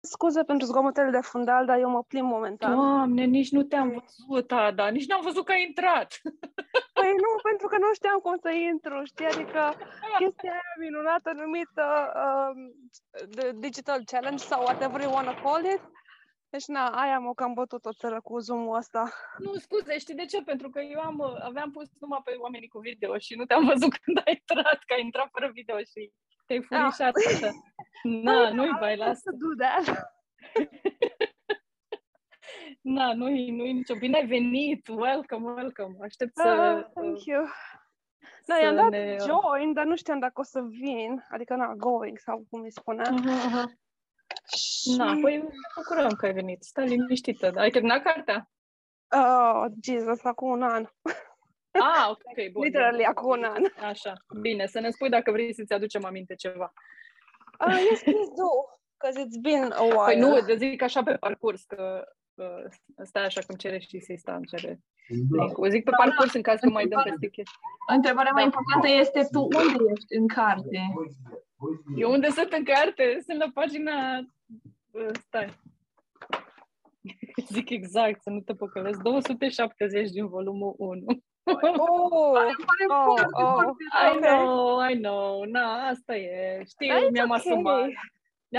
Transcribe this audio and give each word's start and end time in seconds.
Scuze 0.00 0.42
pentru 0.42 0.66
zgomotele 0.66 1.10
de 1.10 1.20
fundal, 1.20 1.66
dar 1.66 1.78
eu 1.78 1.90
mă 1.90 2.02
plimb 2.02 2.28
momentan. 2.28 2.74
Doamne, 2.74 3.24
nici 3.24 3.50
nu 3.50 3.62
te-am 3.62 3.88
văzut, 3.88 4.52
Ada, 4.52 4.88
nici 4.88 5.06
n-am 5.06 5.20
văzut 5.22 5.44
că 5.44 5.52
ai 5.52 5.64
intrat. 5.66 6.20
Păi 6.92 7.12
nu, 7.24 7.30
pentru 7.42 7.66
că 7.66 7.78
nu 7.78 7.92
știam 7.94 8.18
cum 8.18 8.36
să 8.42 8.50
intru, 8.50 9.04
știi? 9.04 9.26
Adică 9.26 9.74
chestia 10.18 10.50
aia 10.50 10.74
minunată 10.78 11.32
numită 11.32 12.12
um, 12.24 12.72
the 13.36 13.50
Digital 13.54 14.00
Challenge 14.04 14.44
sau 14.44 14.62
whatever 14.62 15.00
you 15.00 15.12
wanna 15.12 15.34
call 15.42 15.64
it. 15.64 15.80
Deci, 16.50 16.66
na, 16.66 16.84
aia 16.88 17.18
m-a 17.18 17.32
cam 17.34 17.52
bătut 17.52 17.84
o 17.84 17.92
țără 17.92 18.20
cu 18.20 18.38
zoom 18.38 18.68
ăsta. 18.68 19.12
Nu, 19.38 19.54
scuze, 19.54 19.98
știi 19.98 20.14
de 20.14 20.24
ce? 20.24 20.42
Pentru 20.42 20.70
că 20.70 20.80
eu 20.80 21.00
am, 21.00 21.38
aveam 21.42 21.70
pus 21.70 21.88
numai 22.00 22.20
pe 22.24 22.34
oamenii 22.38 22.68
cu 22.68 22.78
video 22.78 23.18
și 23.18 23.34
nu 23.34 23.44
te-am 23.44 23.66
văzut 23.66 23.96
când 23.98 24.16
ai 24.24 24.32
intrat, 24.40 24.78
că 24.86 24.92
ai 24.94 25.02
intrat 25.02 25.28
fără 25.32 25.50
video 25.52 25.78
și 25.78 26.12
te-ai 26.48 26.62
furișat. 26.62 27.12
Da. 28.24 28.32
Na, 28.32 28.50
nu-i 28.50 28.76
bai, 28.80 28.96
lasă. 28.96 29.20
Să 29.24 29.30
do 29.30 29.64
that. 29.64 30.12
Na, 32.80 33.14
nu-i, 33.14 33.50
nu-i 33.50 33.72
nicio... 33.72 33.94
Bine 33.98 34.16
ai 34.18 34.26
venit! 34.26 34.88
Welcome, 34.88 35.50
welcome! 35.50 35.96
Aștept 36.02 36.36
să... 36.36 36.48
Ah, 36.48 36.84
thank 36.94 37.24
you. 37.24 37.44
Da, 38.46 38.54
să 38.54 38.62
i-am 38.62 38.74
dat 38.74 38.88
ne- 38.90 39.16
join, 39.20 39.72
dar 39.72 39.84
nu 39.84 39.96
știam 39.96 40.18
dacă 40.18 40.40
o 40.40 40.42
să 40.42 40.60
vin. 40.60 41.24
Adică, 41.30 41.54
na, 41.54 41.74
going 41.74 42.18
sau 42.18 42.46
cum 42.50 42.60
îi 42.60 42.72
spunea. 42.72 43.10
Aha, 43.10 43.44
aha. 43.46 43.64
Și... 44.56 44.96
Na, 44.96 45.18
păi 45.20 45.36
ne 45.36 45.48
bucurăm 45.76 46.10
că 46.10 46.26
ai 46.26 46.32
venit. 46.32 46.62
Stai 46.62 46.86
liniștită. 46.86 47.52
Ai 47.56 47.70
terminat 47.70 48.02
cartea? 48.02 48.50
Oh, 49.16 49.64
Jesus, 49.82 50.24
acum 50.24 50.50
un 50.50 50.62
an. 50.62 50.86
Ah, 51.70 52.08
ok, 52.10 52.52
bun. 52.52 52.62
Literally, 52.64 53.04
acum 53.04 53.30
un 53.30 53.44
an. 53.44 53.62
Așa, 53.88 54.12
bine. 54.40 54.66
Să 54.66 54.80
ne 54.80 54.90
spui 54.90 55.08
dacă 55.08 55.30
vrei 55.30 55.54
să-ți 55.54 55.72
aducem 55.72 56.04
aminte 56.04 56.34
ceva. 56.34 56.72
Uh, 57.66 57.86
yes, 57.90 58.02
please 58.02 58.32
do. 58.36 58.50
Because 58.96 59.26
it's 59.26 59.40
been 59.40 59.72
a 59.72 59.82
while. 59.82 60.04
Păi 60.04 60.18
nu, 60.18 60.40
te 60.40 60.56
zic 60.56 60.82
așa 60.82 61.02
pe 61.02 61.16
parcurs, 61.16 61.64
că 61.64 62.04
uh, 62.34 62.64
stai 63.04 63.24
așa 63.24 63.40
cum 63.46 63.56
cere 63.56 63.78
și 63.78 64.00
să 64.00 64.30
îmi 64.30 64.46
cere 64.46 64.80
link 65.08 65.58
O 65.58 65.68
zic 65.68 65.84
pe 65.84 65.90
parcurs 65.96 66.32
în 66.34 66.42
caz 66.42 66.60
că 66.60 66.68
mai 66.68 66.86
dăm 66.86 67.02
peste 67.02 67.28
chestii. 67.28 67.58
Întrebarea 67.86 68.32
mai 68.32 68.42
Da. 68.42 68.48
importantă 68.48 69.00
este 69.00 69.28
tu 69.32 69.40
unde 69.42 69.92
ești 69.96 70.14
în 70.16 70.26
carte? 70.28 70.80
Eu 71.96 72.10
unde 72.10 72.28
sunt 72.28 72.52
în 72.52 72.64
carte? 72.64 73.18
Sunt 73.26 73.38
la 73.38 73.50
pagina... 73.54 74.18
uh, 74.90 75.08
Stai. 75.26 75.58
Zic 77.54 77.70
exact, 77.70 78.22
să 78.22 78.30
nu 78.30 78.40
te 78.40 78.54
păcălesc. 78.54 79.02
270 79.02 80.10
din 80.10 80.28
volumul 80.28 80.74
1. 80.78 81.22
Oh, 81.78 82.32
Pare 82.32 82.54
Oh, 82.88 83.04
foarte, 83.04 83.42
oh. 83.42 83.52
foarte 83.54 83.82
I 84.12 84.16
Ok. 84.16 84.20
know, 84.20 84.88
I 84.88 84.94
know. 84.94 85.42
Na, 85.44 85.86
asta 85.86 86.16
e. 86.16 86.62
Știu, 86.68 86.88
Dar 86.88 87.02
it's 87.02 87.10
mi-am 87.10 87.30
ok. 87.30 87.36
asumat. 87.36 87.88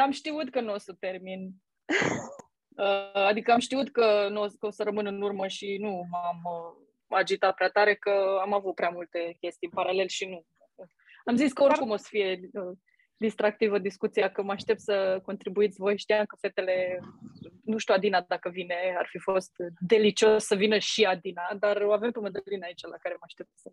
Am 0.02 0.12
știut 0.12 0.50
că 0.50 0.62
nu 0.62 0.74
o 0.74 0.78
să 0.78 0.96
termin. 1.00 1.50
Uh, 2.80 3.14
adică 3.14 3.52
am 3.52 3.60
știut 3.60 3.92
că, 3.92 4.28
nu 4.30 4.42
o, 4.42 4.46
că 4.60 4.66
o 4.66 4.70
să 4.70 4.84
rămân 4.84 5.06
în 5.06 5.22
urmă 5.22 5.48
și 5.48 5.78
nu 5.80 6.08
m-am 6.10 6.42
uh, 6.44 7.18
agitat 7.18 7.56
prea 7.56 7.70
tare, 7.70 7.96
că 7.96 8.40
am 8.42 8.54
avut 8.54 8.76
prea 8.76 8.90
multe 8.90 9.38
chestii 9.40 9.68
în 9.68 9.74
paralel 9.74 10.08
și 10.08 10.26
nu. 10.26 10.46
Am 11.26 11.36
zis 11.36 11.54
că 11.54 11.64
oricum 11.64 11.90
o 11.90 11.96
să 11.96 12.06
fie 12.10 12.40
uh, 12.54 12.78
distractivă 13.20 13.80
discuția, 13.80 14.32
că 14.32 14.44
mă 14.44 14.52
aștept 14.52 14.80
să 14.80 15.20
contribuiți 15.24 15.78
voi. 15.78 15.98
Știam 15.98 16.26
că 16.26 16.36
fetele, 16.40 17.00
nu 17.64 17.78
știu 17.78 17.94
Adina 17.94 18.26
dacă 18.28 18.50
vine, 18.50 18.76
ar 18.98 19.08
fi 19.10 19.18
fost 19.18 19.52
delicios 19.80 20.44
să 20.44 20.56
vină 20.56 20.78
și 20.78 21.04
Adina, 21.06 21.56
dar 21.60 21.82
o 21.82 21.92
avem 21.92 22.12
pe 22.12 22.20
Mădălina 22.20 22.66
aici 22.66 22.82
la 22.82 22.98
care 22.98 23.14
mă 23.14 23.26
aștept 23.26 23.50
să... 23.54 23.72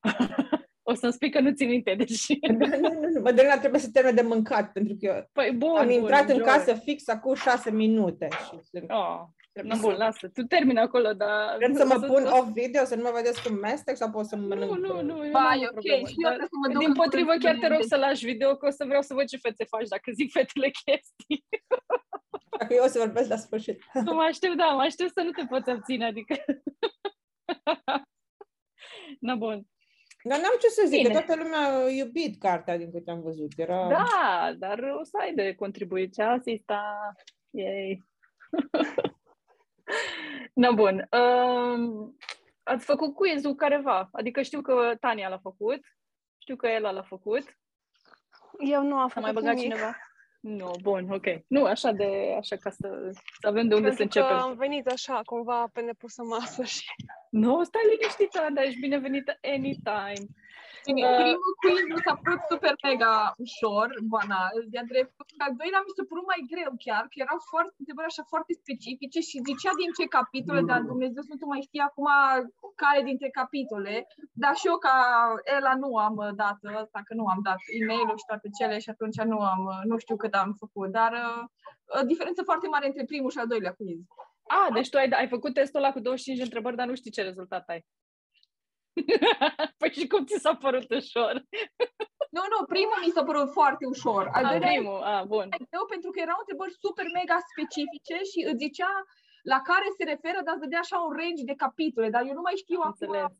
o 0.82 0.94
să-mi 0.94 1.12
spui 1.12 1.30
că 1.30 1.40
nu 1.40 1.50
țin 1.52 1.68
minte, 1.68 1.94
deși... 1.94 2.38
Nu, 2.58 2.66
nu, 2.66 3.08
nu. 3.12 3.20
Mădălina 3.20 3.58
trebuie 3.58 3.80
să 3.80 3.90
termine 3.90 4.22
de 4.22 4.28
mâncat, 4.28 4.72
pentru 4.72 4.94
că 5.00 5.06
eu 5.06 5.28
Păi 5.32 5.52
bun, 5.56 5.76
am 5.76 5.86
bun, 5.86 5.94
intrat 5.94 6.22
în 6.28 6.30
enjoy. 6.30 6.44
casă 6.46 6.74
fix 6.74 7.08
acum 7.08 7.34
șase 7.34 7.70
minute 7.70 8.28
și 8.30 8.58
sunt- 8.70 8.90
Oh, 8.90 9.20
trebuie 9.52 9.74
nu, 9.74 9.80
bun, 9.80 9.92
să... 9.92 9.96
lasă. 9.98 10.28
Tu 10.28 10.42
termini 10.42 10.78
acolo, 10.78 11.12
dar... 11.12 11.56
Vrem 11.56 11.74
să 11.74 11.86
mă 11.86 12.00
o 12.02 12.06
pun 12.12 12.24
off 12.24 12.52
video, 12.52 12.84
să 12.84 12.94
nu 12.94 13.02
mă 13.02 13.10
vedeți 13.14 13.42
cum 13.42 13.54
mestec 13.54 13.96
sau 13.96 14.10
pot 14.10 14.26
să 14.26 14.36
mănânc? 14.36 14.70
Nu, 14.70 14.76
nu, 14.76 15.02
nu, 15.02 15.24
eu 15.24 15.30
Ba, 15.30 15.40
n-am 15.40 15.60
e 15.60 15.64
o 15.64 15.66
ok, 15.66 15.72
problemă, 15.72 16.06
și 16.06 16.14
eu 16.22 16.28
dar 16.28 16.36
trebuie 16.36 16.48
să 16.54 16.58
mă 16.62 16.68
duc 16.72 16.78
Din 16.82 16.88
în 16.88 16.94
potrivă, 16.94 17.24
curând 17.26 17.42
chiar 17.44 17.54
să 17.54 17.60
te 17.60 17.66
rog 17.68 17.78
mă 17.78 17.84
să 17.88 17.96
lași 17.96 18.24
video, 18.24 18.56
că 18.56 18.66
o 18.66 18.70
să 18.70 18.84
vreau 18.84 19.02
să 19.02 19.14
văd 19.14 19.26
ce 19.26 19.36
fețe 19.36 19.64
faci 19.64 19.88
dacă 19.88 20.10
zic 20.18 20.30
fetele 20.32 20.70
chestii. 20.84 21.44
Dacă 22.58 22.74
eu 22.74 22.84
o 22.84 22.86
să 22.86 22.98
vorbesc 22.98 23.28
la 23.28 23.36
sfârșit. 23.36 23.82
Nu 24.06 24.14
mă 24.20 24.22
aștept, 24.22 24.56
da, 24.56 24.64
mă 24.78 24.80
aștept 24.80 25.12
să 25.12 25.22
nu 25.22 25.30
te 25.30 25.44
poți 25.52 25.70
abține, 25.70 26.04
adică... 26.06 26.34
Na, 29.26 29.34
bun. 29.34 29.62
Dar 30.24 30.38
n-am 30.40 30.54
ce 30.60 30.68
să 30.68 30.82
zic, 30.86 31.02
Bine. 31.02 31.14
că 31.14 31.20
toată 31.24 31.42
lumea 31.42 31.58
a 31.60 31.88
iubit 31.90 32.40
cartea 32.40 32.76
din 32.76 32.90
câte 32.90 33.10
am 33.10 33.20
văzut. 33.22 33.52
Era... 33.56 33.88
Da, 33.88 34.52
dar 34.58 34.78
o 35.00 35.04
să 35.04 35.16
ai 35.20 35.34
de 35.34 35.54
contribuit. 35.54 36.12
Ce 36.14 36.22
asta? 36.22 37.12
Yay. 37.50 38.02
Na, 40.54 40.70
bun. 40.70 41.08
Um, 41.10 42.16
ați 42.62 42.84
făcut 42.84 43.14
quiz-ul 43.14 43.54
careva. 43.54 44.08
Adică 44.12 44.42
știu 44.42 44.60
că 44.60 44.94
Tania 45.00 45.28
l-a 45.28 45.38
făcut. 45.38 45.80
Știu 46.38 46.56
că 46.56 46.66
Ela 46.66 46.90
l-a 46.90 47.02
făcut. 47.02 47.58
eu 48.58 48.82
nu 48.82 48.94
am 48.96 49.04
A 49.04 49.08
făcut 49.08 49.22
mai 49.22 49.32
băgat 49.32 49.54
nimic. 49.54 49.70
cineva? 49.72 49.96
Nu, 50.42 50.70
bun, 50.82 51.10
ok. 51.10 51.24
Nu, 51.46 51.64
așa 51.64 51.92
de, 51.92 52.34
așa 52.38 52.56
ca 52.56 52.70
să, 52.70 53.10
să 53.40 53.46
avem 53.48 53.68
de 53.68 53.74
unde 53.74 53.90
să 53.90 53.96
Pentru 53.96 54.20
că 54.20 54.26
începem. 54.26 54.48
am 54.50 54.56
venit 54.56 54.86
așa, 54.86 55.20
cumva, 55.24 55.68
pe 55.72 55.80
nepusă 55.80 56.22
masă 56.22 56.62
și... 56.64 56.84
Nu, 57.30 57.62
stai 57.64 57.82
liniștită, 57.90 58.48
dar 58.54 58.64
ești 58.64 58.80
binevenită 58.80 59.38
anytime. 59.42 60.26
Bine, 60.86 61.00
Uh, 61.08 61.16
primul 61.20 61.54
quiz 61.62 61.84
mi 61.94 62.04
s-a 62.06 62.14
părut 62.22 62.42
super 62.52 62.74
mega 62.88 63.14
ușor, 63.44 63.86
banal, 64.14 64.56
de-a 64.72 64.84
dreptul. 64.92 65.24
Al 65.46 65.52
doilea 65.60 65.80
mi 65.84 65.94
s-a 65.96 66.04
părut 66.10 66.26
mai 66.32 66.40
greu 66.52 66.72
chiar, 66.86 67.04
că 67.10 67.16
erau 67.24 67.38
foarte, 67.52 67.74
întrebări 67.80 68.10
așa 68.12 68.24
foarte 68.32 68.52
specifice 68.62 69.20
și 69.28 69.44
zicea 69.48 69.72
din 69.80 69.90
ce 69.96 70.14
capitole, 70.18 70.62
dar 70.70 70.80
Dumnezeu 70.92 71.22
să 71.30 71.34
nu 71.40 71.48
mai 71.52 71.66
știe 71.68 71.82
acum 71.88 72.08
care 72.82 73.00
dintre 73.10 73.28
capitole. 73.40 73.94
Dar 74.42 74.54
și 74.60 74.66
eu 74.70 74.78
ca 74.86 74.96
Ela 75.56 75.74
nu 75.82 75.90
am 76.06 76.16
uh, 76.24 76.32
dat 76.42 76.58
ăsta, 76.82 76.98
că 77.06 77.12
nu 77.20 77.26
am 77.32 77.40
dat 77.48 77.60
e-mail-ul 77.78 78.18
și 78.20 78.28
toate 78.30 78.48
cele 78.58 78.76
și 78.84 78.90
atunci 78.94 79.18
nu 79.32 79.38
am, 79.52 79.62
uh, 79.72 79.82
nu 79.90 79.96
știu 80.02 80.16
cât 80.22 80.34
am 80.42 80.50
făcut, 80.62 80.88
dar 80.98 81.12
uh, 81.24 81.42
o 81.98 82.02
diferență 82.12 82.40
foarte 82.48 82.66
mare 82.74 82.86
între 82.90 83.04
primul 83.10 83.30
și 83.34 83.40
al 83.42 83.50
doilea 83.52 83.74
quiz. 83.78 84.00
A, 84.58 84.60
deci 84.76 84.90
tu 84.90 84.96
ai, 84.96 85.08
ai 85.20 85.28
făcut 85.34 85.52
testul 85.54 85.80
ăla 85.80 85.92
cu 85.92 86.00
25 86.00 86.38
de 86.38 86.48
întrebări, 86.48 86.76
dar 86.76 86.86
nu 86.86 86.94
știi 86.94 87.10
ce 87.16 87.22
rezultat 87.30 87.64
ai. 87.68 87.82
păi 89.80 89.92
și 89.98 90.06
cum 90.12 90.22
ți 90.28 90.42
s-a 90.44 90.54
părut 90.64 90.88
ușor? 91.00 91.34
Nu, 92.36 92.42
nu, 92.52 92.58
primul 92.74 92.98
mi 93.04 93.14
s-a 93.14 93.24
părut 93.28 93.48
foarte 93.58 93.84
ușor. 93.94 94.24
Al 94.36 94.44
A, 94.44 94.48
doilea 94.50 94.72
primul, 94.74 95.00
a, 95.12 95.14
bun. 95.34 95.46
mai 95.52 95.66
greu 95.70 95.84
pentru 95.94 96.10
că 96.10 96.18
erau 96.26 96.38
întrebări 96.40 96.80
super 96.84 97.06
mega 97.18 97.38
specifice 97.50 98.16
și 98.30 98.38
îți 98.50 98.62
zicea 98.64 98.92
la 99.52 99.58
care 99.70 99.86
se 99.96 100.04
referă, 100.12 100.38
dar 100.44 100.54
îți 100.54 100.64
dădea 100.64 100.82
așa 100.84 100.96
un 101.06 101.12
range 101.20 101.44
de 101.50 101.60
capitole, 101.64 102.08
dar 102.14 102.22
eu 102.28 102.36
nu 102.38 102.46
mai 102.48 102.56
știu 102.62 102.80
acum 102.88 103.08
Înțeles. 103.08 103.32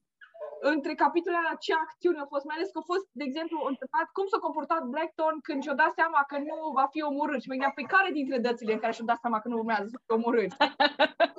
între 0.74 0.92
capitolele 1.04 1.48
la 1.50 1.56
ce 1.64 1.72
acțiune 1.84 2.18
au 2.22 2.28
fost, 2.34 2.44
mai 2.48 2.56
ales 2.56 2.68
că 2.70 2.78
au 2.80 2.88
fost, 2.92 3.06
de 3.20 3.24
exemplu, 3.28 3.56
întrebat 3.70 4.06
cum 4.16 4.26
s-a 4.32 4.44
comportat 4.46 4.82
Blackthorn 4.94 5.38
când 5.46 5.60
și-a 5.62 5.76
dat 5.82 5.92
seama 6.00 6.20
că 6.30 6.36
nu 6.48 6.56
va 6.78 6.86
fi 6.92 7.00
omorât. 7.10 7.40
Și 7.40 7.48
mă 7.48 7.54
gândeam, 7.56 7.76
pe 7.80 7.90
care 7.94 8.08
dintre 8.18 8.38
dățile 8.46 8.72
în 8.74 8.82
care 8.82 8.92
și-a 8.96 9.10
dat 9.12 9.20
seama 9.24 9.38
că 9.40 9.48
nu 9.48 9.56
urmează 9.60 9.86
să 9.92 9.98
fie 10.02 10.14
omorât? 10.18 10.52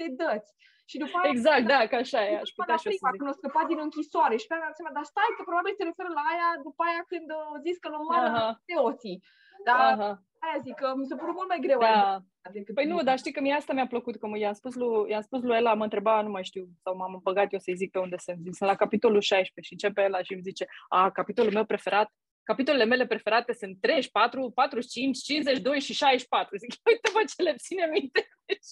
Câte 0.00 0.14
dăți? 0.22 0.50
Și 0.90 0.96
după 1.02 1.16
aia, 1.18 1.30
Exact, 1.34 1.64
da, 1.74 1.80
că 1.90 1.96
așa 2.04 2.20
e, 2.30 2.32
aș 2.44 2.50
până 2.50 2.58
putea 2.60 2.76
la 2.76 2.82
și 2.82 2.86
eu 2.88 2.92
să 2.92 2.98
prima, 2.98 3.12
zic. 3.12 3.18
când 3.20 3.30
a 3.32 3.38
scăpat 3.40 3.66
din 3.72 3.80
închisoare 3.86 4.36
și 4.40 4.46
pe 4.46 4.52
aia 4.52 4.60
mi-am 4.62 4.72
dat 4.72 4.78
seama, 4.80 4.96
dar 4.98 5.04
stai 5.12 5.32
că 5.36 5.42
probabil 5.50 5.72
se 5.78 5.84
referă 5.90 6.10
la 6.18 6.24
aia 6.32 6.48
după 6.66 6.82
aia 6.88 7.02
când 7.10 7.26
au 7.52 7.58
zis 7.66 7.76
că 7.82 7.86
l-au 7.92 8.02
Aha. 8.02 8.08
omoară 8.08 8.30
preoții. 8.66 9.18
Dar 9.68 9.84
Aha, 9.94 10.10
aia 10.44 10.58
zic 10.66 10.74
că 10.82 10.86
mi 11.00 11.08
s-a 11.08 11.16
părut 11.22 11.36
mult 11.38 11.50
mai 11.52 11.60
greu 11.66 11.80
da. 11.86 11.86
aia 11.90 12.06
decât 12.56 12.74
Păi 12.78 12.86
nu, 12.90 12.94
primul. 12.96 13.08
dar 13.08 13.16
știi 13.22 13.34
că 13.36 13.40
mie 13.44 13.56
asta 13.60 13.72
mi-a 13.76 13.90
plăcut, 13.94 14.14
că 14.20 14.26
i-am 14.44 14.56
spus 14.60 14.74
lui, 14.80 15.10
i-am 15.12 15.24
spus 15.28 15.40
lui 15.46 15.56
Ela, 15.60 15.72
mă 15.80 15.86
întreba, 15.88 16.14
nu 16.26 16.32
mai 16.36 16.44
știu, 16.50 16.64
sau 16.84 16.92
m-am 16.98 17.14
băgat 17.28 17.48
eu 17.54 17.60
să-i 17.66 17.80
zic 17.82 17.90
pe 17.94 18.02
unde 18.06 18.16
sunt. 18.26 18.38
Zic, 18.44 18.54
sunt 18.58 18.68
la 18.72 18.80
capitolul 18.82 19.20
16 19.32 19.66
și 19.68 19.72
începe 19.76 20.00
Ela 20.08 20.20
și 20.26 20.32
îmi 20.36 20.46
zice, 20.48 20.64
a, 20.88 21.00
capitolul 21.18 21.52
meu 21.58 21.64
preferat, 21.72 22.08
capitolele 22.50 22.84
mele 22.84 23.06
preferate 23.06 23.52
sunt 23.52 23.80
34, 23.80 24.50
45, 24.50 25.18
52 25.18 25.80
și 25.80 25.92
64. 25.92 26.56
Zic, 26.56 26.70
uite 26.90 27.10
mă 27.14 27.22
ce 27.32 27.42
le 27.42 27.54
ține 27.54 27.86
minte. 27.86 28.28
Deci, 28.48 28.70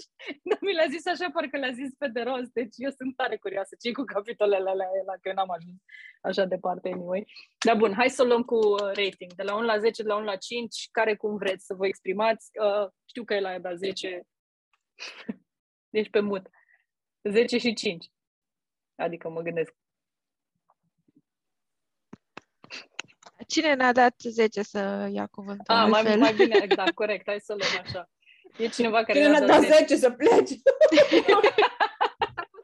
nu 0.48 0.56
mi 0.60 0.72
le-a 0.72 0.88
zis 0.94 1.06
așa, 1.06 1.30
parcă 1.30 1.56
le-a 1.58 1.72
zis 1.80 1.90
pe 1.98 2.08
de 2.08 2.20
rost. 2.20 2.50
Deci 2.52 2.74
eu 2.76 2.90
sunt 2.90 3.16
tare 3.16 3.36
curioasă 3.36 3.76
ce 3.80 3.92
cu 3.92 4.04
capitolele 4.14 4.70
alea, 4.70 4.88
Ela, 5.00 5.12
că 5.12 5.28
eu 5.28 5.34
n-am 5.34 5.50
ajuns 5.50 5.78
așa 6.22 6.44
departe 6.44 6.88
anyway. 6.88 7.22
Dar 7.66 7.76
bun, 7.76 7.92
hai 7.92 8.10
să 8.10 8.22
o 8.22 8.26
luăm 8.26 8.42
cu 8.42 8.58
uh, 8.66 8.90
rating. 9.00 9.32
De 9.34 9.42
la 9.42 9.54
1 9.54 9.64
la 9.64 9.78
10, 9.78 10.02
de 10.02 10.08
la 10.08 10.16
1 10.16 10.24
la 10.24 10.36
5, 10.36 10.88
care 10.90 11.16
cum 11.16 11.36
vreți 11.36 11.66
să 11.66 11.74
vă 11.74 11.86
exprimați. 11.86 12.50
Uh, 12.64 12.88
știu 13.10 13.24
că 13.24 13.34
el 13.34 13.46
a 13.46 13.58
dat 13.58 13.76
10. 13.76 14.22
Deci 15.94 16.10
pe 16.10 16.20
mut. 16.20 16.44
10 17.22 17.58
și 17.58 17.72
5. 17.72 18.06
Adică 18.94 19.28
mă 19.28 19.40
gândesc. 19.42 19.74
Cine 23.48 23.74
ne-a 23.74 23.92
dat 23.92 24.14
10 24.18 24.62
să 24.62 25.08
ia 25.12 25.26
cuvântul? 25.26 25.74
Ah, 25.74 25.86
mai, 25.88 26.00
altfel? 26.00 26.18
mai 26.18 26.34
bine, 26.34 26.66
da, 26.74 26.84
corect, 26.94 27.24
hai 27.26 27.40
să 27.40 27.54
luăm 27.58 27.82
așa. 27.84 28.02
E 28.56 28.68
cineva 28.68 28.98
care 29.04 29.18
Cine 29.18 29.24
i-a 29.24 29.30
ne-a 29.30 29.40
dat 29.40 29.48
dat 29.48 29.60
10. 29.60 29.74
10 29.76 29.96
să 29.96 30.10
pleci? 30.10 30.52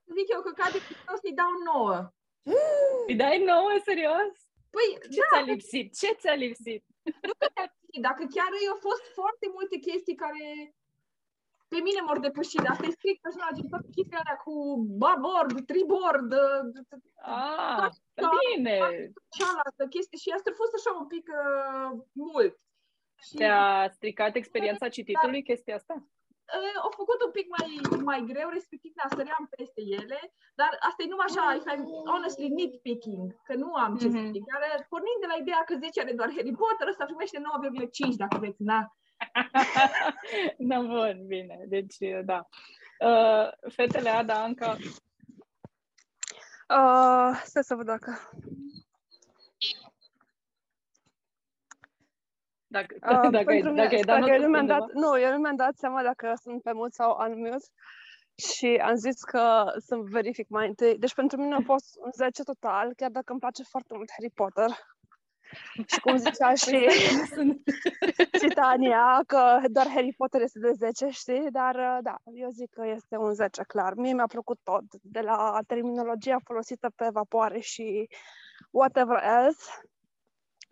Să 0.04 0.10
zic 0.18 0.26
eu 0.34 0.40
că 0.46 0.52
cade 0.60 0.78
o 1.12 1.16
să-i 1.22 1.38
dau 1.40 1.52
9. 1.74 2.12
Îi 3.08 3.14
dai 3.22 3.38
9, 3.38 3.68
serios? 3.84 4.32
Păi, 4.74 4.88
Ce 5.14 5.20
ți-a 5.30 5.42
lipsit? 5.52 5.86
Ce 6.00 6.10
ți-a 6.20 6.34
lipsit? 6.34 6.82
nu 7.28 7.34
că 7.40 7.46
te-a 7.54 7.68
Dacă 8.08 8.22
chiar 8.34 8.52
au 8.72 8.78
fost 8.88 9.04
foarte 9.18 9.46
multe 9.56 9.76
chestii 9.86 10.20
care 10.24 10.44
pe 11.68 11.78
mine 11.86 12.00
m-au 12.00 12.18
depășit. 12.18 12.64
Asta 12.68 12.86
e 12.86 12.90
strict 12.98 13.20
personal, 13.22 13.50
gen 13.54 13.68
toate 13.68 13.88
chestiile 13.94 14.22
alea 14.24 14.36
cu 14.44 14.54
babord, 15.02 15.66
tribord, 15.70 16.30
Ah, 17.22 17.88
bine! 18.34 18.78
cealaltă 19.36 19.84
chestie 19.94 20.18
și 20.18 20.30
asta 20.36 20.50
a 20.50 20.58
fost 20.62 20.74
așa 20.78 20.90
un 21.00 21.06
pic 21.06 21.26
uh, 21.42 21.90
mult. 22.12 22.54
Și 23.26 23.34
Te-a 23.40 23.88
stricat 23.96 24.34
experiența 24.34 24.88
cititului 24.88 25.42
chestia 25.42 25.74
asta? 25.80 25.94
uh, 26.58 26.76
au 26.84 26.90
făcut 27.00 27.18
un 27.26 27.30
pic 27.38 27.46
mai, 27.56 27.68
mai 28.10 28.20
greu, 28.30 28.48
respectiv 28.58 28.92
ne 28.94 29.06
săream 29.16 29.44
peste 29.56 29.80
ele, 30.00 30.20
dar 30.60 30.70
asta 30.88 31.00
e 31.02 31.12
numai 31.12 31.26
așa, 31.28 31.44
if 31.58 31.66
I'm 31.72 31.84
honestly 32.12 32.48
nitpicking, 32.60 33.26
că 33.46 33.54
nu 33.62 33.68
am 33.84 33.92
ce 34.00 34.08
să 34.14 34.16
Mhm. 34.20 34.32
zic. 34.34 34.42
Dar 34.52 34.60
uh, 34.68 34.84
pornind 34.92 35.20
de 35.20 35.26
la 35.32 35.36
ideea 35.42 35.62
că 35.68 35.74
10 35.76 36.00
are 36.00 36.12
doar 36.20 36.30
Harry 36.36 36.54
Potter, 36.62 36.86
ăsta 36.92 37.04
primește 37.10 37.38
9,5 37.38 38.16
dacă 38.24 38.36
vreți, 38.42 38.62
da? 38.72 38.80
da, 40.58 40.80
bun, 40.80 41.24
bine. 41.26 41.64
Deci, 41.68 41.96
da. 42.24 42.48
Uh, 43.00 43.70
fetele 43.72 44.08
Ada, 44.10 44.42
Anca, 44.42 44.76
Uh, 46.68 47.40
stai 47.44 47.64
să 47.64 47.74
văd 47.74 47.86
dacă... 47.86 48.30
dacă, 52.66 52.94
Uh, 52.94 53.30
dacă, 53.36 53.36
ai, 53.36 53.44
pentru 53.44 53.72
dacă 53.74 53.94
ai 53.94 54.00
mine, 54.00 54.00
dat 54.04 54.20
dacă 54.20 54.30
eu 54.30 54.36
notă 54.36 54.42
nu 54.44 54.48
mi-am 54.48 54.60
undeva. 54.60 54.78
dat, 54.78 54.92
nu, 54.92 55.20
eu 55.20 55.30
nu 55.32 55.38
mi-am 55.38 55.56
dat 55.56 55.76
seama 55.76 56.02
dacă 56.02 56.32
sunt 56.42 56.62
pe 56.62 56.72
mut 56.72 56.92
sau 56.92 57.16
unmute 57.20 57.56
și 58.36 58.66
am 58.66 58.94
zis 58.94 59.22
că 59.22 59.72
să 59.76 59.96
verific 59.96 60.48
mai 60.48 60.66
întâi. 60.68 60.98
Deci 60.98 61.14
pentru 61.14 61.40
mine 61.40 61.54
a 61.54 61.60
fost 61.64 61.96
un 61.98 62.10
10 62.10 62.42
total, 62.42 62.92
chiar 62.96 63.10
dacă 63.10 63.32
îmi 63.32 63.40
place 63.40 63.62
foarte 63.62 63.94
mult 63.96 64.10
Harry 64.10 64.30
Potter. 64.34 64.70
Și 65.86 66.00
cum 66.00 66.16
zicea 66.16 66.54
și, 66.64 66.76
și 68.40 68.46
Tania, 68.54 69.20
că 69.26 69.60
doar 69.70 69.88
Harry 69.88 70.14
Potter 70.16 70.40
este 70.40 70.58
de 70.58 70.72
10, 70.72 71.08
știi? 71.08 71.50
Dar 71.50 71.74
uh, 71.74 71.98
da, 72.02 72.16
eu 72.34 72.50
zic 72.50 72.70
că 72.70 72.86
este 72.86 73.16
un 73.16 73.34
10, 73.34 73.62
clar. 73.62 73.94
Mie 73.94 74.12
mi-a 74.12 74.26
plăcut 74.26 74.58
tot, 74.62 74.84
de 75.02 75.20
la 75.20 75.58
terminologia 75.66 76.38
folosită 76.44 76.90
pe 76.96 77.08
vapoare 77.12 77.58
și 77.58 78.08
whatever 78.70 79.22
else, 79.22 79.64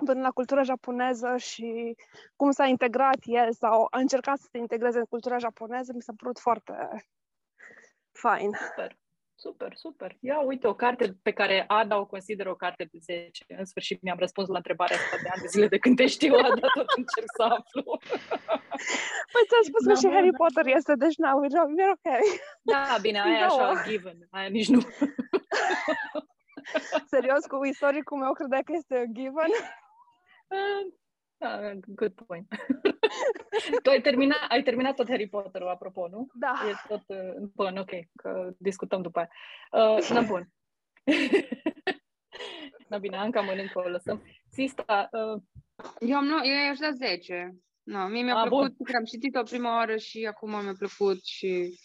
până 0.04 0.20
la 0.20 0.30
cultura 0.30 0.62
japoneză 0.62 1.36
și 1.36 1.96
cum 2.36 2.50
s-a 2.50 2.66
integrat 2.66 3.18
el 3.22 3.52
sau 3.52 3.86
a 3.90 3.98
încercat 3.98 4.38
să 4.38 4.48
se 4.50 4.58
integreze 4.58 4.98
în 4.98 5.04
cultura 5.04 5.38
japoneză, 5.38 5.92
mi 5.94 6.02
s-a 6.02 6.12
părut 6.16 6.38
foarte 6.38 6.72
fain. 8.12 8.50
Super, 8.68 8.96
super. 9.74 10.16
Ia 10.20 10.40
uite, 10.40 10.66
o 10.66 10.74
carte 10.74 11.16
pe 11.22 11.32
care 11.32 11.64
Ada 11.68 11.98
o 11.98 12.06
consideră 12.06 12.50
o 12.50 12.54
carte 12.54 12.88
de 12.92 12.98
10. 13.00 13.44
În 13.58 13.64
sfârșit 13.64 14.02
mi-am 14.02 14.18
răspuns 14.18 14.48
la 14.48 14.56
întrebarea 14.56 14.96
asta 14.96 15.16
de 15.22 15.28
ani 15.32 15.40
de 15.40 15.48
zile 15.48 15.68
de 15.68 15.78
când 15.78 15.96
te 15.96 16.06
știu, 16.06 16.34
Ada, 16.34 16.68
tot 16.74 16.90
încerc 16.96 17.26
să 17.36 17.42
aflu. 17.42 17.98
Păi 19.32 19.44
ți-am 19.48 19.62
spus 19.62 19.82
că 19.86 19.92
Da, 19.92 19.98
și 19.98 20.06
mă, 20.06 20.12
Harry 20.12 20.30
da. 20.30 20.36
Potter 20.36 20.66
este, 20.76 20.94
deci 20.94 21.16
na, 21.16 21.30
we're, 21.40 21.64
we're 21.70 21.92
ok. 21.96 22.08
Da, 22.62 22.96
bine, 23.00 23.20
aia 23.20 23.38
e 23.38 23.46
Nouă. 23.46 23.60
așa, 23.60 23.82
given. 23.88 24.18
Aia 24.30 24.48
nici 24.48 24.68
nu. 24.68 24.80
Serios, 27.14 27.46
cu 27.46 27.64
istoricul 27.64 28.18
meu 28.18 28.32
credea 28.32 28.62
că 28.64 28.72
este 28.74 28.94
a 28.96 29.04
given. 29.04 29.50
Da, 31.42 31.72
good 31.86 32.12
point. 32.26 32.46
Tu 33.82 33.90
ai 33.90 34.00
terminat, 34.00 34.38
ai 34.48 34.62
terminat 34.62 34.94
tot 34.94 35.08
Harry 35.08 35.28
Potter-ul, 35.28 35.68
apropo, 35.68 36.08
nu? 36.08 36.26
Da. 36.34 36.52
E 36.68 36.74
tot 36.88 37.02
uh, 37.06 37.48
bun, 37.54 37.76
ok, 37.76 37.90
că 38.16 38.50
discutăm 38.58 39.02
după 39.02 39.18
aia. 39.18 39.30
Uh, 39.96 40.08
na, 40.10 40.20
bun. 40.20 40.48
na 42.88 42.98
bine, 42.98 43.16
Anca 43.16 43.40
mănâncă, 43.40 43.78
o 43.78 43.88
lăsăm. 43.88 44.22
Sista, 44.50 45.08
uh, 45.12 45.42
Eu 46.00 46.16
am, 46.16 46.24
nu, 46.24 46.36
eu 46.46 46.64
i-aș 46.66 46.78
da 46.78 46.90
10. 46.90 47.56
No, 47.82 48.06
mie 48.08 48.22
mi-a 48.22 48.34
Ah, 48.36 48.48
plăcut, 48.48 48.74
că 48.84 48.96
am 48.96 49.04
citit-o 49.04 49.42
prima 49.42 49.74
oară 49.76 49.96
și 49.96 50.26
acum 50.30 50.50
mi-a 50.62 50.74
plăcut 50.78 51.24
și... 51.24 51.78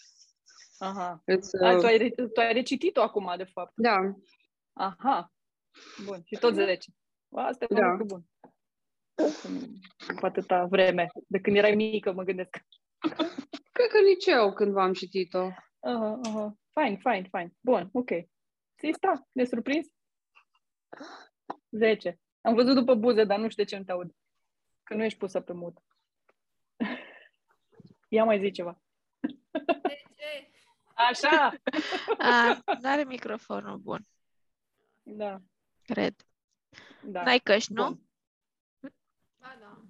aha. 0.78 1.22
Îți, 1.24 1.56
A, 1.64 1.70
tu, 1.72 1.76
uh, 1.78 1.84
ai, 1.84 1.96
re- 1.96 2.10
tu 2.10 2.40
ai 2.40 2.52
recitit-o 2.52 3.00
acum, 3.02 3.34
de 3.36 3.44
fapt. 3.44 3.72
da, 3.74 3.96
Aha. 4.72 5.32
Bun, 6.04 6.20
și 6.24 6.36
tot 6.40 6.54
10. 6.54 6.90
Asta 7.36 7.64
e 7.68 7.74
Da. 7.74 7.84
un 7.84 7.90
lucru 7.90 8.04
bun. 8.04 8.24
După 10.06 10.26
atâta 10.26 10.64
vreme, 10.64 11.06
de 11.26 11.40
când 11.40 11.56
erai 11.56 11.74
mică, 11.74 12.12
mă 12.12 12.22
gândesc. 12.22 12.56
cred 13.72 13.88
că 13.90 13.98
liceu 14.08 14.52
cândva 14.52 14.82
am 14.82 14.92
citit-o. 14.92 15.48
Aha, 15.80 16.20
aha. 16.24 16.54
Fine, 16.80 16.96
fine, 16.96 17.28
fine. 17.30 17.52
Bun, 17.60 17.88
ok. 17.92 18.08
Sista, 18.74 19.28
ne 19.32 19.44
surprins? 19.44 19.86
10. 21.70 22.20
Am 22.40 22.54
văzut 22.54 22.74
după 22.74 22.94
buze, 22.94 23.24
dar 23.24 23.38
nu 23.38 23.48
știu 23.48 23.62
de 23.62 23.68
ce 23.68 23.76
nu 23.76 23.84
te 23.84 23.92
aud. 23.92 24.14
Că 24.82 24.94
nu 24.94 25.04
ești 25.04 25.18
pusă 25.18 25.40
pe 25.40 25.52
mut. 25.52 25.78
Ia 28.08 28.24
mai 28.24 28.38
zi 28.40 28.50
ceva. 28.50 28.82
Așa! 30.94 31.52
A, 32.18 32.60
n-are 32.80 33.04
microfonul 33.04 33.76
bun, 33.78 34.00
Da, 35.02 35.40
cred. 35.82 36.14
da. 37.02 37.22
N-ai 37.22 37.38
căști, 37.38 37.72
nu? 37.72 37.84
Bun. 37.84 38.07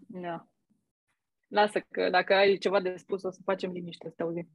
Da. 0.06 0.49
Lasă 1.49 1.81
că 1.81 2.11
dacă 2.11 2.35
ai 2.35 2.56
ceva 2.56 2.81
de 2.81 2.97
spus 2.97 3.23
o 3.23 3.31
să 3.31 3.41
facem 3.45 3.71
liniște 3.71 4.09
să 4.09 4.15
te 4.17 4.23
auzim. 4.23 4.49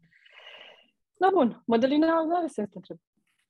Da, 1.18 1.30
bun. 1.34 1.64
Mădălina, 1.66 2.24
nu 2.24 2.36
are 2.36 2.48
sens 2.48 2.54
să 2.54 2.66
te 2.72 2.78
întreb. 2.78 2.98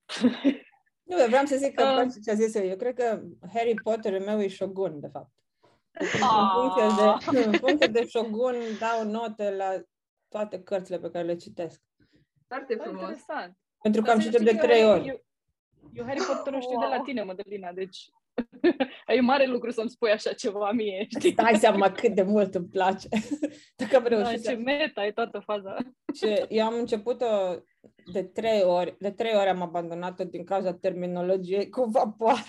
Nu, 1.02 1.20
eu 1.20 1.26
vreau 1.26 1.44
să 1.44 1.56
zic 1.56 1.74
că 1.74 1.82
Uh. 1.82 1.88
îmi 1.88 1.96
place 1.96 2.20
ce 2.20 2.30
a 2.30 2.34
zis 2.34 2.54
eu. 2.54 2.64
Eu 2.64 2.76
cred 2.76 2.94
că 2.94 3.22
Harry 3.52 3.74
Potterul 3.74 4.20
meu 4.20 4.40
e 4.40 4.48
Shogun, 4.48 5.00
de 5.00 5.08
fapt. 5.08 5.30
Deci, 5.90 6.12
În 6.14 6.20
Ah. 6.22 6.50
funcție, 6.54 6.86
de, 7.32 7.40
în 7.46 7.52
funcție 7.52 7.86
de 7.86 8.04
Shogun, 8.04 8.54
dau 8.78 9.04
note 9.10 9.50
la 9.50 9.82
toate 10.28 10.62
cărțile 10.62 10.98
pe 10.98 11.10
care 11.10 11.24
le 11.24 11.36
citesc. 11.36 11.82
Foarte 12.46 12.74
Bă, 12.74 12.82
frumos. 12.82 13.00
interesant. 13.00 13.58
Pentru 13.82 14.02
că 14.02 14.10
am 14.10 14.16
Dar 14.18 14.24
să 14.24 14.30
citit 14.30 14.44
de 14.44 14.50
știi 14.50 14.60
că 14.60 14.66
trei 14.66 14.82
eu- 14.82 14.90
ori. 14.90 15.08
Eu, 15.08 15.24
eu 15.92 16.04
Harry 16.04 16.24
Potter 16.26 16.52
nu 16.52 16.60
știu 16.60 16.78
de 16.78 16.84
la 16.86 16.94
Wow. 16.94 17.04
tine, 17.04 17.22
Mădălina, 17.22 17.72
deci 17.72 18.10
e 19.06 19.20
mare 19.20 19.46
lucru 19.46 19.70
să-mi 19.70 19.90
spui 19.90 20.10
așa 20.10 20.32
ceva 20.32 20.72
mie, 20.72 21.06
știi? 21.08 21.32
Dai 21.32 21.56
seama 21.56 21.90
cât 21.90 22.14
de 22.14 22.22
mult 22.22 22.54
îmi 22.54 22.66
place. 22.66 23.08
Dacă 23.76 23.96
am 23.96 24.02
Da, 24.02 24.08
reușit 24.08 24.44
ce 24.44 24.50
să... 24.50 24.56
meta 24.56 25.06
e 25.06 25.12
toată 25.12 25.38
faza. 25.38 25.76
Și 26.14 26.44
eu 26.48 26.66
am 26.66 26.74
început-o 26.74 27.26
de 28.12 28.22
trei 28.22 28.62
ori. 28.62 28.96
De 28.98 29.10
trei 29.10 29.36
ori 29.36 29.48
am 29.48 29.62
abandonat-o 29.62 30.24
din 30.24 30.44
cauza 30.44 30.74
terminologiei 30.74 31.68
cu 31.68 31.84
vapoare. 31.84 32.42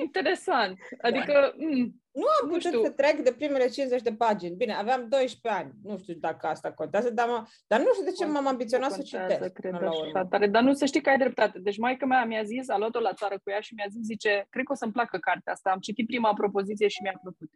Interesant. 0.00 0.78
Adică, 1.00 1.54
mm, 1.56 1.99
Nu 2.12 2.22
am 2.40 2.48
Nu 2.48 2.52
putut 2.54 2.66
știu. 2.72 2.82
să 2.84 2.90
trec 2.90 3.20
de 3.20 3.32
primele 3.32 3.66
50 3.68 4.02
de 4.02 4.12
pagini. 4.12 4.56
Bine, 4.56 4.74
aveam 4.74 5.08
12 5.08 5.62
ani. 5.62 5.72
Nu 5.82 5.98
știu 5.98 6.14
dacă 6.14 6.46
asta 6.46 6.72
contează, 6.72 7.10
dar, 7.10 7.28
mă, 7.28 7.46
dar 7.66 7.80
nu 7.80 7.92
știu 7.92 8.04
de 8.04 8.10
ce 8.12 8.26
m-am 8.26 8.46
ambiționat 8.46 8.90
să 8.90 8.96
contează, 8.96 9.32
citesc. 9.34 9.52
cred, 9.52 9.70
până 9.72 9.84
la 9.84 9.90
așa 9.90 10.00
urmă. 10.06 10.26
tare. 10.26 10.46
Dar 10.46 10.62
nu 10.62 10.72
să 10.72 10.84
știi 10.84 11.00
că 11.00 11.10
ai 11.10 11.18
dreptate. 11.18 11.58
Deci 11.58 11.78
maica 11.78 12.06
mea 12.06 12.24
mi-a 12.24 12.42
zis, 12.42 12.68
a 12.68 12.78
luat-o 12.78 13.00
la 13.00 13.12
țară 13.12 13.34
cu 13.42 13.50
ea 13.50 13.60
și 13.60 13.74
mi-a 13.74 13.86
zis, 13.90 14.02
zice, 14.02 14.46
cred 14.50 14.64
că 14.64 14.72
o 14.72 14.74
să-mi 14.74 14.92
placă 14.92 15.18
cartea 15.18 15.52
asta. 15.52 15.70
Am 15.70 15.78
citit 15.78 16.06
prima 16.06 16.32
propoziție 16.34 16.88
și 16.88 17.02
mi-a 17.02 17.18
plăcut. 17.22 17.50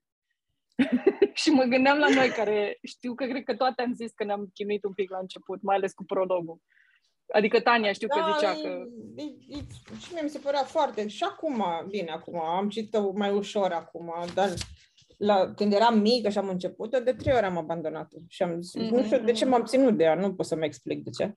și 1.41 1.51
mă 1.51 1.63
gândeam 1.63 1.99
la 1.99 2.09
noi 2.09 2.29
care 2.29 2.79
știu 2.83 3.15
că 3.15 3.25
cred 3.25 3.45
că 3.45 3.55
toate 3.57 3.83
am 3.83 3.93
zis 3.93 4.13
că 4.13 4.25
ne-am 4.25 4.51
chinuit 4.55 4.85
un 4.85 4.93
pic 4.93 5.11
la 5.11 5.19
început, 5.19 5.63
mai 5.63 5.77
ales 5.77 5.93
cu 5.93 6.05
prologul. 6.05 6.59
Adică 7.35 7.61
Tania 7.61 7.93
știu 7.93 8.09
că 8.09 8.21
zicea 8.35 8.51
e- 8.51 8.63
că... 8.63 8.83
e, 9.17 9.23
e, 9.49 9.63
și 9.99 10.13
mie 10.13 10.23
mi 10.23 10.29
se 10.29 10.39
părea 10.39 10.63
foarte... 10.63 11.09
Și 11.09 11.25
acum, 11.25 11.65
bine, 11.89 12.11
acum, 12.11 12.41
am 12.41 12.69
citit-o 12.69 13.13
mai 13.13 13.31
ușor 13.31 13.73
acum, 13.73 14.13
dar 14.35 14.49
la, 15.17 15.55
când 15.55 15.73
eram 15.73 15.99
mică 15.99 16.29
și 16.29 16.39
am 16.39 16.49
început-o, 16.49 16.99
de 16.99 17.13
trei 17.13 17.35
ori 17.35 17.45
am 17.45 17.57
abandonat-o. 17.57 18.17
Și 18.29 18.43
am 18.43 18.61
zis, 18.61 18.91
nu 18.91 19.03
știu 19.03 19.19
de 19.19 19.33
ce 19.33 19.45
m-am 19.45 19.65
ținut 19.65 19.97
de 19.97 20.05
ea, 20.05 20.15
nu 20.15 20.35
pot 20.35 20.47
să 20.47 20.57
mă 20.57 20.65
explic 20.65 21.05
de 21.05 21.11
ce. 21.11 21.35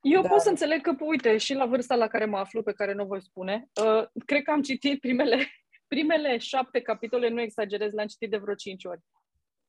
Eu 0.00 0.22
Da. 0.22 0.28
pot 0.28 0.40
să 0.40 0.48
înțeleg 0.48 0.80
că, 0.80 0.96
uite, 1.00 1.36
și 1.36 1.54
la 1.54 1.66
vârsta 1.66 1.94
la 1.94 2.06
care 2.06 2.24
mă 2.24 2.36
aflu, 2.36 2.62
pe 2.62 2.72
care 2.72 2.92
nu 2.92 3.02
o 3.02 3.06
voi 3.06 3.22
spune, 3.22 3.68
uh, 3.84 4.06
cred 4.24 4.42
că 4.42 4.50
am 4.50 4.62
citit 4.62 5.00
primele, 5.00 5.46
primele 5.94 6.38
șapte 6.38 6.80
capitole, 6.80 7.28
nu 7.28 7.40
exagerez, 7.40 7.92
le-am 7.92 8.06
citit 8.06 8.30
de 8.30 8.36
vreo 8.36 8.54
cinci 8.54 8.84
ori. 8.84 9.00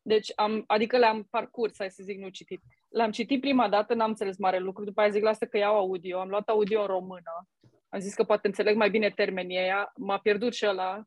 Deci, 0.08 0.32
am, 0.36 0.64
adică 0.68 0.98
le-am 0.98 1.28
parcurs, 1.30 1.74
hai 1.78 1.90
să 1.90 2.04
zic, 2.04 2.20
nu 2.20 2.30
citit. 2.30 2.62
Le-am 2.90 3.12
citit 3.12 3.42
prima 3.42 3.70
dată, 3.70 3.94
n-am 3.94 4.10
înțeles 4.10 4.38
mare 4.38 4.60
lucru, 4.60 4.84
după 4.84 5.02
aia 5.02 5.10
zic, 5.10 5.24
lasă 5.24 5.46
că 5.46 5.58
iau 5.58 5.76
audio, 5.76 6.20
am 6.20 6.30
luat 6.30 6.50
audio 6.50 6.82
în 6.82 6.88
română, 6.88 7.48
am 7.90 8.00
zis 8.00 8.14
că 8.14 8.24
poate 8.24 8.48
înțeleg 8.48 8.76
mai 8.76 8.90
bine 8.90 9.10
termenii 9.10 9.58
aia, 9.58 9.92
m-a 9.96 10.18
pierdut 10.18 10.54
și 10.54 10.68
ăla, 10.68 11.04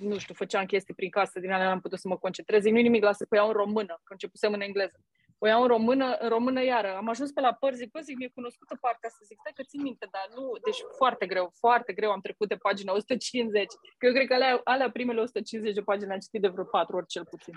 nu 0.00 0.18
știu, 0.18 0.34
făceam 0.34 0.64
chestii 0.64 0.94
prin 0.94 1.10
casă, 1.10 1.40
din 1.40 1.50
alea 1.50 1.66
n-am 1.66 1.80
putut 1.80 1.98
să 1.98 2.08
mă 2.08 2.16
concentrez, 2.16 2.62
zic, 2.62 2.72
nu 2.72 2.80
nimic, 2.80 3.02
lasă 3.02 3.24
că 3.28 3.34
iau 3.36 3.46
în 3.46 3.52
română, 3.52 4.00
că 4.04 4.12
începusem 4.12 4.52
în 4.52 4.60
engleză. 4.60 5.00
O 5.38 5.46
iau 5.46 5.62
în 5.62 5.68
română, 5.68 6.16
în 6.20 6.28
română 6.28 6.64
iară. 6.64 6.94
Am 6.96 7.08
ajuns 7.08 7.32
pe 7.32 7.40
la 7.40 7.52
părți, 7.52 7.78
zic, 7.78 7.90
bă, 7.90 8.00
zic, 8.00 8.16
mi-e 8.16 8.30
cunoscută 8.34 8.76
partea 8.80 9.08
asta, 9.08 9.24
zic, 9.24 9.38
stai 9.40 9.52
că 9.54 9.62
țin 9.62 9.82
minte, 9.82 10.08
dar 10.10 10.26
nu, 10.36 10.52
deci 10.64 10.80
foarte 10.96 11.26
greu, 11.26 11.52
foarte 11.58 11.92
greu 11.92 12.10
am 12.10 12.20
trecut 12.20 12.48
de 12.48 12.56
pagina 12.56 12.92
150. 12.92 13.66
Că 13.98 14.06
eu 14.06 14.12
cred 14.12 14.26
că 14.26 14.34
alea, 14.34 14.60
alea 14.64 14.90
primele 14.90 15.20
150 15.20 15.74
de 15.74 15.82
pagini 15.82 16.06
le-am 16.06 16.20
citit 16.20 16.40
de 16.40 16.48
vreo 16.48 16.64
patru 16.64 16.96
ori 16.96 17.06
cel 17.06 17.24
puțin. 17.24 17.54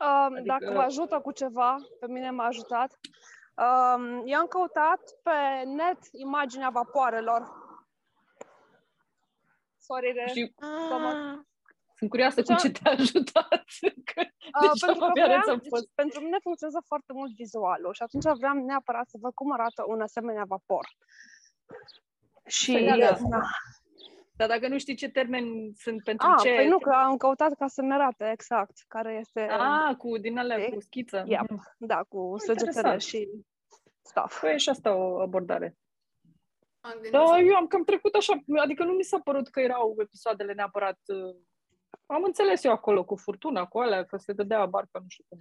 Um, 0.00 0.34
Adică- 0.34 0.42
Dacă 0.46 0.70
vă 0.72 0.78
ajută 0.80 1.20
cu 1.20 1.32
ceva, 1.32 1.76
pe 2.00 2.06
mine 2.06 2.30
m-a 2.30 2.44
ajutat. 2.46 2.98
Um, 3.56 4.22
eu 4.26 4.38
am 4.38 4.46
căutat 4.46 5.00
pe 5.22 5.62
net 5.64 5.98
imaginea 6.12 6.68
vapoarelor. 6.70 7.62
Sorry 9.78 10.12
de... 10.12 10.24
Și 10.32 10.54
Thomas. 10.88 11.14
Ah, 11.14 11.38
Sunt 11.96 12.10
curioasă 12.10 12.42
cu 12.42 12.46
Da. 12.52 12.54
ce 12.54 12.70
te-a 12.70 12.90
ajutat. 12.92 13.64
Că 14.14 14.22
Uh, 14.54 14.60
Deci 14.70 14.80
pentru, 14.86 14.98
că 14.98 15.04
abia 15.04 15.24
vreau, 15.24 15.38
ați 15.38 15.48
deci, 15.62 15.68
fost. 15.68 15.88
pentru 15.94 16.20
mine 16.20 16.38
funcționează 16.42 16.82
foarte 16.86 17.12
mult 17.12 17.32
vizualul 17.34 17.92
și 17.94 18.02
atunci 18.02 18.36
vreau 18.38 18.54
neapărat 18.54 19.08
să 19.08 19.16
văd 19.20 19.34
cum 19.34 19.52
arată 19.52 19.84
un 19.86 20.00
asemenea 20.00 20.44
vapor. 20.46 20.86
Și 22.46 22.72
Păi 22.72 22.86
da, 22.86 22.96
da. 23.28 23.40
Da. 24.36 24.46
Dar 24.46 24.58
dacă 24.58 24.72
nu 24.72 24.78
știi 24.78 24.94
ce 24.94 25.08
termeni 25.10 25.72
sunt 25.76 26.02
pentru 26.02 26.26
Ah, 26.30 26.36
ce... 26.42 26.54
păi 26.54 26.68
nu, 26.68 26.78
că 26.78 26.90
am 26.90 27.16
căutat 27.16 27.54
ca 27.58 27.66
să-mi 27.66 27.92
arate 27.92 28.30
exact 28.32 28.84
care 28.88 29.12
este, 29.20 29.40
Ah, 29.40 29.94
cu 29.96 30.18
din 30.18 30.38
alea, 30.38 30.58
Știi? 30.58 30.72
cu 30.74 30.80
schiță. 30.80 31.24
Yep. 31.26 31.40
Mhm. 31.50 31.74
da, 31.78 32.02
cu 32.08 32.34
săgetele 32.38 32.66
interesant. 32.66 33.00
și 33.02 33.28
stuff. 34.02 34.40
Păi 34.40 34.52
e 34.52 34.56
și 34.56 34.68
asta 34.68 34.94
o 34.94 35.20
abordare. 35.20 35.76
Am 36.80 36.92
gândit 36.92 37.10
Da, 37.10 37.26
să- 37.26 37.38
eu 37.38 37.54
am 37.54 37.66
cam 37.66 37.84
trecut 37.84 38.14
așa, 38.14 38.32
adică 38.62 38.84
nu 38.84 38.92
mi 38.92 39.02
s-a 39.02 39.18
părut 39.24 39.48
că 39.48 39.60
erau 39.60 39.94
episoadele 39.98 40.52
neapărat... 40.52 40.98
uh, 41.06 41.36
Am 42.06 42.22
înțeles 42.22 42.64
eu 42.64 42.72
acolo 42.72 43.04
cu 43.04 43.16
furtuna, 43.16 43.64
cu 43.64 43.78
alea, 43.78 44.04
că 44.04 44.16
se 44.16 44.32
dădea 44.32 44.66
barca, 44.66 44.98
nu 44.98 45.08
știu 45.08 45.24
cum. 45.28 45.38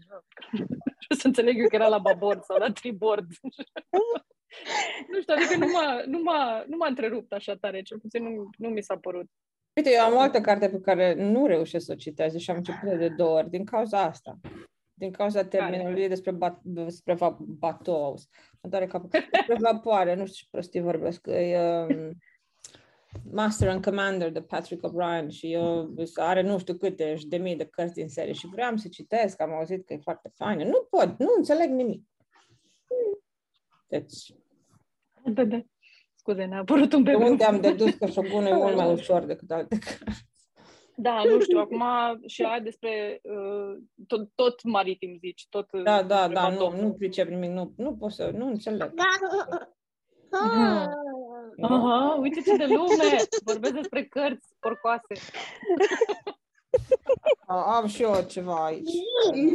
Și 1.00 1.08
să 1.22 1.28
înțeleg 1.28 1.60
eu 1.60 1.68
că 1.68 1.76
era 1.76 1.88
la 1.88 1.98
babord 1.98 2.44
sau 2.44 2.58
la 2.58 2.72
tribord. 2.72 3.28
nu 5.12 5.22
știu, 5.22 5.34
adică 5.34 5.58
nu 5.58 5.72
m-a, 5.72 6.04
nu 6.06 6.22
m-a, 6.22 6.64
nu 6.68 6.78
m-a 6.78 6.88
întrerupt 6.88 7.32
așa 7.32 7.56
tare, 7.56 7.82
cel 7.82 8.00
puțin 8.00 8.24
nu, 8.24 8.50
nu 8.58 8.70
mi 8.70 8.84
s-a 8.84 8.98
părut. 8.98 9.30
Uite, 9.76 9.92
eu 9.92 10.02
am 10.04 10.14
o 10.14 10.20
altă 10.20 10.42
carte 10.42 10.70
pe 10.70 10.80
care 10.80 11.14
nu 11.14 11.46
reușesc 11.46 11.86
să 11.86 11.92
o 11.92 11.96
citesc 11.96 12.38
și 12.38 12.50
am 12.50 12.58
început 12.58 12.98
de 12.98 13.10
două 13.10 13.38
ori 13.38 13.50
din 13.50 13.66
cauza 13.66 14.02
asta. 14.02 14.40
Din 14.94 15.12
cauza 15.12 15.44
termenului 15.44 16.08
despre, 16.08 16.32
bat, 16.32 16.60
despre 16.62 17.14
va, 17.14 17.38
batou. 17.40 18.18
Mă 18.62 18.70
doare 18.70 18.88
capul. 18.88 19.10
Despre 19.10 19.58
vapoare, 19.60 20.16
nu 20.16 20.26
știu 20.26 20.38
ce 20.38 20.48
prostii 20.52 20.82
vorbesc. 20.82 21.28
E, 21.28 21.58
um, 21.60 22.14
Master 23.32 23.68
and 23.70 23.84
Commander 23.84 24.32
de 24.32 24.42
Patrick 24.42 24.88
O'Brien 24.88 25.28
și 25.30 25.52
eu, 25.54 25.94
are 26.16 26.42
nu 26.42 26.58
știu 26.60 26.74
câte 26.74 27.16
și 27.16 27.28
de 27.28 27.38
mii 27.38 27.56
de 27.56 27.66
cărți 27.66 27.94
din 27.94 28.10
serie 28.10 28.34
și 28.34 28.48
vreau 28.48 28.76
să 28.78 28.88
citesc, 28.88 29.42
am 29.42 29.52
auzit 29.54 29.86
că 29.86 29.94
e 29.94 29.98
foarte 29.98 30.32
faină. 30.36 30.64
Nu 30.64 30.88
pot, 30.90 31.20
nu 31.20 31.28
înțeleg 31.38 31.70
nimic. 31.70 32.04
Deci, 33.88 34.34
Da, 35.26 35.44
da. 35.44 35.62
Scuze, 36.16 36.44
ne-a 36.46 36.60
apărut 36.60 36.94
un 36.94 37.04
de 37.04 37.12
bebe. 37.12 37.24
unde 37.24 37.44
am 37.44 37.62
dedus 37.62 37.94
că 37.94 38.06
șogunul 38.06 38.48
e 38.48 38.54
mult 38.56 38.76
mai 38.76 38.92
ușor 38.98 39.24
decât 39.24 39.52
alte 39.52 39.78
cărți. 39.80 40.26
Da, 40.96 41.22
nu 41.30 41.40
știu, 41.40 41.60
acum 41.60 41.84
și 42.28 42.44
aia 42.44 42.60
despre 42.60 43.20
uh, 43.24 43.78
tot, 44.08 44.30
tot 44.36 44.64
maritim 44.64 45.18
zici, 45.20 45.48
tot 45.50 45.72
uh, 45.72 45.84
Da, 45.84 46.04
da, 46.04 46.28
despre 46.28 46.34
da, 46.34 46.50
nu, 46.50 46.58
batou. 46.58 46.82
nu 46.82 46.94
pricep 46.94 47.28
nimic, 47.28 47.50
nu, 47.50 47.74
nu 47.78 47.96
pot 47.96 48.12
să, 48.12 48.32
nu 48.36 48.48
înțeleg. 48.48 48.94
Aha, 51.62 52.18
uite 52.22 52.42
ce 52.42 52.56
de 52.56 52.66
lume! 52.66 53.16
Vorbesc 53.46 53.74
despre 53.74 54.06
cărți 54.06 54.48
porcoase. 54.60 55.14
Am 57.48 57.88
și 57.88 58.02
eu 58.02 58.24
ceva 58.28 58.66
aici. 58.66 58.90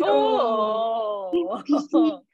Oh! 0.01 1.31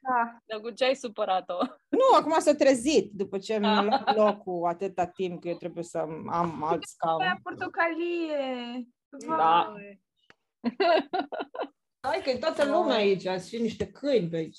Da. 0.01 0.37
Dar 0.45 0.61
cu 0.61 0.71
ce 0.71 0.85
ai 0.85 0.95
supărat-o? 0.95 1.57
Nu, 1.89 2.17
acum 2.19 2.35
s-a 2.39 2.55
trezit 2.55 3.11
după 3.13 3.39
ce 3.39 3.59
mi-a 3.59 3.79
Ah. 3.79 3.85
luat 3.85 4.17
locul 4.17 4.67
atâta 4.69 5.07
timp 5.07 5.41
că 5.41 5.49
eu 5.49 5.57
trebuie 5.57 5.85
să 5.85 5.99
am 6.31 6.63
alt 6.63 6.71
Aia 6.71 6.79
scaun. 6.81 7.41
portocalie. 7.43 8.89
Da. 9.27 9.73
Vai. 9.73 10.01
Hai 12.01 12.21
că 12.25 12.31
e 12.31 12.37
toată 12.39 12.65
lumea 12.65 12.97
aici, 12.97 13.23
sunt 13.23 13.41
și 13.43 13.61
niște 13.61 13.87
câini 13.87 14.29
pe 14.29 14.37
aici. 14.37 14.59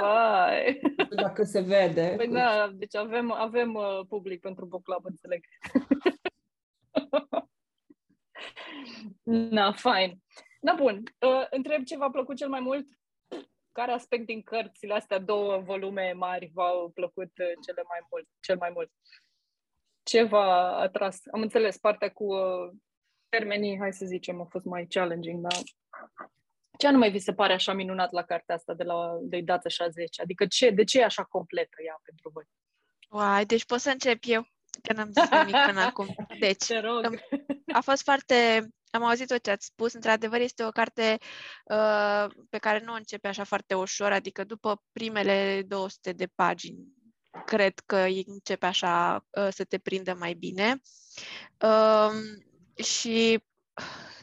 Vai! 0.00 0.78
Nu 0.82 1.04
știu 1.04 1.16
Dacă 1.16 1.42
se 1.42 1.60
vede. 1.60 2.14
Păi 2.16 2.28
da, 2.28 2.70
deci 2.74 2.94
avem, 2.94 3.32
avem 3.32 3.74
uh, 3.74 4.00
public 4.08 4.40
pentru 4.40 4.66
book 4.66 4.82
club, 4.82 5.04
înțeleg. 5.04 5.44
Na, 9.56 9.72
fain. 9.72 10.22
Da, 10.60 10.74
bun. 10.74 11.02
Uh, 11.20 11.46
întreb 11.50 11.84
ce 11.84 11.96
v-a 11.96 12.10
plăcut 12.10 12.36
cel 12.36 12.48
mai 12.48 12.60
mult? 12.60 12.86
Care 13.72 13.92
aspect 13.92 14.26
din 14.26 14.42
cărțile 14.42 14.94
astea, 14.94 15.18
două 15.18 15.58
volume 15.58 16.12
mari, 16.12 16.50
v-au 16.54 16.90
plăcut 16.94 17.38
uh, 17.38 17.52
cele 17.66 17.82
mai 17.88 17.98
mult, 18.10 18.28
cel 18.40 18.56
mai 18.56 18.70
mult? 18.74 18.90
Ce 20.02 20.22
v-a 20.22 20.78
atras? 20.78 21.20
Am 21.32 21.40
înțeles, 21.40 21.78
partea 21.78 22.10
cu 22.10 22.24
uh, 22.24 22.70
termenii, 23.28 23.78
hai 23.78 23.92
să 23.92 24.06
zicem, 24.06 24.40
a 24.40 24.44
fost 24.44 24.64
mai 24.64 24.86
challenging, 24.86 25.40
dar 25.40 25.62
ce 26.78 26.86
anume 26.86 27.08
vi 27.08 27.18
se 27.18 27.32
pare 27.32 27.52
așa 27.52 27.72
minunat 27.72 28.12
la 28.12 28.22
cartea 28.22 28.54
asta 28.54 28.74
de 28.74 28.82
la 28.84 29.18
de 29.20 29.40
dați 29.40 29.66
așa 29.66 29.88
10? 29.88 30.22
Adică 30.22 30.46
ce, 30.46 30.70
de 30.70 30.84
ce 30.84 31.00
e 31.00 31.04
așa 31.04 31.24
completă 31.24 31.76
ea 31.86 32.00
pentru 32.02 32.30
voi? 32.32 32.44
Uai, 33.08 33.44
deci 33.44 33.64
pot 33.64 33.80
să 33.80 33.90
încep 33.90 34.22
eu, 34.26 34.48
că 34.82 34.92
n-am 34.92 35.10
zis 35.12 35.28
nimic 35.30 35.56
până 35.66 35.80
acum. 35.80 36.14
Deci, 36.40 36.66
Te 36.66 36.80
rog. 36.80 37.04
Îmi- 37.04 37.24
a 37.72 37.80
fost 37.80 38.02
foarte... 38.02 38.68
Am 38.90 39.04
auzit 39.04 39.26
tot 39.26 39.42
ce 39.42 39.50
ați 39.50 39.66
spus. 39.66 39.92
Într-adevăr, 39.92 40.40
este 40.40 40.64
o 40.64 40.70
carte 40.70 41.18
uh, 41.64 42.26
pe 42.50 42.58
care 42.58 42.80
nu 42.84 42.92
o 42.92 42.96
începe 42.96 43.28
așa 43.28 43.44
foarte 43.44 43.74
ușor, 43.74 44.12
adică 44.12 44.44
după 44.44 44.82
primele 44.92 45.62
200 45.66 46.12
de 46.12 46.26
pagini, 46.34 46.86
cred 47.44 47.78
că 47.86 47.96
începe 48.26 48.66
așa 48.66 49.24
uh, 49.30 49.48
să 49.50 49.64
te 49.64 49.78
prindă 49.78 50.14
mai 50.14 50.34
bine. 50.34 50.80
Um, 51.60 52.42
și 52.84 53.42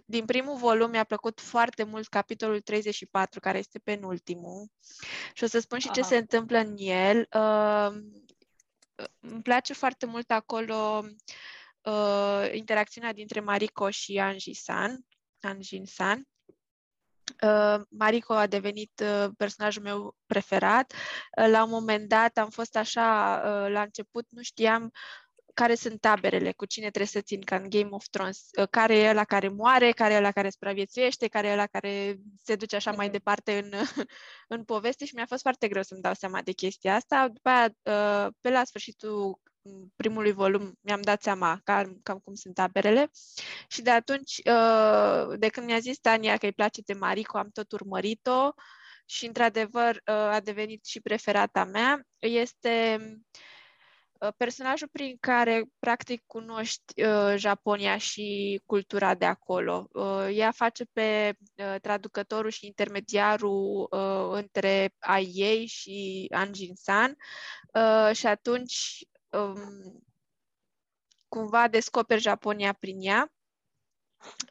din 0.05 0.25
primul 0.25 0.57
volum 0.57 0.89
mi-a 0.89 1.03
plăcut 1.03 1.39
foarte 1.39 1.83
mult 1.83 2.07
capitolul 2.07 2.61
34, 2.61 3.39
care 3.39 3.57
este 3.57 3.79
penultimul. 3.79 4.67
Și 5.33 5.43
o 5.43 5.47
să 5.47 5.59
spun 5.59 5.79
și 5.79 5.91
ce 5.91 5.99
Aha. 5.99 6.09
se 6.09 6.17
întâmplă 6.17 6.57
în 6.57 6.73
el. 6.77 7.27
Uh, 7.33 8.01
îmi 9.19 9.41
place 9.41 9.73
foarte 9.73 10.05
mult 10.05 10.31
acolo 10.31 11.05
uh, 11.81 12.49
interacțiunea 12.53 13.13
dintre 13.13 13.39
Mariko 13.39 13.89
și 13.89 14.19
Anji-san. 14.19 15.05
Anjin-san. 15.39 16.27
Uh, 17.43 17.81
Mariko 17.89 18.33
a 18.33 18.47
devenit 18.47 19.03
uh, 19.03 19.29
personajul 19.37 19.83
meu 19.83 20.15
preferat. 20.25 20.93
Uh, 21.37 21.47
la 21.49 21.63
un 21.63 21.69
moment 21.69 22.09
dat 22.09 22.37
am 22.37 22.49
fost 22.49 22.75
așa, 22.75 23.41
uh, 23.45 23.71
la 23.71 23.81
început 23.81 24.25
nu 24.29 24.41
știam 24.41 24.91
care 25.55 25.75
sunt 25.75 26.01
taberele, 26.01 26.51
cu 26.51 26.65
cine 26.65 26.85
trebuie 26.85 27.07
să 27.07 27.21
țin, 27.21 27.41
ca 27.41 27.55
în 27.55 27.69
Game 27.69 27.87
of 27.91 28.05
Thrones, 28.09 28.47
uh, 28.59 28.67
care 28.69 28.97
e 28.97 29.13
la 29.13 29.23
care 29.23 29.47
moare, 29.47 29.91
care 29.91 30.13
e 30.13 30.19
la 30.19 30.31
care 30.31 30.49
supraviețuiește, 30.49 31.27
care 31.27 31.47
e 31.47 31.55
la 31.55 31.65
care 31.65 32.17
se 32.43 32.55
duce 32.55 32.75
așa 32.75 32.91
mai 32.91 33.05
Mhm. 33.05 33.13
departe 33.13 33.57
în, 33.57 33.71
în 34.55 34.63
poveste 34.63 35.05
și 35.05 35.15
mi-a 35.15 35.25
fost 35.25 35.41
foarte 35.41 35.67
greu 35.67 35.83
să-mi 35.83 36.01
dau 36.01 36.13
seama 36.13 36.41
de 36.41 36.51
chestia 36.51 36.95
asta. 36.95 37.27
După 37.27 37.49
aia, 37.49 37.65
uh, 37.83 38.33
pe 38.41 38.49
la 38.49 38.63
sfârșitul 38.63 39.39
mm, 39.61 39.93
primului 39.95 40.31
volum 40.31 40.73
mi-am 40.81 41.01
dat 41.01 41.21
seama 41.21 41.59
cam, 41.63 41.99
cam 42.03 42.19
cum 42.23 42.33
sunt 42.33 42.53
taberele 42.53 43.09
și 43.67 43.81
de 43.81 43.91
atunci, 43.91 44.37
uh, 44.37 45.37
de 45.39 45.47
când 45.49 45.65
mi-a 45.65 45.79
zis 45.79 45.97
Tania 45.99 46.37
că 46.37 46.45
îi 46.45 46.53
place 46.53 46.81
de 46.85 46.93
Marico, 46.93 47.37
am 47.37 47.49
tot 47.53 47.71
urmărit-o 47.71 48.51
și 49.05 49.25
într-adevăr 49.25 49.95
uh, 49.95 50.15
a 50.15 50.39
devenit 50.43 50.85
și 50.85 51.01
preferata 51.01 51.63
mea. 51.65 52.01
Este 52.19 52.97
uh, 53.01 53.53
personajul 54.37 54.87
prin 54.87 55.17
care 55.19 55.63
practic 55.79 56.23
cunoști 56.25 57.03
uh, 57.03 57.33
Japonia 57.35 57.97
și 57.97 58.61
cultura 58.65 59.15
de 59.15 59.25
acolo. 59.25 59.87
Uh, 59.91 60.27
ea 60.31 60.51
face 60.51 60.85
pe 60.93 61.37
uh, 61.55 61.75
traducătorul 61.81 62.49
și 62.49 62.65
intermediarul 62.65 63.87
uh, 63.91 64.29
între 64.31 64.93
ai 64.99 65.31
ei 65.33 65.65
și 65.65 66.27
Anjin-san 66.33 67.17
uh, 67.73 68.15
și 68.15 68.27
atunci 68.27 69.07
um, 69.29 70.03
cumva 71.27 71.67
descoperi 71.67 72.21
Japonia 72.21 72.73
prin 72.73 72.97
ea. 73.01 73.31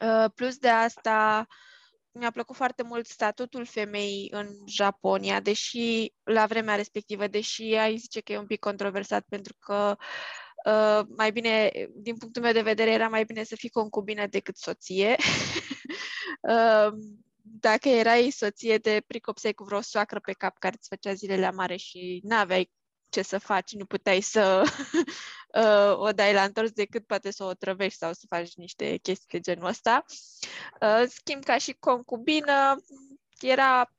Uh, 0.01 0.31
plus 0.35 0.57
de 0.57 0.69
asta, 0.69 1.47
mi-a 2.19 2.31
plăcut 2.31 2.55
foarte 2.55 2.83
mult 2.83 3.05
statutul 3.07 3.65
femeii 3.65 4.29
în 4.31 4.47
Japonia, 4.67 5.39
deși 5.39 6.13
la 6.23 6.45
vremea 6.45 6.75
respectivă, 6.75 7.27
deși 7.27 7.63
ai 7.63 7.97
zice 7.97 8.21
că 8.21 8.31
e 8.31 8.37
un 8.37 8.45
pic 8.45 8.59
controversat 8.59 9.25
pentru 9.29 9.55
că 9.59 9.95
uh, 10.65 11.05
mai 11.17 11.31
bine, 11.31 11.71
din 11.93 12.17
punctul 12.17 12.41
meu 12.41 12.51
de 12.51 12.61
vedere, 12.61 12.91
era 12.91 13.07
mai 13.07 13.23
bine 13.23 13.43
să 13.43 13.55
fii 13.55 13.69
concubină 13.69 14.27
decât 14.27 14.57
soție. 14.57 15.15
uh, 16.51 16.87
dacă 17.41 17.89
erai 17.89 18.29
soție, 18.29 18.79
te 18.79 19.01
pricopseai 19.07 19.53
cu 19.53 19.63
vreo 19.63 19.81
soacră 19.81 20.19
pe 20.19 20.31
cap 20.31 20.57
care 20.57 20.75
îți 20.77 20.87
făcea 20.87 21.13
zilele 21.13 21.45
amare 21.45 21.75
și 21.75 22.21
n-aveai 22.23 22.71
ce 23.15 23.21
să 23.21 23.37
faci, 23.37 23.71
nu 23.71 23.85
puteai 23.85 24.21
să 24.21 24.63
uh, 25.61 25.97
o 25.97 26.11
dai 26.11 26.33
la 26.33 26.43
întors 26.43 26.71
decât 26.71 27.05
poate 27.05 27.31
să 27.31 27.43
o 27.43 27.53
trăvești 27.53 27.97
sau 27.97 28.13
să 28.13 28.25
faci 28.29 28.55
niște 28.55 28.97
chestii 28.97 29.27
de 29.29 29.39
genul 29.39 29.67
ăsta. 29.67 30.05
Uh, 30.81 30.97
în 30.99 31.07
schimb, 31.07 31.43
ca 31.43 31.57
și 31.57 31.73
concubină, 31.79 32.75
era, 33.41 33.91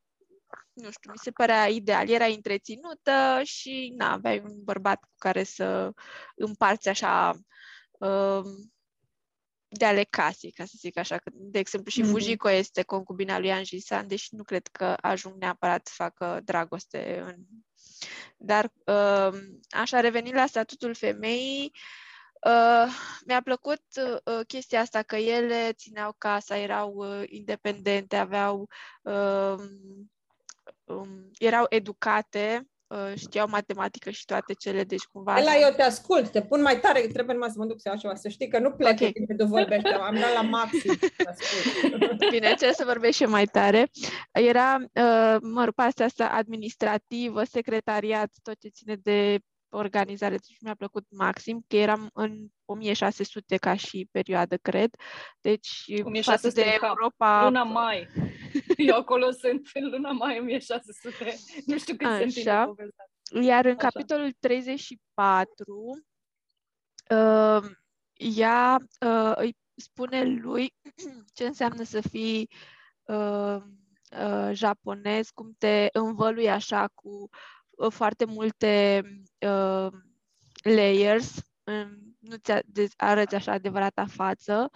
nu 0.73 0.91
știu, 0.91 1.11
mi 1.11 1.19
se 1.19 1.31
părea 1.31 1.69
ideal, 1.69 2.09
era 2.09 2.25
întreținută 2.25 3.41
și 3.45 3.93
na, 3.97 4.13
aveai 4.13 4.43
un 4.45 4.65
bărbat 4.65 5.01
cu 5.01 5.15
care 5.19 5.43
să 5.43 5.93
împarți 6.35 6.89
așa 6.89 7.35
uh, 7.91 8.45
de 9.77 9.85
ale 9.85 10.05
casei, 10.11 10.51
ca 10.51 10.65
să 10.65 10.75
zic 10.77 10.99
așa. 10.99 11.17
Că, 11.17 11.31
De 11.33 11.59
exemplu, 11.59 11.91
și 11.91 12.01
Mhm. 12.01 12.11
Fujiko 12.11 12.51
este 12.51 12.83
concubina 12.83 13.39
lui 13.39 13.53
Anji 13.53 13.81
San, 13.81 14.09
deși 14.09 14.35
nu 14.35 14.43
cred 14.43 14.67
că 14.67 14.97
ajung 15.01 15.35
neapărat 15.39 15.87
să 15.87 15.93
facă 15.97 16.41
dragoste 16.45 17.23
în 17.27 17.35
dar 18.37 18.73
uh, 18.85 19.39
așa 19.69 20.01
revenind 20.01 20.35
la 20.35 20.47
statutul 20.47 20.95
femeii, 20.95 21.73
Uh, 22.47 22.93
mi-a 23.27 23.43
plăcut 23.43 23.83
uh, 24.25 24.47
chestia 24.47 24.81
asta, 24.81 25.03
că 25.03 25.17
ele 25.17 25.73
țineau 25.73 26.15
casa, 26.19 26.57
erau 26.57 26.93
uh, 26.95 27.23
independente, 27.27 28.17
aveau, 28.17 28.69
uh, 29.03 29.55
um, 30.85 31.31
erau 31.39 31.67
educate, 31.69 32.59
uh, 32.61 32.76
știau 33.15 33.49
matematică 33.49 34.11
și 34.11 34.25
toate 34.25 34.53
cele, 34.53 34.85
deci 34.85 35.03
cumva... 35.03 35.41
La 35.41 35.59
eu 35.61 35.73
te 35.77 35.83
ascult, 35.83 36.31
te 36.31 36.43
pun 36.43 36.63
mai 36.63 36.81
tare, 36.81 37.01
trebuie 37.01 37.35
numai 37.35 37.51
să 37.51 37.59
mă 37.59 37.65
duc 37.65 37.81
să 37.81 37.89
iau 37.89 37.99
ceva, 37.99 38.15
să 38.15 38.29
știi 38.29 38.49
că 38.49 38.59
nu 38.59 38.71
plec 38.71 38.93
Ok. 38.93 38.97
okay. 38.97 39.25
când 39.27 39.39
tu 39.39 39.47
vorbești, 39.47 39.89
am 39.89 40.15
dat 40.15 40.33
la 40.33 40.43
maxim. 40.43 40.95
Te 41.17 41.29
ascult. 41.29 42.31
Bine, 42.31 42.49
încerc 42.49 42.75
să 42.75 42.85
vorbesc 42.87 43.17
și 43.17 43.23
eu 43.23 43.31
mai 43.31 43.45
tare. 43.45 43.91
Era, 44.33 44.77
uh, 44.81 45.37
mă 45.41 45.65
rog, 45.65 45.75
partea 45.75 46.07
asta 46.07 46.27
administrativă, 46.27 47.45
secretariat, 47.45 48.31
tot 48.43 48.59
ce 48.61 48.69
ține 48.69 48.95
de 49.03 49.39
organizare, 49.69 50.37
deci 50.37 50.57
mi-a 50.61 50.75
plăcut 50.75 51.05
maxim, 51.11 51.65
că 51.69 51.77
eram 51.77 52.11
în 52.13 52.47
1600 52.65 53.57
ca 53.57 53.77
și 53.77 54.09
perioadă, 54.11 54.57
cred. 54.57 54.95
Deci, 55.41 55.85
față 55.87 56.03
1600 56.05 56.61
de 56.61 56.71
în 56.71 56.79
cap. 56.79 56.89
Europa... 56.89 57.45
Luna 57.45 57.63
mai. 57.63 58.09
Eu 58.77 58.97
acolo 58.97 59.31
sunt 59.43 59.71
în 59.75 59.89
luna 59.89 60.11
mai 60.11 60.39
1600. 60.39 61.35
Nu 61.67 61.79
știu 61.79 61.97
cât 61.97 62.09
sunt 62.09 62.33
tine 62.33 62.51
Așa. 62.51 62.65
povestea. 62.65 63.05
Iar 63.43 63.65
în 63.65 63.77
Așa. 63.79 63.89
capitolul 63.89 64.33
34, 64.39 66.05
uh, 67.11 67.71
ea 68.37 68.79
uh, 69.01 69.33
îi 69.35 69.57
spune 69.75 70.25
lui 70.25 70.75
ce 71.37 71.47
înseamnă 71.47 71.83
să 71.83 72.01
fii 72.01 72.51
uh, 73.03 73.57
uh, 74.11 74.51
japonez, 74.53 75.31
cum 75.31 75.55
te 75.59 75.89
învălui 75.93 76.51
așa 76.51 76.89
cu 76.95 77.09
uh, 77.09 77.56
foarte 77.89 78.25
multe 78.25 79.03
uh, 79.39 79.89
layers, 80.63 81.35
um, 81.65 82.17
nu 82.19 82.37
ți 82.37 82.53
arăți 82.97 83.35
așa 83.35 83.53
adevărata 83.53 84.07
față. 84.07 84.71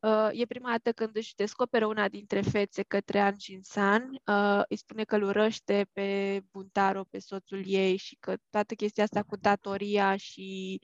Uh, 0.00 0.28
e 0.32 0.44
prima 0.46 0.70
dată 0.70 0.92
când 0.92 1.16
își 1.16 1.34
descoperă 1.34 1.86
una 1.86 2.08
dintre 2.08 2.40
fețe 2.40 2.82
către 2.82 3.20
An 3.20 3.34
Shin-san, 3.38 4.20
uh, 4.26 4.62
îi 4.68 4.76
spune 4.76 5.04
că 5.04 5.14
îl 5.16 5.22
urăște 5.22 5.86
pe 5.92 6.40
Buntaro, 6.50 7.04
pe 7.04 7.18
soțul 7.18 7.62
ei 7.66 7.96
și 7.96 8.16
că 8.20 8.34
toată 8.50 8.74
chestia 8.74 9.04
asta 9.04 9.22
cu 9.22 9.36
datoria 9.36 10.16
și 10.16 10.80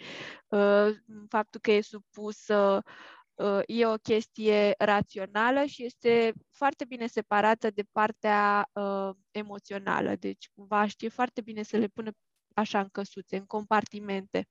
uh, 0.49 0.88
faptul 1.29 1.61
că 1.61 1.71
e 1.71 1.81
supusă 1.81 2.83
uh, 2.87 2.93
e 3.66 3.87
o 3.87 3.94
chestie 3.94 4.75
rațională 4.78 5.64
și 5.64 5.85
este 5.85 6.32
foarte 6.50 6.85
bine 6.85 7.06
separată 7.06 7.70
de 7.70 7.82
partea 7.92 8.68
uh, 8.73 9.11
emoțională. 9.30 10.14
Deci, 10.14 10.49
cumva 10.54 10.87
știe 10.87 11.09
foarte 11.09 11.40
bine 11.40 11.62
să 11.62 11.76
le 11.76 11.87
pună 11.87 12.11
așa 12.54 12.78
în 12.78 12.88
căsuțe, 12.92 13.37
în 13.37 13.47
compartimente. 13.47 14.49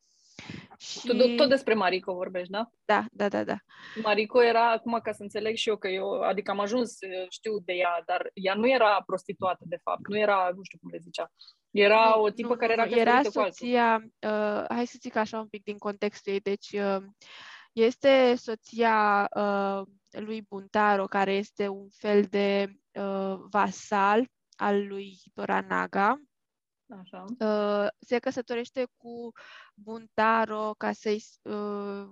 Și... 0.77 1.07
Tu 1.07 1.15
tot- 1.15 1.35
tot 1.37 1.49
despre 1.49 1.73
Marico 1.73 2.13
vorbești, 2.13 2.51
da? 2.51 2.69
Da, 2.85 3.05
da, 3.11 3.29
da, 3.29 3.43
da. 3.43 3.55
Marico 4.03 4.43
era, 4.43 4.71
acum 4.71 4.99
ca 5.03 5.11
să 5.11 5.23
înțeleg 5.23 5.55
și 5.55 5.69
eu 5.69 5.77
că 5.77 5.87
eu, 5.87 6.21
adică 6.21 6.51
am 6.51 6.59
ajuns, 6.59 6.97
știu 7.29 7.59
de 7.59 7.73
ea, 7.73 8.03
dar 8.05 8.29
ea 8.33 8.53
nu 8.53 8.69
era 8.69 9.03
prostituată, 9.05 9.63
de 9.67 9.79
fapt, 9.83 10.07
nu 10.07 10.17
era, 10.17 10.49
nu 10.55 10.63
știu 10.63 10.77
cum 10.81 10.89
le 10.89 10.97
zicea, 10.97 11.31
era 11.71 12.13
Nu, 12.15 12.21
o 12.21 12.29
tipă 12.29 12.47
nu, 12.47 12.55
care 12.55 12.75
nu, 12.75 12.81
era 12.81 12.89
nu, 12.89 12.99
era 12.99 13.17
căsătorită 13.17 13.39
cu 13.39 13.45
altul. 13.45 13.53
soția, 13.53 14.03
uh, 14.31 14.65
hai 14.69 14.87
să 14.87 14.97
zic 15.01 15.15
așa 15.15 15.39
un 15.39 15.47
pic 15.47 15.63
din 15.63 15.77
contextul 15.77 16.33
ei, 16.33 16.39
deci 16.39 16.71
uh, 16.71 17.03
este 17.79 18.35
soția 18.35 19.29
uh, 19.35 19.81
lui 20.09 20.41
Buntaro, 20.41 21.05
care 21.05 21.33
este 21.33 21.67
un 21.67 21.87
fel 21.89 22.23
de 22.23 22.73
uh, 22.93 23.39
vasal 23.49 24.27
al 24.55 24.87
lui 24.87 25.17
Toranaga. 25.33 26.21
Așa. 26.99 27.25
Uh, 27.39 27.87
se 27.99 28.19
căsătorește 28.19 28.87
cu 28.97 29.31
Buntaro 29.73 30.73
ca 30.77 30.91
să-i... 30.91 31.23
Uh, 31.41 32.09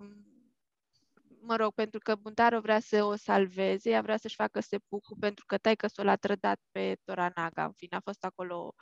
mă 1.42 1.56
rog, 1.56 1.74
pentru 1.74 2.00
că 2.00 2.16
Buntaro 2.16 2.60
vrea 2.60 2.80
să 2.80 3.04
o 3.04 3.16
salveze, 3.16 3.90
ea 3.90 4.02
vrea 4.02 4.18
să-și 4.18 4.36
facă 4.36 4.60
sepucu 4.60 5.18
pentru 5.20 5.46
că 5.46 5.58
taică 5.58 5.88
s-o 5.88 6.04
l-a 6.04 6.16
trădat 6.16 6.60
pe 6.72 6.98
Toranaga. 7.04 7.66
În 7.66 7.72
fine, 7.72 7.96
a 7.96 8.00
fost 8.04 8.24
acolo 8.24 8.74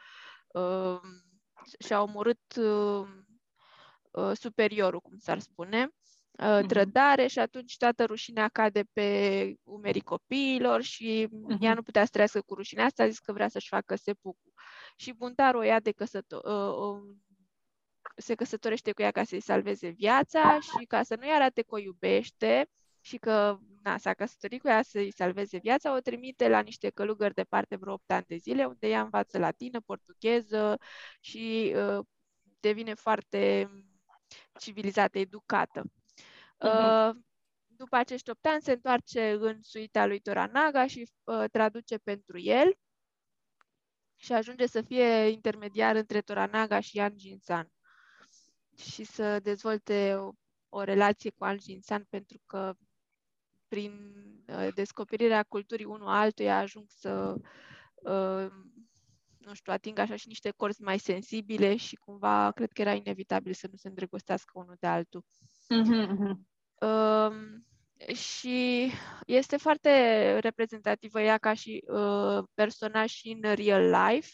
uh, 0.48 1.00
și-a 1.80 2.02
omorât 2.02 2.56
uh, 2.56 3.08
uh, 4.12 4.32
superiorul, 4.34 5.00
cum 5.00 5.18
s-ar 5.18 5.40
spune, 5.40 5.90
uh, 6.40 6.58
Mhm. 6.60 6.68
trădare 6.68 7.28
și 7.28 7.40
atunci 7.40 7.78
toată 7.78 8.06
rușinea 8.06 8.48
cade 8.50 8.84
pe 8.94 9.54
umerii 9.64 10.02
copiilor 10.02 10.82
și 10.82 11.20
ea 11.22 11.28
Mhm. 11.70 11.76
nu 11.76 11.82
putea 11.84 12.04
să 12.04 12.10
trăiască 12.12 12.42
cu 12.42 12.54
rușinea 12.54 12.86
asta, 12.86 13.04
a 13.04 13.08
zis 13.08 13.20
că 13.20 13.34
vrea 13.34 13.48
să-și 13.48 13.68
facă 13.68 13.96
sepucu. 13.96 14.54
Și 14.96 15.14
Buntaro 15.14 15.58
o 15.58 15.62
ia 15.64 15.80
de 15.80 15.92
căsăto- 15.92 16.42
uh, 16.44 16.76
uh, 16.78 17.16
se 18.18 18.36
căsătorește 18.36 18.92
cu 18.92 19.02
ea 19.02 19.12
ca 19.12 19.24
să-i 19.24 19.40
salveze 19.42 19.88
viața 19.90 20.60
și 20.60 20.86
ca 20.88 21.04
să 21.04 21.16
nu-i 21.20 21.30
arate 21.32 21.62
că 21.62 21.76
o 21.76 21.78
iubește 21.78 22.68
și 23.02 23.18
că 23.18 23.58
na, 23.84 23.98
s-a 23.98 24.14
căsătorit 24.14 24.62
cu 24.62 24.68
ea 24.68 24.82
să-i 24.82 25.12
salveze 25.12 25.58
viața, 25.58 25.96
o 25.96 26.00
trimite 26.00 26.48
la 26.50 26.60
niște 26.60 26.90
călugări 26.90 27.34
departe 27.34 27.76
vreo 27.76 27.94
8 27.94 28.12
ani 28.12 28.24
de 28.28 28.36
zile, 28.36 28.66
unde 28.66 28.88
ea 28.88 29.02
învață 29.02 29.38
latină, 29.38 29.80
portugheză 29.82 30.78
și 31.20 31.74
uh, 31.76 32.06
devine 32.60 32.94
foarte 32.94 33.70
civilizată, 34.60 35.20
educată. 35.20 35.84
Mhm. 36.60 36.70
Uh, 36.70 37.16
după 37.68 37.96
acești 37.96 38.30
8 38.30 38.46
ani 38.46 38.62
se 38.62 38.72
întoarce 38.72 39.32
în 39.32 39.62
suita 39.62 40.06
lui 40.06 40.20
Toranaga 40.20 40.88
și 40.88 41.10
uh, 41.24 41.44
traduce 41.52 41.98
pentru 41.98 42.40
el 42.40 42.78
și 44.16 44.34
ajunge 44.34 44.66
să 44.68 44.82
fie 44.82 45.28
intermediar 45.28 45.96
între 45.96 46.22
Toranaga 46.22 46.80
și 46.80 46.98
Yan 46.98 47.14
Jinsan 47.18 47.72
și 48.78 49.04
să 49.04 49.40
dezvolte 49.40 50.16
o, 50.16 50.32
o 50.70 50.84
relație 50.84 51.30
cu 51.30 51.46
Yan 51.46 51.60
Jinsan 51.60 52.06
pentru 52.10 52.42
că 52.46 52.76
prin 53.68 54.14
uh, 54.48 54.68
descoperirea 54.74 55.44
culturii 55.44 55.86
unul 55.86 56.08
altuia 56.08 56.58
ajung 56.58 56.86
să 56.90 57.36
uh, 57.96 58.52
nu 59.46 59.54
știu, 59.54 59.74
ating 59.74 60.00
așa 60.00 60.16
și 60.16 60.28
niște 60.28 60.50
corzi 60.52 60.82
mai 60.82 61.00
sensibile 61.00 61.76
și 61.76 61.96
cumva 61.96 62.52
cred 62.52 62.72
că 62.72 62.82
era 62.82 62.94
inevitabil 62.94 63.54
să 63.54 63.68
nu 63.72 63.76
se 63.78 63.88
îndrăgostească 63.88 64.52
unul 64.60 64.76
de 64.80 64.88
altul. 64.88 65.26
Mhm, 65.70 65.94
mhm. 65.94 66.48
Um, 66.80 67.66
și 68.16 68.92
este 69.26 69.58
foarte 69.58 69.90
reprezentativă 70.40 71.22
ea 71.22 71.38
ca 71.38 71.54
și 71.54 71.84
uh, 71.88 72.44
personaj 72.54 73.10
și 73.12 73.38
în 73.42 73.54
real 73.54 73.90
life, 73.90 74.30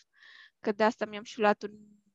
că 0.59 0.71
de 0.71 0.83
asta 0.83 1.05
mi-am 1.05 1.23
și 1.23 1.39
luat 1.39 1.63
un 1.63 1.71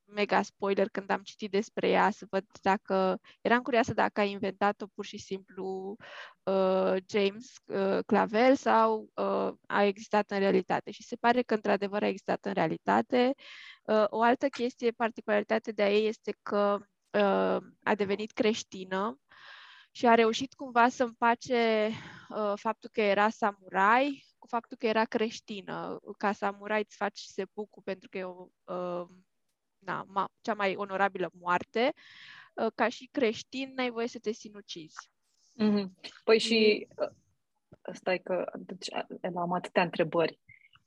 mega 0.07 0.43
spoiler 0.43 0.89
când 0.89 1.11
am 1.11 1.23
citit 1.23 1.51
despre 1.51 1.89
ea, 1.89 2.11
să 2.11 2.27
văd 2.31 2.45
dacă... 2.63 3.21
Eram 3.41 3.63
curioasă 3.63 3.93
dacă 3.95 4.21
a 4.21 4.25
inventat-o 4.25 4.87
pur 4.87 5.05
și 5.05 5.19
simplu 5.19 5.97
uh, 6.43 6.95
James 7.09 7.53
uh, 7.65 7.99
Clavel 8.07 8.55
sau 8.55 9.11
uh, 9.15 9.53
a 9.67 9.85
existat 9.85 10.31
în 10.31 10.39
realitate. 10.39 10.91
Și 10.91 11.03
se 11.03 11.17
pare 11.17 11.43
că 11.43 11.55
într-adevăr 11.55 12.03
a 12.03 12.07
existat 12.07 12.45
în 12.45 12.53
realitate. 12.53 13.35
Uh, 13.85 14.05
o 14.09 14.23
altă 14.23 14.49
chestie, 14.49 14.91
particularitate 14.91 15.73
de 15.73 15.83
a 15.83 15.93
ei 15.93 16.07
este 16.07 16.37
că 16.43 16.77
uh, 16.81 16.87
a 17.83 17.95
devenit 17.97 18.33
creștină 18.33 19.21
și 19.91 20.07
a 20.07 20.15
reușit 20.15 20.55
cumva 20.55 20.89
să 20.89 21.03
împace 21.03 21.91
uh, 22.29 22.53
faptul 22.55 22.91
că 22.93 23.01
era 23.01 23.29
samurai 23.29 24.25
cu 24.39 24.47
faptul 24.47 24.77
că 24.77 24.87
era 24.87 25.05
creștină. 25.05 26.01
Ca 26.19 26.33
samurai 26.33 26.81
îți 26.81 26.97
faci 26.97 27.19
sepucu 27.19 27.83
pentru 27.83 28.09
că 28.09 28.19
e 28.19 28.25
o, 28.25 28.47
uh, 28.65 29.07
na, 29.79 30.05
ma, 30.09 30.29
cea 30.41 30.55
mai 30.55 30.75
onorabilă 30.77 31.31
moarte. 31.39 31.93
Uh, 32.55 32.67
ca 32.75 32.89
și 32.89 33.09
creștin 33.13 33.73
n-ai 33.75 33.91
voie 33.91 34.09
să 34.09 34.19
te 34.19 34.33
sinucizi. 34.33 35.11
Mhm. 35.55 35.95
Păi 36.25 36.39
și 36.39 36.87
uh, 36.97 37.09
stai 37.93 38.19
că 38.19 38.53
deci, 38.55 38.89
Ela, 39.21 39.41
am 39.41 39.53
atâtea 39.53 39.83
întrebări. 39.83 40.41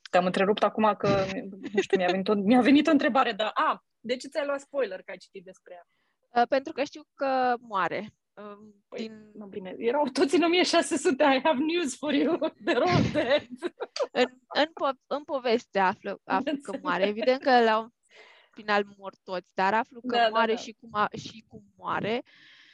Te-am 0.10 0.26
întrerupt 0.26 0.63
acum 0.63 0.96
că, 0.98 1.26
nu 1.74 1.82
știu, 1.82 1.98
mi-a 1.98 2.10
venit 2.10 2.28
o, 2.28 2.34
mi-a 2.34 2.62
venit 2.62 2.88
o 2.88 2.92
întrebare, 2.92 3.32
dar, 3.32 3.52
a, 3.54 3.86
de 4.00 4.15
ce 4.15 4.28
ți-ai 4.28 4.46
luat 4.46 4.60
spoiler 4.60 5.02
că 5.02 5.12
ai 5.12 5.18
citit 5.18 5.44
despre 5.44 5.74
ea? 5.74 5.88
Uh, 6.36 6.44
pentru 6.50 6.74
că 6.74 6.84
știu 6.84 7.02
că 7.15 7.56
moare. 7.60 8.13
Uh, 8.34 8.58
Păi, 8.88 9.00
din, 9.00 9.32
Nu, 9.34 9.46
bine, 9.46 9.76
erau 9.78 10.06
toți 10.08 10.36
în 10.36 10.42
1600, 10.44 11.24
I 11.24 11.42
have 11.44 11.60
news 11.63 11.98
for 11.98 12.13
you, 12.13 12.38
they're 12.38 12.84
all 12.86 13.12
dead. 13.12 13.48
în, 14.22 14.26
în, 14.48 14.65
po- 14.65 15.06
în 15.08 15.24
poveste 15.24 15.80
află, 15.80 16.22
aflu 16.24 16.44
că 16.44 16.52
Înțeleg. 16.52 16.82
moare. 16.84 17.06
Evident 17.08 17.42
că 17.42 17.63
la 17.63 17.80
un 17.80 17.89
final 18.52 18.86
mor 18.98 19.13
toți, 19.24 19.50
dar 19.54 19.74
aflu 19.74 20.02
că 20.02 20.15
Da, 20.15 20.22
da, 20.24 20.30
moare 20.30 20.54
da. 20.54 20.60
Și, 20.60 20.76
cum 20.80 20.89
a, 20.94 21.08
și 21.18 21.46
cum 21.48 21.63
moare. 21.78 22.24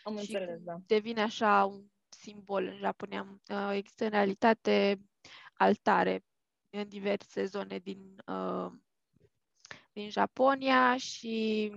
Am 0.03 0.13
și 0.17 0.19
înțeles, 0.19 0.55
cum 0.55 0.63
da. 0.65 0.75
devine 0.85 1.21
așa 1.21 1.65
un 1.65 1.83
simbol 2.09 2.63
în 2.63 2.77
Japonia. 2.77 3.41
Uh, 3.49 3.69
există 3.73 4.03
în 4.03 4.09
realitate 4.09 4.99
altare 5.53 6.23
în 6.69 6.87
diverse 6.87 7.45
zone 7.45 7.77
din, 7.77 8.15
uh, 8.27 8.71
din 9.95 10.09
Japonia 10.09 10.97
și, 10.97 11.71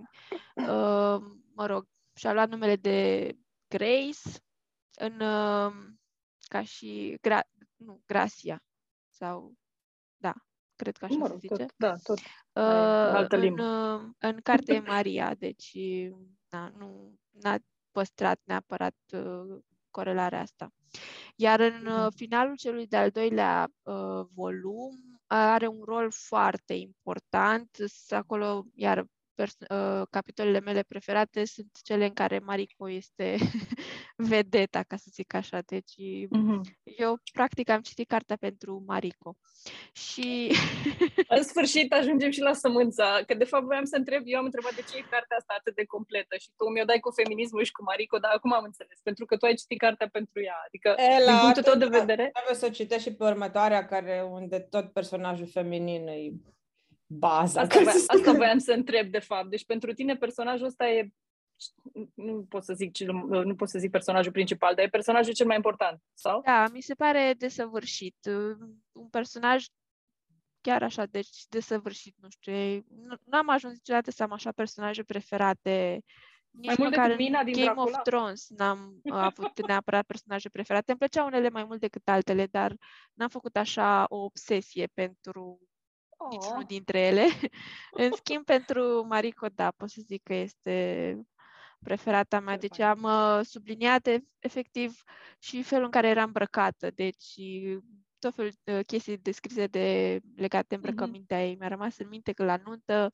uh, 0.55 1.21
mă 1.55 1.67
rog, 1.67 1.89
și-a 2.15 2.33
luat 2.33 2.49
numele 2.49 2.77
de 2.77 3.31
Grace 3.69 4.43
în, 4.99 5.21
uh, 5.21 5.73
ca 6.49 6.63
și 6.63 7.19
gra, 7.21 7.41
nu, 7.77 8.03
Gracia 8.07 8.63
sau 9.11 9.55
da, 10.17 10.35
cred 10.77 10.97
că 10.97 11.05
așa 11.05 11.15
Mă 11.15 11.27
se 11.27 11.31
rog, 11.31 11.41
zice. 11.41 11.55
tot, 11.55 11.73
da, 11.77 11.97
tot. 11.97 12.19
Uh, 12.19 13.13
altă 13.15 13.37
în, 13.37 13.43
limbă. 13.43 13.63
uh, 13.63 14.11
în 14.19 14.41
carte 14.43 14.75
e 14.75 14.81
Maria, 14.81 15.35
deci 15.35 15.77
na, 16.49 16.73
nu, 16.79 17.19
na, 17.31 17.59
păstrat 17.91 18.41
neapărat 18.45 18.97
uh, 19.13 19.59
corelarea 19.91 20.41
asta. 20.41 20.73
Iar 21.37 21.61
în 21.61 21.87
uh, 21.87 22.07
finalul 22.15 22.57
celui 22.57 22.87
de-al 22.87 23.11
doilea 23.11 23.73
uh, 23.83 24.27
volum 24.35 25.08
are 25.29 25.67
un 25.67 25.83
rol 25.85 26.11
foarte 26.11 26.75
important. 26.75 27.77
Acolo, 28.09 28.67
iar 28.75 29.05
pers- 29.05 29.18
uh, 29.43 30.03
capitolele 30.11 30.61
mele 30.61 30.83
preferate 30.83 31.45
sunt 31.45 31.71
cele 31.83 32.05
în 32.05 32.13
care 32.13 32.39
Mariko 32.39 32.91
este 32.91 33.37
vedeta, 34.17 34.83
ca 34.83 34.97
să 34.97 35.07
zic 35.13 35.35
așa. 35.35 35.59
Deci 35.67 35.95
Mhm. 36.31 36.61
eu 36.85 37.19
practic 37.33 37.69
am 37.69 37.81
citit 37.81 38.09
cartea 38.09 38.37
pentru 38.37 38.83
Mariko. 38.87 39.37
Și 39.93 40.53
În 41.37 41.43
sfârșit 41.43 41.93
ajungem 41.93 42.31
și 42.31 42.41
la 42.41 42.53
sămânța, 42.53 43.21
că 43.27 43.35
de 43.35 43.45
fapt 43.45 43.65
voiam 43.65 43.85
să 43.85 43.97
întreb, 43.97 44.23
eu 44.25 44.39
am 44.39 44.45
întrebat 44.45 44.75
de 44.75 44.83
ce 44.91 44.97
e 44.97 45.01
cartea 45.01 45.37
asta 45.37 45.55
atât 45.59 45.75
de 45.75 45.85
completă 45.85 46.37
și 46.37 46.49
tu 46.57 46.65
mi-o 46.69 46.85
dai 46.85 47.01
cu 47.01 47.11
feminismul 47.11 47.65
și 47.65 47.73
cu 47.73 47.83
Marico, 47.83 48.19
dar 48.19 48.33
acum 48.35 48.53
am 48.53 48.65
înțeles, 48.65 48.99
pentru 49.03 49.25
că 49.25 49.37
tu 49.37 49.47
ai 49.47 49.55
citit 49.55 49.79
cartea 49.79 50.09
pentru 50.09 50.43
ea, 50.43 50.59
adică 50.67 50.89
Ela, 50.97 51.33
din 51.33 51.41
punctul 51.41 51.63
tău 51.63 51.75
de 51.75 51.85
atunci, 51.85 52.01
vedere, 52.01 52.31
Trebuie 52.33 52.61
să 52.63 52.67
o 52.67 52.77
citești 52.79 53.09
și 53.09 53.15
pe 53.15 53.25
următoarea, 53.25 53.87
care 53.87 54.27
unde 54.31 54.59
tot 54.59 54.93
personajul 54.93 55.47
feminin 55.47 56.07
e 56.07 56.33
baza. 57.09 57.61
asta, 57.61 57.77
ca 57.79 57.83
voia, 57.83 57.93
să 57.93 57.99
zic. 57.99 58.11
asta 58.11 58.33
voiam 58.33 58.59
să 58.59 58.73
întreb 58.73 59.11
de 59.11 59.19
fapt, 59.19 59.51
deci 59.51 59.65
pentru 59.65 59.93
tine 59.93 60.17
personajul 60.17 60.67
ăsta 60.67 60.89
e 60.89 61.09
nu 62.15 62.43
pot 62.49 62.65
să 62.65 62.73
zic 62.75 62.93
cel, 62.93 63.13
nu 63.45 63.55
pot 63.55 63.69
să 63.69 63.79
zic 63.79 63.91
personajul 63.91 64.33
principal, 64.33 64.75
dar 64.75 64.85
e 64.85 64.89
personajul 64.89 65.33
cel 65.33 65.47
mai 65.47 65.57
important, 65.57 66.03
sau? 66.15 66.41
da, 66.45 66.69
mi 66.73 66.81
se 66.81 66.95
pare 66.95 67.35
desăvârșit. 67.39 68.17
Uh, 68.29 68.57
Un 68.93 69.09
personaj 69.09 69.65
chiar 70.61 70.83
așa, 70.83 71.07
deci 71.07 71.47
desăvârșit, 71.49 72.15
nu 72.21 72.29
știu. 72.31 72.53
e- 72.53 72.85
Nu, 72.89 73.17
n-am 73.25 73.49
ajuns 73.49 73.73
niciodată 73.75 74.11
să 74.11 74.23
am 74.23 74.33
așa 74.33 74.53
personaje 74.53 75.03
preferate. 75.03 76.03
Nici 76.51 76.67
Mai 76.67 76.75
mult 76.79 76.91
măcar 76.91 77.07
decât 77.07 77.21
în 77.21 77.25
Mina 77.27 77.43
din 77.45 77.53
Game 77.53 77.65
Dracula? 77.65 77.97
of 77.99 78.03
Thrones 78.03 78.49
n-am 78.49 79.01
uh, 79.03 79.13
avut 79.13 79.53
neapărat 79.69 80.07
personaje 80.07 80.49
preferate. 80.49 80.91
Îmi 80.91 80.99
plăceau 80.99 81.27
unele 81.27 81.49
mai 81.49 81.65
mult 81.65 81.81
decât 81.81 82.09
altele, 82.09 82.47
dar 82.47 82.75
n-am 83.15 83.29
făcut 83.29 83.57
așa 83.57 84.05
o 84.09 84.17
obsesie 84.17 84.87
pentru 84.95 85.61
niciunul 86.31 86.61
Oh. 86.61 86.67
dintre 86.67 87.01
ele. 87.01 87.27
În 87.91 88.13
schimb, 88.13 88.45
pentru 88.45 89.05
Mariko, 89.09 89.47
da, 89.55 89.71
pot 89.77 89.91
să 89.91 90.01
zic 90.07 90.23
că 90.23 90.35
este 90.35 91.19
preferata 91.83 92.41
mea. 92.41 92.55
Ce 92.55 92.61
Deci 92.61 92.77
fain. 92.77 92.89
am 92.89 93.03
uh, 93.39 93.45
subliniat 93.45 94.07
e- 94.07 94.25
efectiv 94.39 95.03
și 95.39 95.63
felul 95.63 95.85
în 95.85 95.91
care 95.91 96.09
era 96.09 96.23
îmbrăcată. 96.23 96.91
Deci 96.91 97.35
tot 98.19 98.35
felul 98.35 98.51
de 98.65 98.83
chestii 98.83 99.17
descrise 99.19 99.67
de 99.67 100.19
legate 100.37 100.67
de 100.69 100.75
îmbrăcămintea 100.75 101.47
ei. 101.47 101.57
Mi-a 101.59 101.69
rămas 101.69 101.99
în 101.99 102.09
minte 102.09 102.33
că 102.33 102.45
la 102.45 102.57
nuntă, 102.65 103.11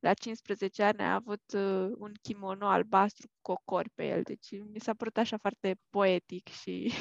la 0.00 0.14
15 0.14 0.82
ani, 0.82 1.00
a 1.00 1.14
avut 1.14 1.42
uh, 1.54 1.90
un 1.98 2.12
kimono 2.22 2.68
albastru 2.68 3.28
cu 3.28 3.52
cocori 3.54 3.90
pe 3.94 4.06
el. 4.06 4.22
Deci 4.22 4.50
mi 4.72 4.80
s-a 4.80 4.94
părut 4.94 5.16
așa 5.16 5.36
foarte 5.36 5.76
poetic 5.90 6.48
și... 6.48 6.92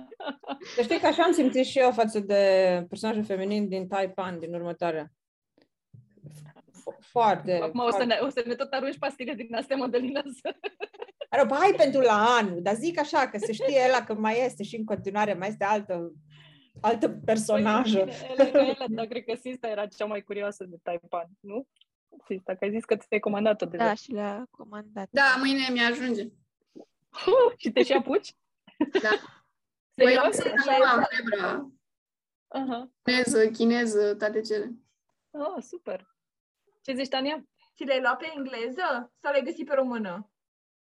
Să 0.74 0.82
știi 0.82 0.98
că 0.98 1.06
așa 1.06 1.22
am 1.22 1.32
simțit 1.32 1.64
și 1.64 1.78
eu 1.78 1.92
față 1.92 2.20
de 2.20 2.84
personajul 2.88 3.24
feminin 3.24 3.68
din 3.68 3.88
Taipan, 3.88 4.38
din 4.38 4.54
următoarea. 4.54 5.12
Fo- 6.70 6.98
Foarte. 7.00 7.58
Acum 7.62 7.80
o 7.80 7.90
să, 7.90 8.04
ne, 8.04 8.18
o 8.20 8.28
să 8.28 8.42
ne 8.46 8.54
tot 8.54 8.72
arunci 8.72 8.98
pastile 8.98 9.34
din 9.34 9.54
astea, 9.54 9.76
Mădălina, 9.76 10.22
să... 10.40 10.54
Are, 11.30 11.46
hai 11.50 11.74
pentru 11.76 12.00
la 12.00 12.36
anul, 12.38 12.62
dar 12.62 12.74
zic 12.74 12.98
așa, 12.98 13.28
că 13.28 13.38
se 13.38 13.52
știe 13.52 13.78
ela 13.86 14.04
că 14.04 14.14
mai 14.14 14.44
este 14.44 14.62
și 14.62 14.76
în 14.76 14.84
continuare, 14.84 15.34
mai 15.34 15.48
este 15.48 15.64
altă, 15.64 16.12
altă 16.80 17.08
personajă. 17.08 17.98
Păi, 17.98 18.04
bine, 18.04 18.34
Ele, 18.38 18.50
că 18.50 18.58
ele, 18.58 18.86
dar 18.96 19.06
cred 19.06 19.24
că 19.24 19.34
Sista 19.34 19.68
era 19.68 19.86
cea 19.86 20.04
mai 20.04 20.20
curioasă 20.20 20.64
de 20.64 20.76
Taipan, 20.82 21.28
nu? 21.40 21.66
Sista, 22.24 22.54
că 22.54 22.64
ai 22.64 22.70
zis 22.70 22.84
că 22.84 22.96
ți-ai 22.96 23.20
comandat-o 23.20 23.66
deja. 23.66 23.84
Da, 23.84 23.94
și 23.94 24.12
le-a 24.12 24.46
comandat. 24.50 25.08
Da, 25.10 25.34
mâine 25.38 25.68
mi-ajunge. 25.72 26.22
Uh, 26.72 27.52
și 27.56 27.70
te 27.70 27.82
și 27.82 27.92
apuci? 27.92 28.34
Da. 29.02 29.10
Serios? 29.96 30.14
Voiam 30.14 30.30
să 30.30 30.52
Așa 30.58 30.76
e? 30.76 30.84
am 30.84 31.06
Hebra, 31.10 31.70
Aha. 32.48 32.90
chineză, 33.02 33.50
chineză, 33.50 34.14
toate 34.14 34.40
cele. 34.40 34.72
Oh, 35.30 35.62
super. 35.62 36.14
Ce 36.82 36.94
zici, 36.94 37.08
Tania? 37.08 37.44
Ți 37.76 37.84
le-ai 37.84 38.00
luat 38.00 38.18
pe 38.18 38.32
engleză 38.36 39.12
sau 39.20 39.30
le-ai 39.30 39.44
găsit 39.44 39.66
pe 39.66 39.74
română? 39.74 40.30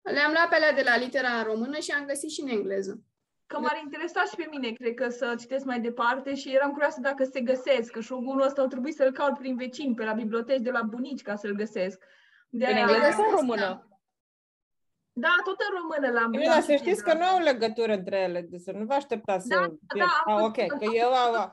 Le-am 0.02 0.32
luat 0.32 0.50
pe 0.50 0.56
alea 0.56 0.74
de 0.74 0.82
la 0.82 0.98
litera 0.98 1.38
în 1.38 1.44
română 1.44 1.80
și 1.80 1.92
am 1.92 2.06
găsit 2.06 2.30
și 2.30 2.42
în 2.42 2.48
engleză. 2.48 3.04
Că 3.52 3.60
m-ar 3.60 3.80
interesa 3.84 4.22
și 4.24 4.36
pe 4.36 4.48
mine, 4.50 4.70
cred 4.72 4.94
că 4.94 5.10
să 5.10 5.36
citesc 5.40 5.66
mai 5.66 5.80
departe 5.80 6.36
și 6.36 6.54
eram 6.56 6.72
curioasă 6.72 7.00
dacă 7.02 7.24
se 7.24 7.40
găsesc, 7.42 7.92
că 7.92 8.00
șogunul 8.00 8.42
ăsta 8.46 8.62
au 8.62 8.68
trebuit 8.68 8.96
să-l 8.96 9.12
caut 9.12 9.38
prin 9.38 9.56
vecini, 9.56 9.96
pe 9.96 10.04
la 10.04 10.14
biblioteci 10.14 10.62
de 10.62 10.72
la 10.72 10.82
bunici 10.82 11.22
ca 11.22 11.36
să-l 11.36 11.52
găsesc. 11.56 12.04
De 12.50 12.66
În 12.66 12.72
aia- 12.74 12.80
engleză 12.80 13.12
sau 13.12 13.24
în 13.26 13.32
Da. 13.34 13.40
română? 13.40 13.86
Da, 15.14 15.34
tot 15.44 15.56
în 15.60 15.72
română 15.80 16.20
l-am 16.20 16.32
Bine, 16.32 16.44
l-am 16.44 16.54
dar 16.54 16.62
să 16.62 16.72
citit, 16.72 16.86
știți 16.86 17.04
da. 17.04 17.12
că 17.12 17.18
nu 17.18 17.24
au 17.24 17.40
legătură 17.40 17.94
între 17.94 18.18
ele, 18.20 18.42
deci 18.50 18.60
să 18.62 18.72
nu 18.72 18.86
vă 18.86 18.94
așteptați 18.94 19.48
să... 19.48 19.56
Da, 19.56 19.62
fie- 19.94 20.04
da, 20.04 20.06
am 20.26 20.34
ah, 20.36 20.42
văzut 20.42 20.58
ok, 20.58 20.68
că- 20.68 20.76
că 20.86 20.86
eu 20.96 21.10
au, 21.24 21.32
Că 21.34 21.50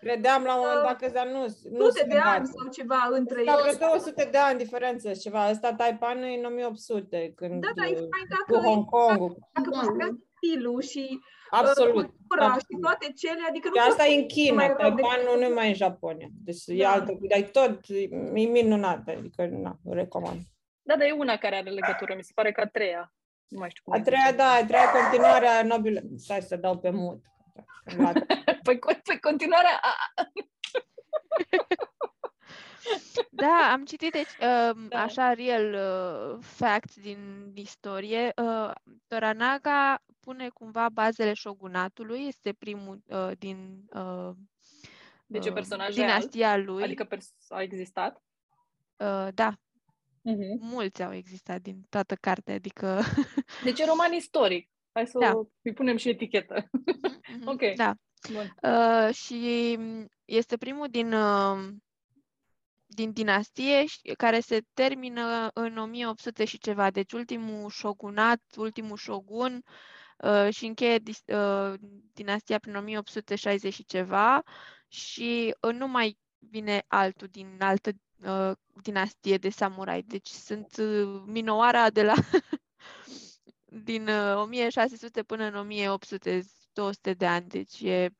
credeam 0.00 0.42
la 0.44 0.54
un 0.54 0.60
moment 0.64 0.82
dat 0.86 0.96
că 1.00 1.08
dar 1.18 1.26
nu, 1.26 1.40
nu 1.70 1.84
sute 1.84 1.98
se 2.00 2.06
de 2.06 2.18
ani 2.18 2.46
îmbată. 2.46 2.50
sau 2.56 2.68
ceva 2.78 3.00
între 3.10 3.44
Da, 3.44 3.52
ei. 3.52 3.74
vreo 3.76 3.88
200 3.88 4.28
de 4.30 4.38
ani 4.38 4.58
diferență 4.58 5.12
și 5.12 5.18
ceva. 5.20 5.50
Ăsta 5.50 5.74
Taipan 5.74 6.22
e 6.22 6.38
în 6.38 6.44
1800, 6.44 7.32
când 7.36 7.60
Da, 7.60 7.68
dar 7.74 7.86
e 7.86 7.90
uh, 7.90 7.96
fain 7.96 8.26
cu 8.46 8.52
dacă, 8.52 8.66
Hong 8.66 8.84
Kong. 8.94 9.32
dacă 9.52 9.68
Bun. 9.70 10.22
Păstrează 10.40 10.60
stilul 10.70 10.80
și 10.82 11.06
uh, 11.12 11.58
Absolut. 11.60 11.92
cultura 11.92 12.44
și 12.44 12.50
absolut. 12.50 12.82
toate 12.82 13.12
cele, 13.16 13.40
adică 13.48 13.68
Și 13.68 13.74
nu 13.76 13.82
asta 13.88 14.02
poți 14.04 14.14
e 14.14 14.18
în 14.20 14.26
China, 14.26 14.54
mai 14.54 14.66
rău 14.66 14.76
Taiwanul 14.76 15.24
decât- 15.24 15.38
nu 15.40 15.44
e 15.44 15.48
mai 15.60 15.68
în 15.68 15.74
Japonia. 15.74 16.28
Deci 16.44 16.62
e 16.66 16.82
Da. 16.82 16.90
altă, 16.92 17.12
dar 17.28 17.38
e 17.38 17.42
tot, 17.42 17.78
e 17.88 18.44
minunat, 18.56 19.08
adică 19.08 19.46
na, 19.46 19.76
o 19.84 19.92
recomand. 19.94 20.40
Da, 20.82 20.96
dar 20.96 21.06
e 21.06 21.10
una 21.12 21.36
care 21.36 21.56
are 21.56 21.70
legătură, 21.70 22.14
mi 22.14 22.22
se 22.24 22.32
pare 22.34 22.52
că 22.52 22.60
a 22.60 22.66
treia. 22.66 23.12
Nu 23.48 23.58
mai 23.58 23.70
știu 23.70 23.82
cum 23.84 23.92
A 23.92 23.96
îi 23.96 24.02
treia, 24.02 24.22
zice. 24.24 24.36
da, 24.36 24.48
a 24.50 24.64
treia 24.64 24.90
continuarea 24.90 25.62
nobilă. 25.62 26.00
Stai 26.16 26.42
să 26.42 26.56
dau 26.56 26.78
pe 26.78 26.90
mut. 26.90 27.20
Păi, 28.66 28.76
co- 28.76 29.02
pe 29.04 29.18
continuarea... 29.20 29.80
A, 29.82 29.92
Da, 33.30 33.68
am 33.72 33.84
citit 33.84 34.12
deci, 34.12 34.30
um, 34.74 34.88
Da. 34.88 35.02
așa 35.02 35.32
real 35.32 35.74
uh, 35.74 36.38
facts 36.44 37.00
din 37.00 37.50
istorie. 37.54 38.32
Uh, 38.42 38.70
Toranaga 39.06 40.02
pune 40.20 40.48
cumva 40.48 40.88
bazele 40.88 41.34
shogunatului, 41.34 42.26
este 42.26 42.52
primul 42.52 43.02
uh, 43.06 43.30
din 43.38 43.84
uh, 43.94 44.30
Deci 45.26 45.44
e 45.44 45.48
uh, 45.48 45.54
personaj 45.54 45.96
real? 45.96 46.06
dinastia 46.08 46.56
lui. 46.56 46.82
adică 46.82 47.04
pers- 47.04 47.34
a 47.48 47.62
existat? 47.62 48.22
uh, 48.96 49.28
da, 49.34 49.52
Mhm. 50.22 50.58
mulți 50.60 51.02
au 51.02 51.14
existat 51.14 51.60
din 51.60 51.86
toată 51.88 52.14
cartea, 52.14 52.54
adică 52.54 53.00
Deci 53.64 53.78
e 53.78 53.84
roman 53.84 54.12
istoric. 54.12 54.70
Hai 54.92 55.06
să 55.06 55.18
Da. 55.18 55.32
îi 55.62 55.72
punem 55.72 55.96
și 55.96 56.08
etichetă. 56.08 56.68
Mhm, 57.28 57.48
Ok. 57.48 57.60
Da. 57.76 57.94
Bun. 58.32 58.54
Uh, 58.62 59.14
și 59.14 59.76
m, 59.78 60.06
este 60.24 60.56
primul 60.56 60.86
din, 60.90 61.12
uh, 61.12 61.68
din 62.98 63.12
dinastie 63.12 63.86
și- 63.86 64.00
care 64.16 64.40
se 64.40 64.60
termină 64.74 65.50
în 65.54 65.76
1800 65.76 66.44
și 66.44 66.58
ceva. 66.58 66.90
Deci 66.90 67.12
ultimul 67.12 67.70
shogunat, 67.70 68.42
ultimul 68.56 68.96
shogun 68.96 69.62
uh, 70.18 70.48
și 70.54 70.64
încheie 70.66 70.98
dis- 70.98 71.22
uh, 71.26 71.74
dinastia 72.12 72.58
prin 72.58 72.74
1860 72.76 73.74
și 73.74 73.84
ceva 73.84 74.42
și 74.88 75.54
uh, 75.60 75.74
nu 75.74 75.88
mai 75.88 76.18
vine 76.38 76.82
altul 76.86 77.28
din 77.30 77.56
altă 77.58 77.90
uh, 78.24 78.52
dinastie 78.82 79.36
de 79.36 79.48
samurai. 79.48 80.02
Deci 80.02 80.28
sunt 80.28 80.76
uh, 80.76 81.22
Minoara 81.26 81.90
de 81.90 82.02
la 82.02 82.14
din 83.88 84.08
uh, 84.08 84.36
1600 84.36 85.22
până 85.22 85.44
în 85.44 85.54
1800, 85.54 86.42
200 86.72 87.12
de 87.14 87.26
ani, 87.26 87.48
deci 87.48 87.80
e 87.80 88.10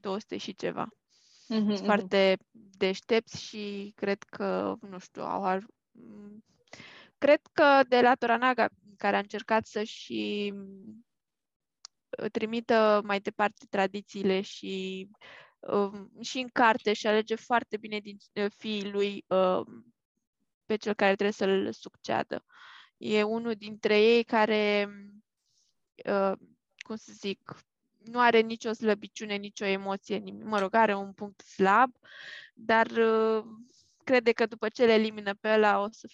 200 0.00 0.36
și 0.36 0.54
ceva. 0.54 0.88
Mhm, 1.48 1.58
Sunt 1.58 1.78
mhm. 1.78 1.84
foarte 1.84 2.36
deștepți 2.78 3.42
și 3.44 3.92
cred 3.96 4.22
că, 4.22 4.76
nu 4.80 4.98
știu, 4.98 5.22
au 5.22 5.56
aj- 5.56 5.66
m, 5.92 6.44
Cred 7.18 7.40
că 7.52 7.82
de 7.88 8.00
la 8.00 8.14
Toranaga, 8.14 8.68
care 8.96 9.16
a 9.16 9.18
încercat 9.18 9.66
să-și 9.66 10.50
m, 10.50 11.06
trimită 12.32 13.00
mai 13.04 13.20
departe 13.20 13.66
tradițiile 13.70 14.40
și 14.40 15.08
um, 15.58 16.10
și 16.20 16.38
în 16.38 16.48
carte 16.52 16.92
și 16.92 17.06
alege 17.06 17.34
foarte 17.34 17.76
bine 17.76 17.98
din 17.98 18.16
uh, 18.32 18.50
fiii 18.56 18.90
lui 18.90 19.24
um, 19.28 19.94
pe 20.66 20.76
cel 20.76 20.94
care 20.94 21.14
trebuie 21.14 21.32
să-l 21.32 21.72
succeadă. 21.72 22.44
E 22.96 23.22
unul 23.22 23.54
dintre 23.54 24.00
ei 24.00 24.24
care, 24.24 24.88
uh, 26.06 26.32
cum 26.78 26.96
să 26.96 27.12
zic, 27.12 27.56
nu 28.08 28.20
are 28.20 28.40
nicio 28.40 28.72
slăbiciune, 28.72 29.36
nicio 29.36 29.64
emoție, 29.64 30.16
nimic. 30.16 30.44
Mă 30.44 30.58
rog, 30.58 30.74
are 30.74 30.94
un 30.94 31.12
punct 31.12 31.40
slab, 31.40 31.94
dar 32.54 32.86
uh, 32.90 33.44
crede 34.04 34.32
că 34.32 34.46
după 34.46 34.68
ce 34.68 34.84
le 34.84 34.92
elimină 34.92 35.34
pe 35.34 35.48
ăla 35.48 35.80
o 35.82 35.88
să 35.90 36.08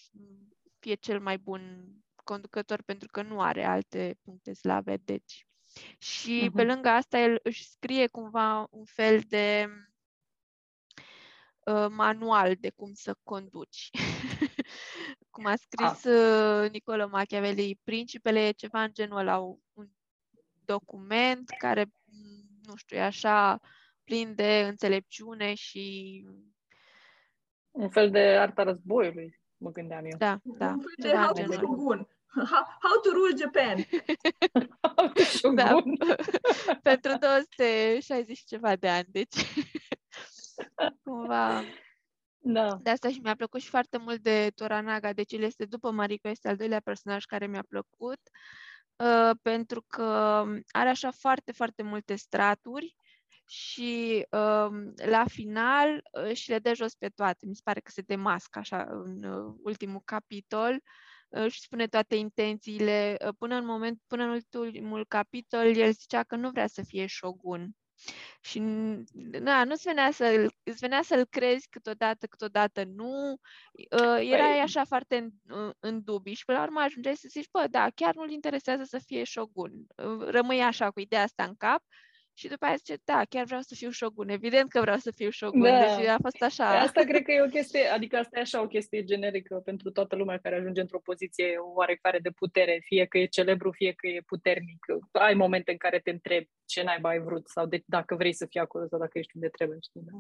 fie 0.79 0.95
cel 0.95 1.21
mai 1.21 1.39
bun 1.39 1.89
conducător 2.25 2.83
pentru 2.83 3.09
că 3.11 3.23
nu 3.23 3.41
are 3.41 3.65
alte 3.65 4.19
puncte 4.23 4.53
slabe, 4.55 4.97
deci. 4.97 5.47
Și 5.99 6.51
pe 6.55 6.63
Mhm. 6.63 6.71
lângă 6.73 6.89
asta 6.89 7.19
el 7.19 7.41
își 7.43 7.69
scrie 7.69 8.07
cumva 8.07 8.67
un 8.71 8.85
fel 8.85 9.21
de 9.29 9.69
uh, 11.67 11.87
manual 11.91 12.55
de 12.55 12.71
cum 12.71 12.93
să 12.95 13.17
conduci. 13.23 13.91
cum 15.31 15.47
a 15.47 15.57
scris 15.57 16.05
uh, 16.05 16.71
Nicolo 16.71 17.09
Machiavelli, 17.09 17.81
principele 17.85 18.47
e 18.47 18.51
ceva 18.53 18.83
în 18.83 18.93
genul 18.93 19.19
ăla, 19.19 19.39
un 19.39 19.49
un 19.49 19.61
document 20.65 21.51
care, 21.59 21.83
m, 22.05 22.61
nu 22.63 22.77
știu, 22.77 22.97
e 22.97 23.01
așa 23.01 23.61
plin 24.05 24.35
de 24.35 24.65
înțelepciune 24.69 25.55
și 25.55 26.25
Un 27.71 27.91
fel 27.91 28.11
de 28.11 28.19
arta 28.19 28.63
războiului, 28.63 29.41
mă 29.57 29.71
gândeam 29.71 30.05
eu. 30.05 30.17
da, 30.19 30.39
da, 30.45 30.69
un 30.69 30.81
fel 30.81 30.93
de 30.97 31.09
ceva 31.09 31.21
how 31.23 31.29
în 31.29 31.35
to 31.35 31.41
genul. 31.53 31.57
shogun. 31.67 32.09
How 32.83 33.01
to 33.03 33.11
rule 33.13 33.35
Japan. 33.39 33.77
Da, 35.55 35.67
Shogun. 35.67 35.97
pentru 36.83 37.13
260 37.19 38.37
și 38.37 38.45
ceva 38.45 38.77
de 38.77 38.89
ani, 38.89 39.07
deci 39.09 39.35
cumva 41.05 41.63
Da. 42.39 42.79
de 42.83 42.91
asta 42.91 43.09
și 43.11 43.21
mi-a 43.23 43.35
plăcut 43.35 43.61
și 43.61 43.69
foarte 43.69 43.97
mult 43.99 44.19
de 44.21 44.51
Toranaga, 44.55 45.13
deci 45.13 45.33
el 45.33 45.43
este 45.43 45.65
după 45.65 45.91
Mariko, 45.91 46.29
este 46.29 46.49
al 46.49 46.57
doilea 46.57 46.81
personaj 46.81 47.25
care 47.25 47.47
mi-a 47.47 47.65
plăcut, 47.69 48.21
uh, 48.23 48.74
pentru 49.43 49.85
că 49.87 50.45
are 50.71 50.89
așa 50.89 51.11
foarte, 51.11 51.53
foarte 51.53 51.83
multe 51.83 52.15
straturi 52.15 52.97
și 53.47 54.27
um, 54.31 54.93
la 54.95 55.25
final 55.29 56.03
uh, 56.25 56.37
și 56.37 56.51
le 56.51 56.59
dă 56.59 56.75
jos 56.75 56.95
pe 56.95 57.09
toate. 57.09 57.47
Mi 57.47 57.55
se 57.55 57.61
pare 57.65 57.81
că 57.81 57.91
se 57.91 58.03
demască 58.03 58.59
așa 58.59 58.87
în 58.89 59.25
uh, 59.25 59.55
ultimul 59.63 60.03
capitol 60.05 60.81
uh, 61.29 61.51
și 61.51 61.61
spune 61.61 61.87
toate 61.87 62.15
intențiile. 62.15 63.17
Uh, 63.27 63.35
Până 63.39 63.55
în 63.55 63.65
moment, 63.65 64.01
până 64.07 64.23
în 64.25 64.31
ultimul 64.31 65.05
capitol, 65.09 65.77
el 65.77 65.93
zicea 65.93 66.23
că 66.23 66.37
nu 66.37 66.51
vrea 66.51 66.67
să 66.67 66.83
fie 66.83 67.07
shogun. 67.09 67.71
Și 68.41 68.59
n- 68.61 69.05
na, 69.41 69.65
nu-ți 69.65 69.83
venea 69.83 70.11
să-l, 70.11 70.53
îți 70.63 70.79
venea 70.79 71.03
să-l 71.03 71.25
crezi 71.25 71.69
câteodată, 71.69 72.27
câteodată 72.27 72.85
nu. 72.85 73.41
Uh, 73.91 74.19
erai 74.33 74.59
Păi- 74.59 74.63
așa 74.63 74.85
foarte 74.85 75.17
în, 75.17 75.31
în- 75.47 75.73
în 75.81 76.03
dubii 76.05 76.35
și 76.35 76.45
până 76.45 76.59
la 76.59 76.65
urmă 76.65 76.81
ajungeai 76.81 77.17
să 77.17 77.27
zici, 77.31 77.49
bă, 77.51 77.67
da, 77.71 77.89
chiar 77.95 78.15
nu-l 78.15 78.31
interesează 78.31 78.83
să 78.85 78.99
fie 78.99 79.25
shogun. 79.25 79.73
Uh, 79.97 80.27
Rămâi 80.29 80.63
așa 80.63 80.91
cu 80.91 81.01
ideea 81.01 81.23
asta 81.23 81.45
în 81.45 81.55
cap 81.57 81.83
și 82.37 82.49
după 82.49 82.65
aia 82.65 82.75
zice, 82.75 82.97
da, 83.05 83.23
chiar 83.29 83.45
vreau 83.45 83.61
să 83.61 83.75
fiu 83.75 83.91
shogun. 83.91 84.29
Evident 84.29 84.71
că 84.71 84.81
vreau 84.81 84.97
să 84.97 85.11
fiu 85.11 85.31
shogun. 85.31 85.63
Da. 85.63 85.97
Deci 85.97 86.07
a 86.07 86.17
fost 86.23 86.43
așa. 86.43 86.69
Păi 86.69 86.79
Asta 86.79 87.03
cred 87.05 87.23
că 87.23 87.33
e 87.33 87.43
o 87.43 87.49
chestie, 87.49 87.87
adică 87.87 88.17
asta 88.17 88.39
e 88.39 88.41
așa 88.41 88.63
o 88.63 88.67
chestie 88.67 89.05
generică 89.05 89.55
pentru 89.65 89.91
toată 89.91 90.17
lumea 90.17 90.39
care 90.39 90.57
ajunge 90.57 90.81
într-o 90.81 90.99
poziție 90.99 91.57
oarecare 91.75 92.19
de 92.19 92.31
putere, 92.31 92.81
fie 92.85 93.05
că 93.05 93.19
e 93.19 93.27
celebru, 93.27 93.71
fie 93.71 93.93
că 93.93 94.07
e 94.07 94.21
puternic. 94.27 94.87
Ai 95.13 95.35
momente 95.35 95.71
în 95.71 95.77
care 95.77 95.99
te 95.99 96.11
întrebi 96.11 96.49
ce 96.65 96.83
naiba 96.83 97.09
ai 97.09 97.21
vrut 97.21 97.49
sau 97.49 97.67
de, 97.67 97.83
dacă 97.87 98.15
vrei 98.15 98.33
să 98.33 98.47
fii 98.47 98.61
acolo 98.61 98.87
sau 98.87 98.99
dacă 98.99 99.19
ești 99.19 99.33
unde 99.35 99.49
trebuie, 99.49 99.79
știi, 99.81 100.03
da? 100.05 100.19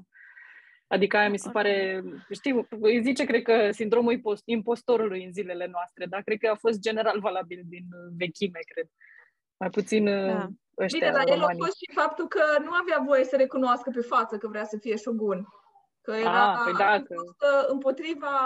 Adică 0.86 1.16
aia 1.16 1.28
mi 1.28 1.38
se 1.38 1.50
pare, 1.50 2.02
știi, 2.30 2.66
îi 2.80 3.02
zice, 3.02 3.24
cred 3.24 3.42
că, 3.42 3.70
sindromul 3.70 4.12
impost, 4.12 4.42
impostorului 4.46 5.24
în 5.24 5.32
zilele 5.32 5.66
noastre, 5.66 6.06
dar 6.06 6.22
cred 6.22 6.38
că 6.38 6.48
a 6.48 6.54
fost 6.54 6.80
general 6.80 7.20
valabil 7.20 7.62
din 7.64 7.84
uh, 7.90 8.12
vechime, 8.16 8.58
cred. 8.72 8.88
Mai 9.56 9.70
puțin 9.70 10.04
Da. 10.04 10.48
Da. 10.76 10.84
ăștia 10.84 10.98
Bine, 11.08 11.10
dar 11.10 11.26
el 11.28 11.32
a 11.32 11.40
romanii. 11.40 11.60
fost 11.64 11.76
și 11.76 11.90
faptul 11.94 12.28
că 12.28 12.42
nu 12.60 12.70
avea 12.72 13.02
voie 13.06 13.24
să 13.24 13.36
recunoască 13.36 13.90
pe 13.94 14.00
față 14.00 14.36
că 14.38 14.48
vrea 14.48 14.64
să 14.64 14.76
fie 14.80 14.96
shogun. 14.96 15.46
Că 16.02 16.12
era 16.12 16.52
Ah, 16.52 16.60
păi 16.64 16.72
da, 16.72 16.86
a 16.86 17.02
că- 17.02 17.14
fost, 17.14 17.28
uh, 17.42 17.64
împotriva 17.68 18.36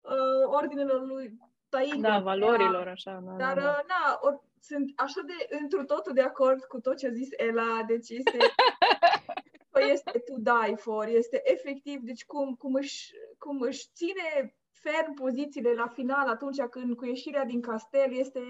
uh, 0.00 0.44
ordinelor 0.46 1.00
lui 1.06 1.38
Taiga. 1.68 2.08
Da, 2.08 2.18
valorilor, 2.18 2.88
așa. 2.88 3.22
Da, 3.24 3.32
Dar, 3.36 3.54
da, 3.54 3.60
da. 3.62 3.68
uh, 3.70 3.84
na, 3.88 4.18
or, 4.20 4.40
sunt 4.60 4.92
așa 4.96 5.20
de 5.26 5.56
întru 5.60 5.84
totul 5.84 6.12
de 6.12 6.22
acord 6.22 6.64
cu 6.64 6.80
tot 6.80 6.96
ce 6.96 7.06
a 7.06 7.10
zis 7.10 7.28
Ela, 7.36 7.82
deci 7.86 8.08
este 8.08 8.36
că 9.72 9.82
este 9.90 10.10
to 10.18 10.34
die 10.38 10.76
for, 10.76 11.06
este 11.06 11.40
efectiv, 11.44 12.00
deci 12.00 12.24
cum, 12.24 12.54
cum, 12.54 12.74
își, 12.74 13.10
cum 13.38 13.60
își 13.60 13.86
ține 13.94 14.56
ferm 14.72 15.14
pozițiile 15.14 15.72
la 15.72 15.86
final 15.86 16.28
atunci 16.28 16.60
când 16.62 16.96
cu 16.96 17.04
ieșirea 17.04 17.44
din 17.44 17.60
castel 17.60 18.16
este 18.16 18.40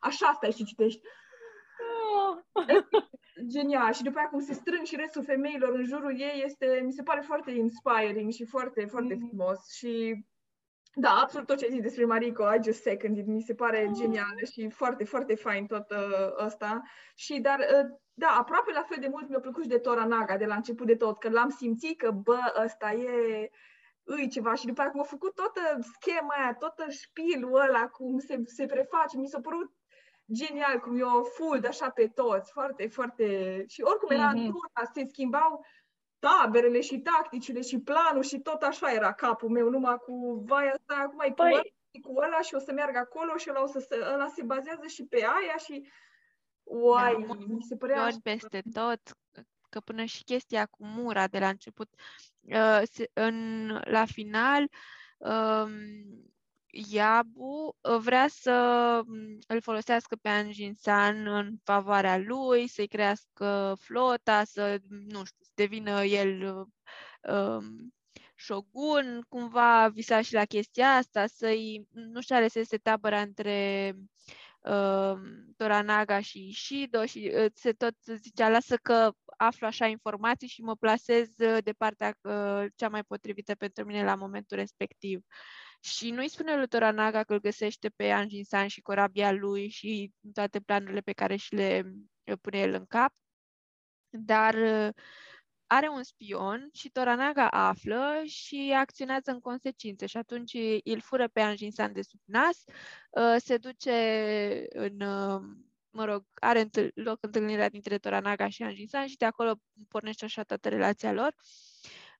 așa 0.00 0.32
stai 0.36 0.52
și 0.52 0.64
citești. 0.64 1.00
Genial. 3.54 3.92
Și 3.92 4.02
după 4.02 4.18
aia 4.18 4.28
cum 4.28 4.40
se 4.40 4.52
strâng 4.52 4.84
și 4.84 4.96
restul 4.96 5.24
femeilor 5.24 5.74
în 5.74 5.84
jurul 5.84 6.20
ei 6.20 6.42
este, 6.44 6.82
mi 6.84 6.92
se 6.92 7.02
pare 7.02 7.20
foarte 7.20 7.50
inspiring 7.50 8.32
și 8.32 8.44
foarte, 8.44 8.84
foarte 8.84 9.14
Mhm. 9.14 9.26
frumos. 9.26 9.72
Și 9.72 10.24
da, 10.94 11.10
absolut 11.10 11.46
tot 11.46 11.56
ce 11.58 11.64
ai 11.64 11.70
zis 11.70 11.80
despre 11.80 12.04
Mariko, 12.04 12.44
I 12.54 12.62
just 12.62 12.82
second 12.82 13.16
it, 13.16 13.26
mi 13.26 13.42
se 13.42 13.54
pare 13.54 13.90
genial 13.92 14.34
și 14.52 14.70
foarte, 14.70 15.04
foarte 15.04 15.34
fain 15.34 15.66
tot 15.66 15.90
uh, 15.90 16.44
ăsta. 16.44 16.82
Și 17.14 17.40
dar, 17.40 17.58
uh, 17.58 17.96
da, 18.12 18.36
aproape 18.38 18.72
la 18.72 18.82
fel 18.82 18.96
de 19.00 19.08
mult 19.08 19.28
mi-a 19.28 19.40
plăcut 19.40 19.62
și 19.62 19.68
de 19.68 19.78
Toranaga 19.78 20.36
de 20.36 20.44
la 20.46 20.54
început 20.54 20.86
de 20.86 20.96
tot, 20.96 21.18
că 21.18 21.28
l-am 21.30 21.48
simțit 21.48 21.98
că, 21.98 22.10
bă, 22.10 22.38
ăsta 22.64 22.92
e 22.92 23.50
îi 24.04 24.28
ceva 24.28 24.54
și 24.54 24.66
după 24.66 24.80
aia 24.80 24.90
cum 24.90 25.00
a 25.00 25.04
făcut 25.04 25.34
toată 25.34 25.60
schema 25.82 26.34
aia, 26.34 26.54
tot 26.54 26.74
șpilul 26.90 27.54
ăla, 27.60 27.88
cum 27.88 28.18
se, 28.18 28.40
se 28.44 28.66
preface, 28.66 29.18
mi 29.18 29.28
s-a 29.28 29.40
părut 29.40 29.72
genial, 30.32 30.78
cum 30.80 30.98
eu 30.98 31.22
full 31.34 31.66
așa 31.66 31.90
pe 31.90 32.08
toți, 32.08 32.52
foarte, 32.52 32.86
foarte... 32.88 33.24
Și 33.68 33.80
oricum 33.82 34.10
era 34.10 34.26
Mhm. 34.28 34.36
într-una, 34.36 34.90
se 34.94 35.04
schimbau 35.08 35.64
taberele 36.18 36.80
și 36.80 36.98
tacticile 36.98 37.60
și 37.60 37.78
planul 37.80 38.22
și 38.22 38.38
tot 38.40 38.62
așa 38.62 38.92
era 38.92 39.12
capul 39.12 39.48
meu, 39.48 39.68
numai 39.68 39.96
cu 39.96 40.42
vai 40.46 40.68
asta, 40.68 40.94
acum 40.94 41.20
e 41.20 41.28
cu 41.28 41.34
Păi- 41.42 41.52
ăla, 41.52 41.60
e 41.90 42.00
cu 42.00 42.12
ăla 42.16 42.40
și 42.40 42.54
o 42.54 42.58
să 42.58 42.72
meargă 42.72 42.98
acolo 42.98 43.36
și 43.36 43.50
ăla, 43.50 43.62
o 43.62 43.66
să 43.66 43.78
se, 43.78 43.98
ăla 44.12 44.28
se 44.28 44.42
bazează 44.42 44.86
și 44.86 45.04
pe 45.04 45.16
aia 45.16 45.56
și 45.64 45.88
uai, 46.62 47.24
Da, 47.28 47.34
mi 47.46 47.62
se 47.62 47.76
părea 47.76 47.96
Ioni 48.02 48.20
peste 48.22 48.62
tot, 48.72 49.00
că 49.68 49.80
până 49.80 50.04
și 50.04 50.24
chestia 50.24 50.66
cu 50.66 50.84
Mura 50.84 51.26
de 51.26 51.38
la 51.38 51.48
început, 51.48 51.88
uh, 52.40 52.80
se, 52.82 53.10
în, 53.12 53.68
la 53.84 54.04
final, 54.04 54.68
um, 55.18 55.70
Iabu 56.72 57.76
uh, 57.80 57.98
vrea 57.98 58.28
să 58.28 58.52
um, 59.06 59.38
îl 59.46 59.60
folosească 59.60 60.16
pe 60.16 60.28
Anjin 60.28 60.74
San 60.74 61.26
în 61.26 61.54
favoarea 61.64 62.18
lui, 62.18 62.68
să-i 62.68 62.86
crească 62.86 63.76
flota, 63.80 64.44
să, 64.44 64.78
nu 64.88 65.24
știu, 65.24 65.44
să 65.44 65.50
devină 65.54 66.04
el 66.04 66.56
uh, 66.56 67.34
um, 67.34 67.92
shogun, 68.36 69.24
cumva 69.28 69.88
visa 69.88 70.20
și 70.20 70.34
la 70.34 70.44
chestia 70.44 70.88
asta, 70.88 71.26
să-i, 71.26 71.86
nu 71.90 72.20
știu, 72.20 72.36
alesese 72.36 72.76
tabăra 72.76 73.20
între 73.20 73.92
uh, 74.60 75.14
Toranaga 75.56 76.20
și 76.20 76.48
Ishido 76.48 77.06
și 77.06 77.32
uh, 77.34 77.46
se 77.54 77.72
tot 77.72 77.94
zicea, 78.04 78.48
lasă 78.48 78.76
că 78.76 79.12
aflu 79.36 79.66
așa 79.66 79.86
informații 79.86 80.48
și 80.48 80.62
mă 80.62 80.76
plasez 80.76 81.28
uh, 81.38 81.58
de 81.64 81.72
partea 81.72 82.14
uh, 82.20 82.64
cea 82.76 82.88
mai 82.88 83.02
potrivită 83.04 83.54
pentru 83.54 83.84
mine 83.84 84.04
la 84.04 84.14
momentul 84.14 84.56
respectiv. 84.56 85.20
Și 85.84 86.10
nu-i 86.10 86.28
spune 86.28 86.56
lui 86.56 86.68
Toranaga 86.68 87.22
că 87.22 87.32
îl 87.32 87.40
găsește 87.40 87.88
pe 87.88 88.10
Anjin 88.10 88.44
San 88.44 88.66
și 88.66 88.80
corabia 88.80 89.32
lui 89.32 89.68
și 89.68 90.12
toate 90.32 90.60
planurile 90.60 91.00
pe 91.00 91.12
care 91.12 91.36
și 91.36 91.54
le 91.54 91.82
uh, 92.24 92.38
pune 92.40 92.58
el 92.58 92.72
în 92.72 92.86
cap, 92.86 93.12
dar 94.08 94.54
uh, 94.54 94.88
are 95.66 95.88
un 95.88 96.02
spion 96.02 96.68
și 96.72 96.90
Toranaga 96.90 97.48
află 97.48 98.22
și 98.24 98.72
acționează 98.76 99.30
în 99.30 99.40
consecință 99.40 100.06
și 100.06 100.16
atunci 100.16 100.52
îl 100.84 101.00
fură 101.00 101.28
pe 101.28 101.40
Anjin 101.40 101.70
San 101.70 101.92
de 101.92 102.02
sub 102.02 102.20
nas, 102.24 102.64
uh, 103.10 103.36
se 103.38 103.56
duce 103.56 103.92
în, 104.68 105.00
uh, 105.00 105.40
mă 105.90 106.04
rog, 106.04 106.24
are 106.34 106.60
întâl- 106.60 106.92
loc 106.94 107.18
întâlnirea 107.20 107.68
dintre 107.68 107.98
Toranaga 107.98 108.48
și 108.48 108.62
Anjin 108.62 108.86
San 108.86 109.06
și 109.06 109.16
de 109.16 109.24
acolo 109.24 109.54
pornește 109.88 110.24
așa 110.24 110.42
toată 110.42 110.68
relația 110.68 111.12
lor. 111.12 111.34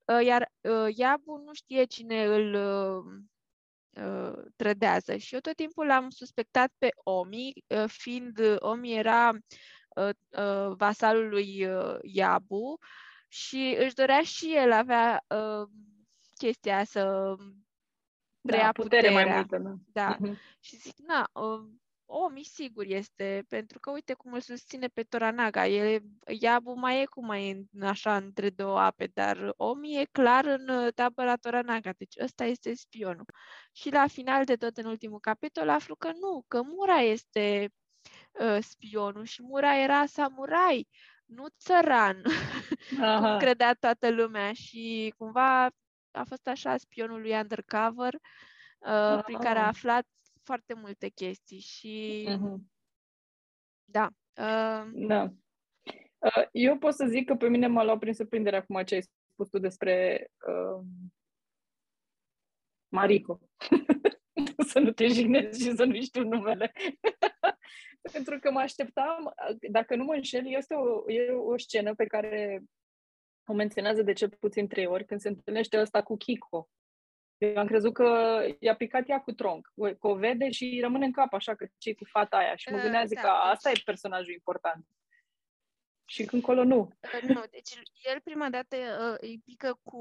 Uh, 0.04 0.24
Iar 0.24 0.52
uh, 0.60 0.96
Iabu 0.96 1.42
nu 1.44 1.52
știe 1.52 1.84
cine 1.84 2.24
îl 2.24 2.54
uh, 3.96 4.02
uh, 4.04 4.44
trădează 4.56 5.16
și 5.16 5.34
eu 5.34 5.40
tot 5.40 5.56
timpul 5.56 5.86
l-am 5.86 6.10
suspectat 6.10 6.72
pe 6.78 6.88
Omi, 6.94 7.52
uh, 7.66 7.84
fiind 7.86 8.38
uh, 8.38 8.56
Omi 8.58 8.92
era 8.96 9.30
uh, 9.88 10.08
uh, 10.30 10.74
vasalul 10.76 11.28
lui 11.28 11.66
uh, 11.66 11.98
Iabu 12.02 12.78
și 13.28 13.76
își 13.78 13.94
dorea 13.94 14.22
și 14.22 14.54
el 14.56 14.72
avea 14.72 15.24
uh, 15.28 15.68
chestia 16.34 16.84
să 16.84 17.34
preia 18.40 18.62
da, 18.62 18.72
putere 18.72 19.10
mai 19.10 19.22
puterea. 19.22 19.36
multă, 19.36 19.58
da. 19.92 20.06
Da. 20.06 20.16
Mhm. 20.20 20.38
Și 20.60 20.76
zic, 20.76 20.98
na, 20.98 21.30
uh, 22.12 22.20
Omi 22.24 22.44
sigur 22.44 22.84
este, 22.86 23.44
pentru 23.48 23.78
că 23.78 23.90
uite 23.90 24.12
cum 24.14 24.32
îl 24.32 24.40
susține 24.40 24.86
pe 24.86 25.02
Toranaga. 25.02 25.66
E, 25.66 26.00
Iabu 26.40 26.72
mai 26.78 27.00
e 27.00 27.04
cum 27.04 27.24
mai 27.26 27.48
e 27.48 27.52
în- 27.72 27.82
așa 27.82 28.16
între 28.16 28.50
două 28.50 28.78
ape, 28.80 29.06
dar 29.14 29.52
Omi 29.56 29.96
e 29.96 30.04
clar 30.12 30.44
în 30.44 30.68
uh, 30.68 30.92
tabăra 30.94 31.36
Toranaga, 31.36 31.90
deci 31.98 32.14
ăsta 32.22 32.44
este 32.44 32.74
spionul. 32.74 33.24
Și 33.72 33.90
la 33.90 34.06
final 34.06 34.44
de 34.44 34.56
tot 34.56 34.76
în 34.76 34.84
ultimul 34.86 35.20
capitol 35.20 35.68
aflu 35.68 35.94
că 35.96 36.10
nu, 36.20 36.44
că 36.48 36.62
Mura 36.62 36.98
este 37.00 37.72
uh, 38.40 38.58
spionul 38.60 39.24
și 39.24 39.42
Mura 39.42 39.76
era 39.78 40.06
samurai, 40.06 40.88
nu 41.24 41.44
țăran, 41.58 42.22
cum 42.88 43.02
Aha. 43.04 43.36
credea 43.36 43.74
toată 43.74 44.10
lumea 44.10 44.52
și 44.52 45.14
cumva 45.16 45.64
a 46.10 46.24
fost 46.24 46.46
așa 46.48 46.76
spionul 46.76 47.20
lui 47.20 47.32
Undercover, 47.32 48.14
uh, 48.14 49.22
prin 49.24 49.38
care 49.38 49.58
a 49.58 49.62
Ah. 49.62 49.68
aflat 49.68 50.06
foarte 50.44 50.74
multe 50.74 51.08
chestii 51.08 51.58
și 51.60 52.26
Mhm. 52.28 52.70
da. 53.84 54.08
Uh, 54.36 54.90
Da. 55.06 55.22
Uh, 56.18 56.46
Eu 56.52 56.78
pot 56.78 56.94
să 56.94 57.06
zic 57.06 57.26
că 57.26 57.34
pe 57.34 57.48
mine 57.48 57.66
m-a 57.66 57.82
luat 57.84 57.98
prin 57.98 58.14
surprindere 58.14 58.56
acum 58.56 58.82
ce 58.82 58.94
ai 58.94 59.02
spus 59.02 59.48
tu 59.48 59.58
despre 59.58 60.26
uh, 60.48 60.84
Marico. 62.88 63.40
să 64.72 64.78
nu 64.78 64.92
te 64.92 65.06
jignezi 65.06 65.62
și 65.62 65.74
să 65.74 65.84
nu 65.84 66.00
știu 66.02 66.22
numele. 66.22 66.72
Pentru 68.12 68.38
că 68.38 68.50
mă 68.50 68.58
așteptam, 68.60 69.34
dacă 69.70 69.96
nu 69.96 70.04
mă 70.04 70.14
înșel, 70.14 70.46
este 70.46 70.74
o, 70.74 71.10
e 71.12 71.30
o 71.30 71.58
scenă 71.58 71.94
pe 71.94 72.06
care 72.06 72.62
o 73.48 73.52
menționează 73.52 74.02
de 74.02 74.12
cel 74.12 74.28
puțin 74.40 74.68
trei 74.68 74.86
ori 74.86 75.04
când 75.04 75.20
se 75.20 75.28
întâlnește 75.28 75.80
ăsta 75.80 76.02
cu 76.02 76.16
Kiko. 76.16 76.68
Eu 77.42 77.56
am 77.58 77.66
crezut 77.66 77.92
că 77.92 78.40
i-a 78.58 78.74
picat 78.76 79.08
ea 79.08 79.20
cu 79.20 79.32
tronc, 79.32 79.72
că 79.74 80.06
o 80.06 80.14
vede 80.14 80.50
și 80.50 80.78
rămâne 80.82 81.04
în 81.04 81.12
cap 81.12 81.32
așa 81.32 81.54
că 81.54 81.66
ce 81.78 81.94
cu 81.94 82.04
fata 82.04 82.36
aia 82.36 82.56
și 82.56 82.70
mă 82.70 82.76
Uh, 82.76 82.82
gândeam 82.82 83.06
zic 83.06 83.20
da, 83.20 83.22
că 83.22 83.28
asta 83.28 83.70
e 83.70 83.82
personajul 83.84 84.32
important. 84.32 84.86
Și 86.04 86.24
când 86.24 86.42
colo 86.42 86.64
nu. 86.64 86.78
Uh, 86.78 87.20
Nu, 87.22 87.42
deci 87.50 87.70
el 88.12 88.20
prima 88.24 88.48
dată 88.50 88.76
uh, 88.76 89.16
îi 89.20 89.40
pică 89.44 89.78
cu 89.82 89.98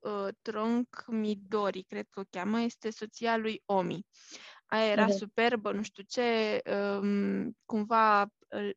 uh, 0.00 0.28
tronc 0.42 1.04
Midori, 1.06 1.82
cred 1.82 2.06
că 2.10 2.20
o 2.20 2.24
cheamă, 2.30 2.60
este 2.60 2.90
soția 2.90 3.36
lui 3.36 3.62
Omi. 3.64 4.06
Aia 4.66 4.90
era 4.90 5.04
Mhm. 5.04 5.16
superbă, 5.16 5.72
nu 5.72 5.82
știu 5.82 6.02
ce, 6.08 6.60
um, 7.00 7.56
cumva 7.64 8.26
îl- 8.48 8.76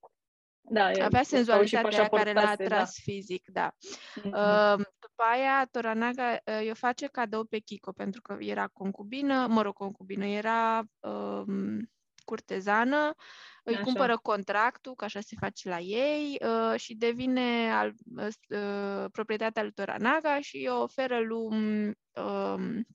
Da, 0.70 0.92
e- 0.92 1.04
avea 1.04 1.20
au 1.20 1.24
și 1.24 1.30
senzualitatea 1.30 2.00
aia 2.00 2.10
care 2.10 2.34
l-a 2.34 2.42
pașaportase, 2.42 2.64
atras 2.64 3.00
fizic, 3.02 3.48
da. 3.48 3.76
Mhm. 4.16 4.28
Uh, 4.28 4.86
după 5.00 5.24
aia, 5.32 5.68
Toranaga 5.72 6.32
uh, 6.32 6.60
îi 6.60 6.70
o 6.70 6.74
face 6.74 7.08
cadou 7.08 7.44
pe 7.44 7.58
Kiko, 7.58 7.92
pentru 7.92 8.22
că 8.22 8.38
era 8.40 8.68
concubină, 8.68 9.48
mă 9.50 9.62
rog, 9.62 9.74
concubină, 9.74 10.26
era 10.26 10.84
um, 11.00 11.90
curtezană, 12.26 13.16
îi 13.64 13.74
Așa. 13.74 13.84
cumpără 13.84 14.18
contractul, 14.18 14.96
că 14.96 15.06
așa 15.06 15.20
se 15.20 15.36
face 15.40 15.70
la 15.70 15.80
ei, 15.80 16.40
uh, 16.42 16.80
și 16.80 16.96
devine 16.96 17.72
al, 17.72 17.94
uh, 18.18 18.28
uh, 18.50 19.06
proprietatea 19.12 19.62
lui 19.62 19.72
Toranaga 19.72 20.42
și 20.42 20.58
îi 20.58 20.68
oferă 20.68 21.20
lui 21.20 21.96
um, 22.14 22.86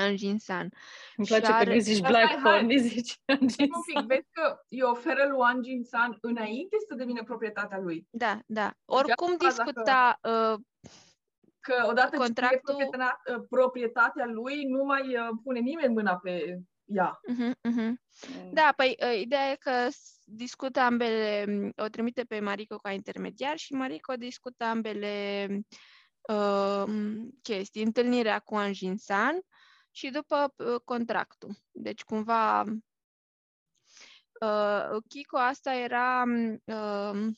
Anjin-san. 0.00 0.68
Îmi 1.16 1.26
și 1.26 1.32
place 1.32 1.46
că 1.50 1.52
are- 1.56 1.74
nu 1.74 1.80
zici 1.80 1.98
Dar 1.98 2.10
Black 2.10 2.28
hai, 2.28 2.38
hai. 2.42 2.52
Horn, 2.52 2.76
zici 2.78 3.18
Un 3.40 3.82
pic, 3.86 4.06
vezi 4.06 4.28
că 4.30 4.56
îi 4.68 4.82
oferă 4.82 5.26
lui 5.28 5.40
Anjin 5.42 5.84
San 5.84 6.18
înainte 6.20 6.76
să 6.88 6.94
devină 6.94 7.22
proprietatea 7.24 7.78
lui. 7.78 8.06
Da, 8.10 8.38
da. 8.46 8.72
Oricum 8.84 9.36
asta 9.38 9.46
discuta 9.64 10.18
uh, 10.22 10.58
Că 11.60 11.84
odată 11.88 12.10
ce 12.10 12.16
Contractul- 12.16 12.58
e 12.58 12.76
proprietatea, 12.86 13.44
proprietatea 13.50 14.26
lui, 14.26 14.64
nu 14.64 14.84
mai 14.84 15.00
uh, 15.16 15.28
pune 15.42 15.58
nimeni 15.58 15.92
mâna 15.92 16.16
pe 16.16 16.58
ea. 16.84 17.20
uh-huh, 17.32 17.50
uh-huh. 17.70 17.92
Da, 18.52 18.72
păi 18.76 18.96
uh, 19.04 19.20
ideea 19.20 19.50
e 19.50 19.56
că 19.56 19.70
s- 19.90 20.18
discută 20.24 20.80
ambele, 20.80 21.44
m, 21.48 21.72
o 21.84 21.88
trimite 21.88 22.22
pe 22.22 22.40
Marico 22.40 22.76
ca 22.76 22.90
intermediar 22.90 23.56
și 23.56 23.72
Marico 23.72 24.12
discută 24.14 24.64
ambele 24.64 25.46
uh, 26.28 26.82
m, 26.86 27.28
chestii, 27.42 27.82
întâlnirea 27.82 28.38
cu 28.38 28.54
Anjin 28.56 28.96
San 28.96 29.40
și 29.90 30.10
după 30.10 30.54
uh, 30.56 30.80
contractul. 30.84 31.56
Deci 31.70 32.04
cumva 32.04 32.60
uh, 34.40 35.02
Kiko 35.08 35.36
asta 35.36 35.74
era 35.74 36.24
m, 36.24 36.62
uh, 36.64 37.32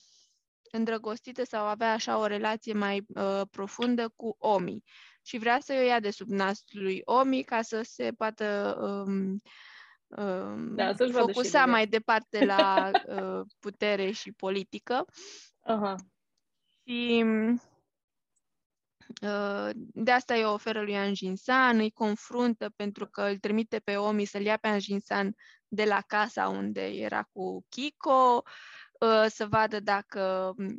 îndrăgostită 0.70 1.44
sau 1.44 1.64
avea 1.64 1.92
așa 1.92 2.18
o 2.18 2.26
relație 2.26 2.72
mai 2.72 3.06
uh, 3.14 3.40
profundă 3.50 4.08
cu 4.16 4.36
Omi 4.38 4.82
și 5.22 5.38
vrea 5.38 5.60
să 5.60 5.72
o 5.72 5.82
ia 5.82 6.00
de 6.00 6.10
sub 6.10 6.28
nasul 6.28 6.82
lui 6.82 7.00
Omi 7.04 7.42
ca 7.42 7.62
să 7.62 7.82
se 7.82 8.12
poată 8.16 8.76
um, 8.80 9.40
um, 10.06 10.74
Da, 10.74 10.94
să-și 10.94 11.12
vadă 11.12 11.26
și 11.26 11.32
focusa 11.32 11.60
el. 11.60 11.70
mai 11.70 11.86
departe 11.86 12.44
la 12.44 12.90
uh, 13.06 13.40
putere 13.64 14.10
și 14.10 14.32
politică. 14.32 15.04
Aha. 15.60 15.94
Și 16.84 17.24
uh, 17.26 17.60
de 19.74 20.10
asta 20.10 20.34
îi 20.34 20.44
oferă 20.44 20.82
lui 20.82 20.96
Anjinsan, 20.96 21.78
îi 21.78 21.90
confruntă 21.90 22.72
pentru 22.76 23.06
că 23.06 23.22
îl 23.22 23.38
trimite 23.38 23.78
pe 23.78 23.96
Omi 23.96 24.24
să-l 24.24 24.42
ia 24.42 24.56
pe 24.56 24.68
Anjinsan 24.68 25.34
de 25.68 25.84
la 25.84 26.00
casa 26.06 26.48
unde 26.48 26.86
era 26.86 27.22
cu 27.32 27.66
Kiko, 27.68 28.42
uh, 29.00 29.26
să 29.28 29.46
vadă 29.46 29.80
dacă, 29.80 30.52
m, 30.56 30.76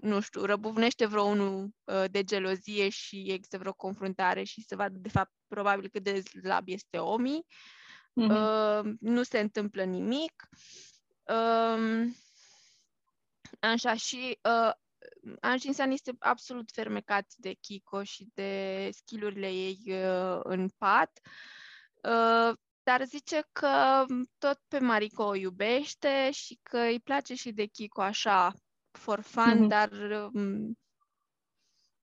nu 0.00 0.20
știu, 0.20 0.44
răbuvnește 0.44 1.06
vreo 1.06 1.22
unul 1.22 1.68
uh, 1.84 2.04
de 2.10 2.24
gelozie 2.24 2.88
și 2.88 3.24
există 3.28 3.58
vreo 3.58 3.72
confruntare 3.72 4.42
și 4.42 4.64
să 4.66 4.76
vadă, 4.76 4.98
de 4.98 5.08
fapt, 5.08 5.32
probabil 5.48 5.88
cât 5.88 6.02
de 6.02 6.20
slab 6.20 6.68
este 6.68 6.98
Omi. 6.98 7.46
Mhm. 8.12 8.30
Uh, 8.30 8.94
nu 9.00 9.22
se 9.22 9.38
întâmplă 9.38 9.82
nimic. 9.82 10.48
Um, 11.24 12.16
așa, 13.60 13.94
și 13.94 14.38
uh, 15.22 15.34
Anjinsan 15.40 15.90
este 15.90 16.12
absolut 16.18 16.70
fermecat 16.70 17.26
de 17.36 17.52
Kiko 17.52 18.02
și 18.02 18.28
de 18.34 18.88
skillurile 18.92 19.46
ei 19.52 19.78
uh, 19.86 20.40
în 20.42 20.68
pat, 20.78 21.20
uh, 22.02 22.56
dar 22.82 23.04
zice 23.04 23.48
că 23.52 24.04
tot 24.38 24.60
pe 24.68 24.78
Mariko 24.78 25.24
o 25.24 25.34
iubește 25.34 26.30
și 26.30 26.58
că 26.62 26.78
îi 26.78 27.00
place 27.00 27.34
și 27.34 27.52
de 27.52 27.64
Kiko 27.64 28.02
așa, 28.02 28.52
for 28.90 29.20
fun, 29.20 29.58
Mhm. 29.58 29.66
dar 29.68 29.90
um, 30.32 30.78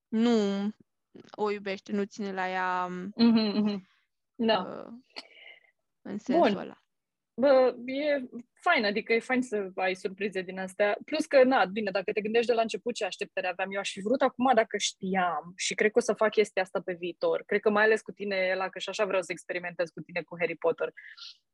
nu 0.07 0.69
o 1.31 1.49
iubește, 1.51 1.91
nu 1.91 2.03
ține 2.03 2.33
la 2.33 2.49
ea 2.49 2.85
um, 2.89 3.11
Mhm, 3.15 3.59
mhm. 3.59 3.87
Da. 4.35 4.59
uh, 4.61 4.93
în 6.01 6.17
sensul 6.17 6.49
Bun. 6.49 6.57
ăla. 6.57 6.79
Bă, 7.33 7.75
e 7.85 8.29
fain, 8.67 8.85
adică 8.85 9.13
e 9.13 9.19
fain 9.19 9.41
să 9.41 9.71
ai 9.75 9.95
surprize 9.95 10.41
din 10.41 10.59
astea. 10.59 10.97
Plus 11.05 11.25
că, 11.25 11.43
na, 11.43 11.65
bine, 11.65 11.91
dacă 11.91 12.11
te 12.11 12.21
gândești 12.21 12.47
de 12.47 12.53
la 12.53 12.61
început 12.61 12.93
ce 12.93 13.05
așteptări 13.05 13.47
aveam, 13.47 13.71
eu 13.71 13.79
aș 13.79 13.91
fi 13.91 14.01
vrut 14.01 14.21
acum 14.21 14.51
dacă 14.55 14.77
știam 14.77 15.53
și 15.55 15.73
cred 15.75 15.91
că 15.91 15.97
o 15.97 16.01
să 16.01 16.13
fac 16.13 16.31
chestia 16.31 16.61
asta 16.61 16.81
pe 16.85 16.93
viitor. 16.99 17.43
Cred 17.45 17.59
că 17.59 17.69
mai 17.69 17.83
ales 17.83 18.01
cu 18.01 18.11
tine, 18.11 18.35
Ela, 18.35 18.69
că 18.69 18.79
și 18.79 18.89
așa 18.89 19.05
vreau 19.05 19.21
să 19.21 19.31
experimentez 19.31 19.89
cu 19.89 20.01
tine 20.01 20.21
cu 20.21 20.35
Harry 20.39 20.55
Potter. 20.55 20.89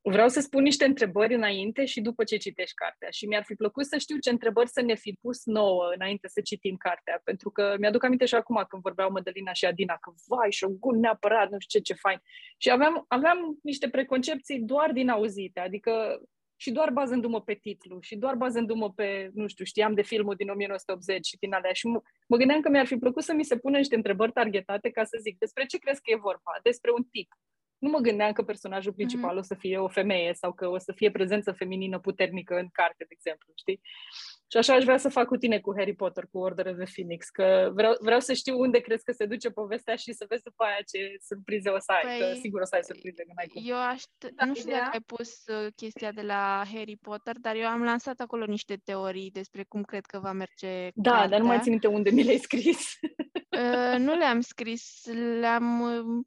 Vreau 0.02 0.28
să 0.28 0.40
spun 0.40 0.64
niște 0.64 0.86
întrebări 0.86 1.34
înainte 1.34 1.86
și 1.86 2.02
după 2.02 2.24
ce 2.24 2.38
citești 2.38 2.76
cartea. 2.76 3.10
Și 3.10 3.26
mi-ar 3.26 3.44
fi 3.44 3.54
plăcut 3.54 3.86
să 3.86 3.98
știu 3.98 4.18
ce 4.18 4.30
întrebări 4.30 4.70
să 4.70 4.82
ne 4.82 4.96
fi 4.96 5.18
pus 5.22 5.46
nouă 5.46 5.92
înainte 5.96 6.28
să 6.28 6.42
citim 6.42 6.76
cartea. 6.76 7.22
Pentru 7.24 7.50
că 7.52 7.76
mi-aduc 7.80 8.04
aminte 8.04 8.26
și 8.26 8.36
acum 8.36 8.66
când 8.70 8.82
vorbeau 8.82 9.12
Mădălina 9.12 9.54
și 9.54 9.66
Adina 9.66 9.98
că, 10.02 10.12
vai, 10.28 10.52
șogun 10.52 11.00
neapărat, 11.00 11.50
nu 11.50 11.60
știu 11.60 11.80
ce, 11.80 11.94
ce 11.94 12.00
fain. 12.00 12.20
Și 12.58 12.70
aveam, 12.72 13.06
aveam 13.08 13.60
niște 13.64 13.90
preconcepții 13.90 14.60
doar 14.60 14.92
din 14.92 15.10
auzite, 15.10 15.60
adică 15.60 16.22
și 16.62 16.72
doar 16.72 16.90
bazându-mă 16.92 17.42
pe 17.42 17.54
titlu 17.54 18.00
și 18.02 18.16
doar 18.16 18.36
bazându-mă 18.36 18.92
pe, 18.92 19.30
nu 19.34 19.48
știu, 19.48 19.66
știam 19.66 19.94
de 19.94 20.02
filmul 20.02 20.36
din 20.36 20.50
1980 20.50 21.26
și 21.26 21.38
din 21.38 21.54
alea 21.54 21.74
și 21.74 21.88
mă, 21.88 22.02
mă 22.28 22.38
gândeam 22.38 22.62
că 22.62 22.70
mi-ar 22.70 22.86
fi 22.86 22.98
plăcut 22.98 23.24
să 23.24 23.34
mi 23.34 23.44
se 23.46 23.58
pună 23.58 23.78
niște 23.78 23.96
întrebări 23.96 24.32
targetate 24.32 24.90
ca 24.90 25.04
să 25.04 25.18
zic 25.22 25.38
despre 25.38 25.66
ce 25.66 25.78
crezi 25.78 26.02
că 26.02 26.12
e 26.12 26.26
vorba, 26.30 26.52
despre 26.64 26.92
un 26.92 27.04
tip. 27.04 27.30
Nu 27.82 27.90
mă 27.90 28.00
gândeam 28.00 28.32
că 28.32 28.44
personajul 28.44 28.94
principal 28.94 29.38
o 29.38 29.42
să 29.42 29.56
fie 29.56 29.78
o 29.78 29.88
femeie 29.88 30.34
sau 30.34 30.54
că 30.54 30.68
o 30.68 30.78
să 30.78 30.92
fie 30.96 31.12
prezență 31.12 31.52
feminină 31.52 32.00
puternică 32.00 32.56
în 32.58 32.68
carte, 32.72 32.96
de 32.98 33.06
exemplu, 33.18 33.54
știi? 33.56 33.82
Și 34.52 34.58
așa 34.58 34.74
aș 34.74 34.84
vrea 34.84 34.98
să 34.98 35.10
fac 35.10 35.28
cu 35.28 35.38
tine 35.38 35.60
cu 35.60 35.74
Harry 35.78 35.96
Potter, 35.96 36.28
cu 36.32 36.38
Order 36.40 36.66
of 36.66 36.76
the 36.76 36.92
Phoenix, 36.94 37.30
că 37.30 37.72
vreau, 37.74 37.94
vreau 38.00 38.20
să 38.20 38.34
știu 38.34 38.60
unde 38.60 38.80
crezi 38.80 39.04
că 39.04 39.12
se 39.12 39.26
duce 39.26 39.50
povestea 39.50 39.96
și 39.96 40.14
să 40.14 40.26
vezi 40.30 40.44
după 40.44 40.64
aia 40.64 40.78
ce 40.92 41.16
surprize 41.22 41.70
o 41.70 41.80
să 41.80 41.92
ai, 41.92 42.02
Păi, 42.18 42.20
că 42.20 42.40
sigur 42.40 42.62
o 42.62 42.66
să 42.66 42.76
ai 42.76 42.84
surprize, 42.84 43.24
că 43.24 43.32
n-ai 43.36 43.48
cum. 43.48 43.62
Eu 43.66 43.76
aș, 43.78 44.02
Da, 44.36 44.46
nu 44.46 44.54
știu 44.56 44.68
ideea- 44.70 44.84
dacă 44.84 44.94
ai 44.96 45.04
pus 45.16 45.30
uh, 45.48 45.68
chestia 45.76 46.12
de 46.12 46.22
la 46.22 46.64
Harry 46.74 46.98
Potter, 47.02 47.36
dar 47.40 47.56
eu 47.56 47.68
am 47.68 47.84
lansat 47.84 48.20
acolo 48.20 48.46
niște 48.46 48.76
teorii 48.84 49.32
despre 49.32 49.64
cum 49.68 49.84
cred 49.84 50.06
că 50.06 50.20
va 50.20 50.32
merge 50.32 50.90
Da, 50.94 51.28
dar 51.28 51.40
nu 51.40 51.46
mai 51.46 51.58
cartea. 51.58 51.62
țin 51.62 51.72
minte 51.72 51.88
unde 51.88 52.10
mi 52.10 52.24
le-ai 52.24 52.38
scris. 52.38 52.80
Uh, 53.62 53.98
nu 53.98 54.16
le-am 54.16 54.40
scris, 54.42 55.06
le-am 55.40 55.82
uh, 55.82 56.24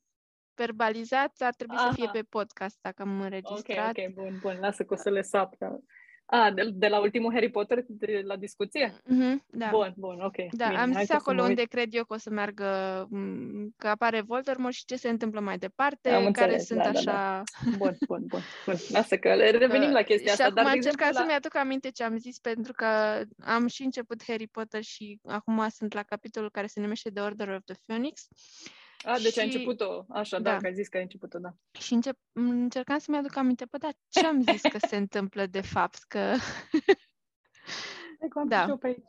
verbalizat, 0.57 1.33
ar 1.39 1.55
trebui 1.55 1.79
să 1.79 1.91
fie 1.95 2.05
Aha. 2.05 2.13
pe 2.13 2.23
podcast 2.29 2.79
dacă 2.81 3.03
am 3.03 3.17
Ok, 3.19 3.23
înregistrat. 3.25 3.99
ok, 3.99 4.13
bun, 4.15 4.39
bun, 4.41 4.57
lasă 4.61 4.83
că 4.85 4.95
o 4.95 4.97
să 4.97 5.11
le 5.11 5.23
sap. 5.23 5.55
Da. 5.59 5.79
A, 6.27 6.51
de, 6.51 6.71
de 6.73 6.87
la 6.89 7.01
ultimul 7.01 7.33
Harry 7.33 7.51
Potter, 7.51 7.85
de 7.89 8.23
la 8.25 8.37
discuție? 8.37 8.95
Mhm, 9.05 9.45
da. 9.51 9.69
Bun, 9.71 9.93
bun, 9.97 10.21
ok. 10.21 10.37
Da, 10.51 10.67
bine, 10.67 10.81
am 10.81 10.93
hai 10.93 11.01
zis 11.03 11.11
că 11.11 11.13
să 11.13 11.15
acolo 11.15 11.37
mă 11.37 11.43
uit. 11.43 11.51
unde 11.51 11.63
cred 11.63 11.95
eu 11.95 12.05
că 12.05 12.15
o 12.15 12.17
să 12.17 12.31
meargă, 12.31 12.67
m, 13.11 13.75
că 13.77 13.89
apare 13.89 14.21
Voldemort 14.21 14.75
și 14.75 14.85
ce 14.85 14.97
se 14.97 15.09
întâmplă 15.09 15.41
mai 15.41 15.59
departe, 15.59 16.11
Am 16.11 16.31
care 16.31 16.53
înțeles, 16.53 16.67
sunt 16.67 16.79
da, 16.79 16.91
da, 16.91 16.99
așa... 16.99 17.13
da. 17.13 17.43
Bun, 17.77 17.97
bun, 18.07 18.25
bun, 18.27 18.41
bun. 18.65 18.75
Lasă 18.89 19.17
că 19.19 19.35
le 19.41 19.51
revenim 19.51 19.91
la 19.91 20.03
chestia 20.03 20.33
și 20.33 20.41
asta. 20.41 20.45
acum 20.45 20.55
Dar, 20.55 20.65
am 20.65 20.71
de 20.71 20.77
încercat 20.77 21.09
exemplu, 21.09 21.31
să-mi 21.31 21.37
aduc 21.39 21.57
aminte 21.57 21.91
ce 21.91 22.05
am 22.05 22.17
zis, 22.17 22.39
pentru 22.39 22.73
că 22.73 22.87
am 23.39 23.67
și 23.67 23.83
început 23.83 24.23
Harry 24.27 24.47
Potter 24.47 24.83
și 24.83 25.19
acum 25.25 25.67
sunt 25.69 25.93
la 25.93 26.03
capitolul 26.03 26.51
care 26.51 26.67
se 26.67 26.81
numește 26.81 27.11
The 27.11 27.23
Order 27.23 27.49
of 27.49 27.65
the 27.65 27.75
Phoenix. 27.87 28.27
La... 28.27 28.83
A, 29.05 29.19
deci 29.19 29.39
ai 29.39 29.49
și- 29.49 29.55
început-o. 29.57 30.05
Așa, 30.09 30.39
da, 30.39 30.51
da. 30.51 30.57
că 30.57 30.67
ai 30.67 30.75
zis 30.75 30.89
că 30.89 30.97
ai 30.97 31.03
început-o, 31.03 31.39
da. 31.39 31.55
Și 31.79 31.93
încep, 31.93 32.19
încercam 32.33 32.99
să-mi 32.99 33.17
aduc 33.17 33.37
aminte, 33.37 33.65
bă, 33.65 33.79
dar 33.79 33.93
ce 34.09 34.27
am 34.27 34.41
zis 34.43 34.61
că 34.61 34.79
se 34.87 34.97
întâmplă 34.97 35.47
de 35.47 35.61
fapt? 35.61 35.99
Că 36.09 36.19
Hai 38.19 38.29
că 38.29 38.39
am 38.39 38.49
Da. 38.49 38.65
da. 38.65 38.69
eu 38.69 38.77
pe 38.77 38.87
aici. 38.87 39.05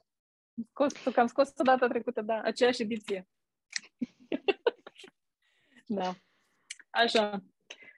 Scos, 0.69 0.93
că 1.13 1.19
am 1.19 1.27
scos-o 1.27 1.63
data 1.63 1.87
trecută, 1.87 2.21
da, 2.21 2.41
aceeași 2.41 2.81
ediție. 2.81 3.27
da. 5.85 6.13
Așa. 6.89 7.43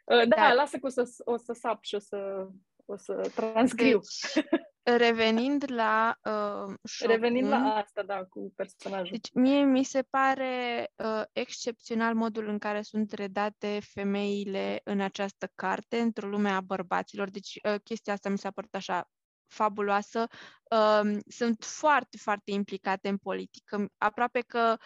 Uh, 0.05 0.27
Da, 0.27 0.35
Da. 0.35 0.53
lasă 0.53 0.77
că 0.77 0.85
o 0.85 0.89
să, 0.89 1.09
o 1.23 1.37
să 1.37 1.53
sap 1.53 1.83
și 1.83 1.95
o 1.95 1.99
să, 1.99 2.47
o 2.85 2.95
să 2.97 3.31
transcriu. 3.35 3.99
Deci, 3.99 4.45
revenind 4.95 5.63
la 5.71 6.17
uh, 6.23 6.73
Revenind 7.05 7.47
la 7.47 7.55
Shogun, 7.55 7.71
asta, 7.71 8.03
da, 8.03 8.23
cu 8.23 8.53
personajul. 8.55 9.11
Deci 9.11 9.29
mie 9.33 9.63
mi 9.63 9.83
se 9.83 10.01
pare 10.01 10.87
uh, 10.95 11.21
excepțional 11.31 12.15
modul 12.15 12.47
în 12.47 12.57
care 12.57 12.81
sunt 12.81 13.11
redate 13.11 13.79
femeile 13.93 14.81
în 14.83 15.01
această 15.01 15.51
carte, 15.55 15.99
într-o 15.99 16.27
lume 16.27 16.49
a 16.49 16.61
bărbaților. 16.61 17.29
Deci 17.29 17.59
uh, 17.63 17.75
chestia 17.83 18.13
asta 18.13 18.29
mi 18.29 18.37
s-a 18.37 18.51
părut 18.51 18.75
așa 18.75 19.09
fabuloasă. 19.47 20.27
Uh, 20.71 21.17
sunt 21.27 21.63
foarte, 21.63 22.17
foarte 22.17 22.51
implicate 22.51 23.09
în 23.09 23.17
politică. 23.17 23.85
Aproape 23.97 24.41
că 24.41 24.77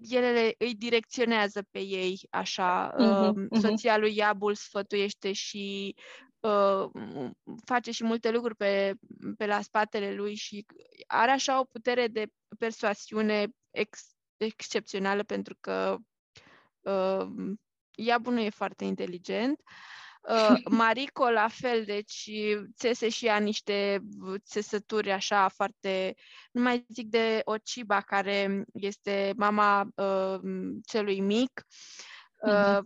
ele 0.00 0.32
le- 0.32 0.54
îi 0.58 0.74
direcționează 0.74 1.62
pe 1.70 1.78
ei, 1.78 2.20
așa. 2.30 2.94
Mhm, 2.98 3.08
Uh, 3.08 3.46
mhm. 3.50 3.60
soția 3.60 3.98
lui 3.98 4.16
Iabul 4.16 4.54
sfătuiește 4.54 5.32
și 5.32 5.94
uh, 6.40 6.84
m- 6.98 7.30
face 7.64 7.90
și 7.90 8.04
multe 8.04 8.30
lucruri 8.30 8.56
pe, 8.56 8.94
pe 9.36 9.46
la 9.46 9.60
spatele 9.60 10.14
lui 10.14 10.34
și 10.34 10.66
are 11.06 11.30
așa 11.30 11.60
o 11.60 11.64
putere 11.64 12.06
de 12.08 12.26
persoasiune 12.58 13.46
ex, 13.70 14.00
excepțională 14.36 15.22
pentru 15.22 15.56
că 15.60 15.96
uh, 16.80 17.26
Iabu 17.96 18.30
nu 18.30 18.40
e 18.40 18.50
foarte 18.50 18.84
inteligent. 18.84 19.60
Uh, 19.64 19.72
Marico 20.70 21.30
la 21.30 21.48
fel, 21.48 21.84
deci 21.84 22.30
țese 22.76 23.08
și 23.08 23.26
ea 23.26 23.38
niște 23.38 24.00
țesături 24.44 25.10
așa 25.10 25.48
foarte... 25.48 26.14
Nu 26.52 26.62
mai 26.62 26.84
zic 26.88 27.08
de 27.08 27.40
Ociba, 27.44 28.00
care 28.00 28.64
este 28.72 29.32
mama 29.36 29.88
uh, 29.94 30.40
celui 30.86 31.20
mic. 31.20 31.66
Uh, 32.40 32.78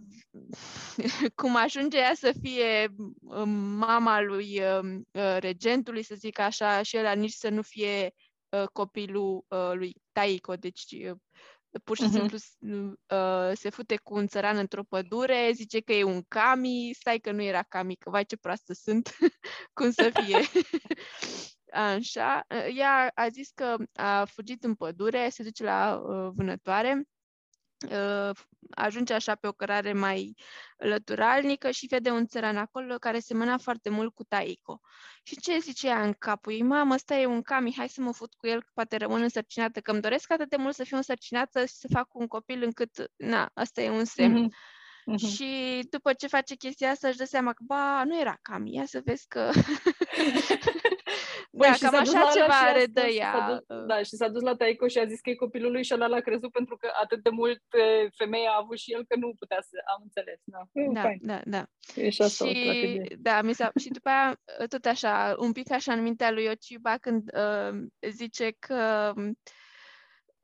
cum 1.40 1.56
ajunge 1.56 1.98
ea 1.98 2.14
să 2.14 2.34
fie 2.42 2.94
uh, 3.20 3.42
mama 3.76 4.20
lui 4.20 4.60
uh, 4.60 5.00
uh, 5.10 5.36
regentului, 5.38 6.02
să 6.02 6.14
zic 6.14 6.38
așa, 6.38 6.82
și 6.82 6.96
ăla 6.98 7.12
nici 7.12 7.32
să 7.32 7.48
nu 7.48 7.62
fie 7.62 8.14
uh, 8.48 8.64
copilul 8.72 9.44
uh, 9.48 9.70
lui 9.72 9.94
Taiko, 10.12 10.54
deci 10.54 10.86
uh, 10.90 11.16
pur 11.78 11.96
și 11.96 12.02
Mhm. 12.02 12.12
simplu 12.12 12.36
s- 12.36 12.56
uh, 12.60 13.50
se 13.54 13.70
fute 13.70 13.96
cu 14.02 14.14
un 14.14 14.26
țăran 14.26 14.56
într-o 14.56 14.82
pădure, 14.84 15.50
zice 15.54 15.80
că 15.80 15.92
e 15.92 16.02
un 16.04 16.22
kami, 16.28 16.90
stai 16.98 17.18
că 17.18 17.32
nu 17.32 17.42
era 17.42 17.62
kami, 17.62 17.96
că 17.96 18.10
vai 18.10 18.24
ce 18.24 18.36
proastă 18.36 18.72
sunt, 18.72 19.16
cum 19.74 19.90
să 19.90 20.10
fie. 20.10 20.40
Așa, 21.72 22.44
uh, 22.50 22.76
ea 22.76 23.10
a 23.14 23.28
zis 23.28 23.50
că 23.54 23.76
a 23.94 24.24
fugit 24.24 24.64
în 24.64 24.74
pădure, 24.74 25.28
se 25.28 25.42
duce 25.42 25.64
la 25.64 25.96
uh, 25.96 26.30
vânătoare, 26.34 26.94
uh, 26.96 27.02
ajunge 28.70 29.14
așa 29.14 29.34
pe 29.34 29.46
o 29.46 29.52
cărare 29.52 29.92
mai 29.92 30.34
lăturalnică 30.76 31.70
și 31.70 31.86
vede 31.86 32.10
un 32.10 32.26
țăran 32.26 32.56
acolo 32.56 32.94
care 32.94 33.18
semăna 33.18 33.58
foarte 33.58 33.90
mult 33.90 34.14
cu 34.14 34.24
Taiko. 34.24 34.80
Și 35.22 35.36
ce 35.36 35.58
zice 35.58 35.86
ea 35.86 36.02
în 36.02 36.12
capul 36.12 36.52
ei? 36.52 36.62
Mamă, 36.62 36.94
ăsta 36.94 37.14
e 37.14 37.26
un 37.26 37.42
kami, 37.42 37.74
hai 37.76 37.88
să 37.88 38.00
mă 38.00 38.12
fut 38.12 38.34
cu 38.34 38.46
el, 38.46 38.62
că 38.62 38.70
poate 38.74 38.96
rămân 38.96 39.22
însărcinată, 39.22 39.80
că 39.80 39.90
îmi 39.90 40.00
doresc 40.00 40.32
atât 40.32 40.48
de 40.48 40.56
mult 40.56 40.74
să 40.74 40.84
fiu 40.84 40.96
însărcinată 40.96 41.64
și 41.64 41.74
să 41.74 41.88
fac 41.92 42.14
un 42.14 42.26
copil 42.26 42.62
încât, 42.62 43.10
na, 43.16 43.50
asta 43.54 43.80
e 43.80 43.90
un 43.90 44.04
semn. 44.04 44.40
Mhm, 44.40 44.54
mhm. 45.04 45.26
Și 45.26 45.80
după 45.90 46.12
ce 46.12 46.26
face 46.26 46.54
chestia 46.54 46.90
asta 46.90 47.08
își 47.08 47.16
dă 47.16 47.24
seama 47.24 47.52
că, 47.52 47.62
ba, 47.66 48.04
nu 48.04 48.20
era 48.20 48.38
Cami, 48.42 48.74
ia 48.74 48.86
să 48.86 49.00
vezi 49.04 49.26
că... 49.28 49.50
Băi, 51.54 51.68
da, 51.68 51.74
și 51.74 51.80
cam 51.82 51.90
s-a 51.94 52.00
dus 52.02 52.14
așa 52.14 52.18
la 52.22 52.30
ăla 52.30 52.32
ceva 52.40 52.52
și 52.52 52.64
a 52.64 52.72
redă 52.72 53.00
spus- 53.00 53.12
s-a 53.14 53.18
ea. 53.20 53.46
dus- 53.68 53.86
Da, 53.86 54.02
și 54.02 54.16
s-a 54.16 54.28
dus 54.28 54.42
la 54.42 54.56
Taico 54.56 54.86
și 54.88 54.98
a 54.98 55.06
zis 55.06 55.20
că 55.20 55.30
e 55.30 55.34
copilul 55.34 55.70
lui 55.72 55.84
și 55.84 55.94
ăla 55.94 56.06
l-a 56.06 56.20
crezut 56.20 56.52
pentru 56.52 56.76
că 56.76 56.88
atât 57.02 57.22
de 57.22 57.30
mult 57.30 57.62
eh, 57.70 58.10
femeia 58.16 58.50
a 58.50 58.58
avut 58.62 58.78
și 58.78 58.92
el 58.92 59.04
că 59.08 59.16
nu 59.16 59.34
putea 59.38 59.58
să... 59.60 59.76
Am 59.96 60.00
înțeles, 60.02 60.40
da. 60.44 60.58
E 60.72 60.86
Da, 60.92 61.00
fain. 61.00 61.18
da, 61.22 61.40
da. 61.44 61.64
E 61.94 62.10
și 62.10 62.22
asta 62.22 62.44
o 62.44 62.48
și, 62.48 62.60
strategie. 62.60 63.16
da, 63.18 63.42
mi 63.42 63.52
s-a, 63.52 63.70
și 63.80 63.88
după 63.88 64.08
aia, 64.08 64.36
tot 64.68 64.84
așa, 64.84 65.34
un 65.38 65.52
pic 65.52 65.72
așa 65.72 65.92
în 65.92 66.02
mintea 66.02 66.30
lui 66.30 66.46
Ociba 66.48 66.96
când 66.98 67.22
uh, 67.34 67.80
zice 68.10 68.50
că 68.58 69.12
um, 69.16 69.38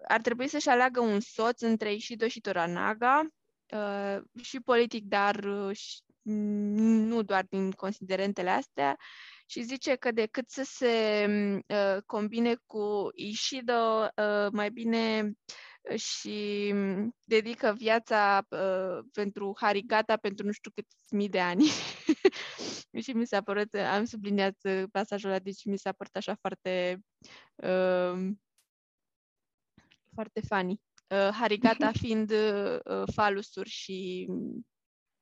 ar 0.08 0.20
trebui 0.20 0.46
să-și 0.48 0.68
aleagă 0.68 1.00
un 1.00 1.20
soț 1.20 1.60
între 1.60 1.92
Ishido 1.92 2.28
și 2.28 2.40
Toranaga, 2.40 3.26
uh, 3.74 4.18
și 4.42 4.60
politic, 4.60 5.04
dar 5.04 5.34
uh, 5.44 5.76
și, 5.76 6.00
nu 6.30 7.22
doar 7.22 7.44
din 7.48 7.70
considerentele 7.70 8.50
astea, 8.50 8.96
și 9.46 9.62
zice 9.62 9.94
că 9.94 10.10
decât 10.10 10.50
să 10.50 10.62
se 10.62 11.26
uh, 11.68 12.02
combine 12.06 12.54
cu 12.66 13.08
Ishido, 13.14 14.08
uh, 14.16 14.50
mai 14.52 14.70
bine 14.70 15.32
și 15.96 16.74
dedică 17.24 17.74
viața 17.76 18.46
uh, 18.48 19.04
pentru 19.12 19.56
Harigata 19.60 20.16
pentru 20.16 20.46
nu 20.46 20.52
știu 20.52 20.70
câți 20.74 21.14
mii 21.14 21.28
de 21.28 21.40
ani. 21.40 21.64
și 23.04 23.10
mi 23.10 23.26
s-a 23.26 23.40
părut, 23.40 23.74
am 23.74 24.04
subliniat 24.04 24.56
uh, 24.62 24.82
pasajul 24.92 25.30
ăla, 25.30 25.38
deci 25.38 25.64
mi 25.64 25.78
s-a 25.78 25.92
părut 25.92 26.16
așa 26.16 26.34
foarte 26.40 27.00
uh, 27.54 28.30
foarte 30.14 30.40
funny. 30.40 30.80
Uh, 31.08 31.28
Harigata 31.32 31.92
fiind 32.02 32.30
uh, 32.30 32.78
uh, 32.84 33.02
falusuri 33.14 33.68
și 33.68 34.28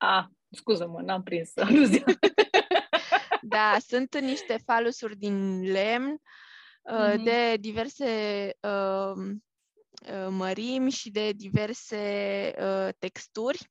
A, 0.09 0.31
scuză-mă, 0.51 1.01
n-am 1.01 1.23
prins 1.23 1.57
aluzia. 1.57 2.05
da, 3.43 3.77
sunt 3.87 4.21
niște 4.21 4.59
falusuri 4.65 5.17
din 5.17 5.61
lemn 5.73 6.11
uh, 6.83 7.13
Mhm. 7.15 7.23
de 7.23 7.57
diverse 7.61 8.05
uh, 8.61 9.13
uh, 9.17 10.27
mărimi 10.31 10.91
și 10.91 11.11
de 11.11 11.33
diverse 11.33 11.97
uh, 12.59 12.89
texturi. 12.99 13.71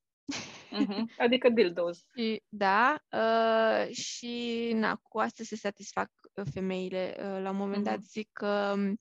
Mhm. 0.71 1.09
Adică 1.17 1.49
dildos. 1.49 1.97
Și, 2.17 2.41
da, 2.49 2.95
uh, 3.11 3.91
și 3.95 4.71
na, 4.75 4.95
cu 4.95 5.19
asta 5.19 5.43
se 5.43 5.55
satisfac 5.55 6.09
uh, 6.33 6.45
femeile. 6.53 7.15
Uh, 7.19 7.41
la 7.41 7.49
un 7.49 7.55
moment 7.57 7.83
dat 7.83 7.97
Mhm. 7.97 8.05
zic 8.07 8.29
că 8.33 8.73
um, 8.75 8.99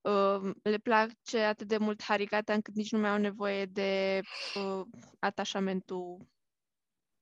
uh, 0.00 0.52
le 0.62 0.78
place 0.78 1.38
atât 1.38 1.66
de 1.66 1.76
mult 1.78 2.02
harigata 2.02 2.52
încât 2.52 2.74
nici 2.74 2.92
nu 2.92 2.98
mai 2.98 3.10
au 3.10 3.18
nevoie 3.18 3.64
de 3.64 4.20
uh, 4.54 4.86
atașamentul 5.18 6.28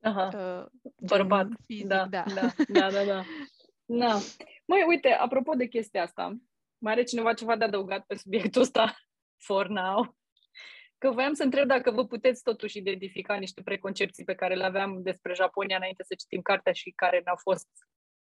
Aha. 0.01 0.29
uh, 0.35 0.93
Bărbat. 1.09 1.47
gen 1.47 1.57
fizic. 1.67 1.87
Da, 1.87 2.07
da. 2.07 2.25
da, 2.35 2.53
da, 2.69 2.91
da, 2.91 3.05
da. 3.05 3.25
da. 4.01 4.19
Măi, 4.67 4.85
uite, 4.87 5.09
apropo 5.09 5.55
de 5.55 5.67
chestia 5.67 6.03
asta, 6.03 6.37
mai 6.79 6.93
are 6.93 7.03
cineva 7.03 7.35
ceva 7.35 7.57
de 7.57 7.65
adăugat 7.65 8.05
pe 8.07 8.15
subiectul 8.15 8.63
ăsta? 8.63 8.95
For 9.47 9.69
now. 9.69 10.17
Că 10.99 11.11
voiam 11.11 11.33
să 11.33 11.43
întreb 11.43 11.67
dacă 11.67 11.91
vă 11.91 12.07
puteți 12.07 12.43
totuși 12.43 12.79
identifica 12.79 13.35
niște 13.35 13.63
preconcepții 13.63 14.25
pe 14.25 14.35
care 14.35 14.55
le 14.55 14.65
aveam 14.65 15.03
despre 15.03 15.35
Japonia 15.35 15.77
înainte 15.77 16.03
să 16.03 16.15
citim 16.19 16.41
cartea 16.41 16.73
și 16.73 16.93
care 16.97 17.21
ne-au 17.25 17.37
fost 17.37 17.69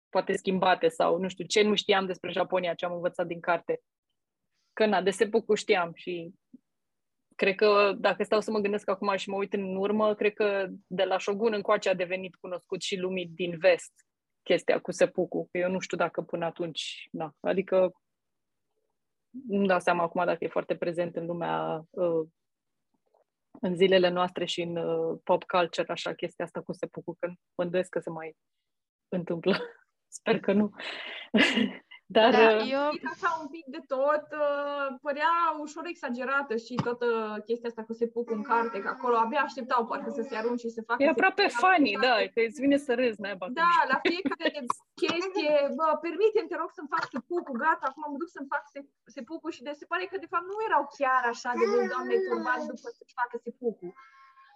poate 0.09 0.35
schimbate 0.35 0.87
sau 0.87 1.17
nu 1.17 1.27
știu 1.27 1.45
ce 1.45 1.61
nu 1.61 1.75
știam 1.75 2.05
despre 2.05 2.31
Japonia, 2.31 2.73
ce 2.73 2.85
am 2.85 2.93
învățat 2.93 3.27
din 3.27 3.39
carte. 3.39 3.81
Că 4.73 4.85
na, 4.85 5.01
de 5.01 5.09
sepucu 5.09 5.55
știam 5.55 5.91
și 5.93 6.33
cred 7.35 7.55
că 7.55 7.93
dacă 7.97 8.23
stau 8.23 8.41
să 8.41 8.51
mă 8.51 8.59
gândesc 8.59 8.89
acum 8.89 9.15
și 9.15 9.29
mă 9.29 9.35
uit 9.35 9.53
în 9.53 9.75
urmă, 9.75 10.13
cred 10.13 10.33
că 10.33 10.67
de 10.87 11.03
la 11.03 11.19
Shogun 11.19 11.53
încoace 11.53 11.89
a 11.89 11.93
devenit 11.93 12.35
cunoscut 12.35 12.81
și 12.81 12.95
lumii 12.95 13.27
din 13.27 13.57
vest 13.57 13.91
chestia 14.43 14.79
cu 14.79 14.91
sepuku. 14.91 15.47
Că 15.51 15.57
eu 15.57 15.69
nu 15.69 15.79
știu 15.79 15.97
dacă 15.97 16.21
până 16.21 16.45
atunci, 16.45 17.07
na, 17.11 17.35
adică 17.39 17.91
nu 19.47 19.65
dau 19.65 19.79
seama 19.79 20.03
acum 20.03 20.25
dacă 20.25 20.43
e 20.43 20.47
foarte 20.47 20.75
prezent 20.75 21.15
în 21.15 21.25
lumea, 21.25 21.85
uh, 21.89 22.27
în 23.61 23.75
zilele 23.75 24.09
noastre 24.09 24.45
și 24.45 24.61
în 24.61 24.75
uh, 24.75 25.19
pop 25.23 25.43
culture, 25.43 25.91
așa, 25.91 26.13
chestia 26.13 26.45
asta 26.45 26.61
cu 26.61 26.73
sepuku, 26.73 27.15
că 27.19 27.27
mă 27.27 27.63
îndoiesc 27.63 27.89
că 27.89 27.99
se 27.99 28.09
mai 28.09 28.35
întâmplă. 29.07 29.57
Sper 30.17 30.39
că 30.39 30.51
nu. 30.51 30.71
Dar, 32.17 32.31
Da, 32.31 32.47
uh, 32.55 32.71
eu, 32.77 32.85
Așa 33.13 33.29
un 33.41 33.47
pic 33.55 33.65
de 33.75 33.81
tot, 33.93 34.25
uh, 34.45 34.87
părea 35.05 35.33
ușor 35.65 35.85
exagerată 35.93 36.53
și 36.65 36.73
toată 36.85 37.07
chestia 37.47 37.69
asta 37.69 37.83
cu 37.89 37.93
sepuc 38.01 38.27
în 38.37 38.43
carte, 38.51 38.77
că 38.83 38.89
acolo 38.95 39.15
abia 39.17 39.41
așteptau 39.41 39.81
parcă 39.89 40.09
să 40.17 40.23
se 40.29 40.35
arunce 40.41 40.67
și 40.67 40.73
să 40.77 40.81
facă 40.89 41.03
e 41.03 41.09
aproape 41.15 41.45
sepuc. 41.47 41.59
funny, 41.63 41.93
da, 42.07 42.15
că 42.33 42.39
îți 42.47 42.61
vine 42.63 42.77
să 42.87 42.91
râzi, 42.99 43.21
naiba. 43.25 43.45
Da, 43.61 43.71
la 43.91 43.97
fiecare 44.09 44.49
chestie, 45.03 45.55
bă, 45.77 45.87
permite 46.05 46.39
te 46.49 46.55
rog 46.61 46.69
să-mi 46.77 46.91
fac 46.95 47.03
sepucul, 47.15 47.55
gata, 47.63 47.85
acum 47.89 48.03
mă 48.11 48.17
duc 48.21 48.29
să-mi 48.35 48.51
fac 48.53 48.63
se- 48.73 48.89
sepucul 49.17 49.51
și 49.55 49.65
de 49.67 49.71
se 49.81 49.85
pare 49.91 50.03
că 50.11 50.17
de 50.23 50.31
fapt 50.33 50.47
nu 50.51 50.57
erau 50.67 50.83
chiar 50.97 51.23
așa 51.33 51.51
de 51.59 51.65
mult 51.73 51.87
doamne 51.93 52.15
turbați 52.27 52.65
după 52.71 52.87
să-și 52.97 53.17
facă 53.21 53.35
sepucul. 53.47 53.91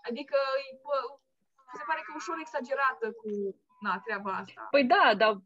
Adică, 0.09 0.37
bă, 0.85 0.97
se 1.79 1.83
pare 1.89 1.99
că 2.03 2.09
e 2.11 2.19
ușor 2.21 2.37
exagerată 2.45 3.05
cu 3.21 3.29
na, 3.79 4.01
treaba 4.05 4.31
asta. 4.31 4.67
Păi 4.71 4.83
da, 4.83 5.13
dar 5.17 5.41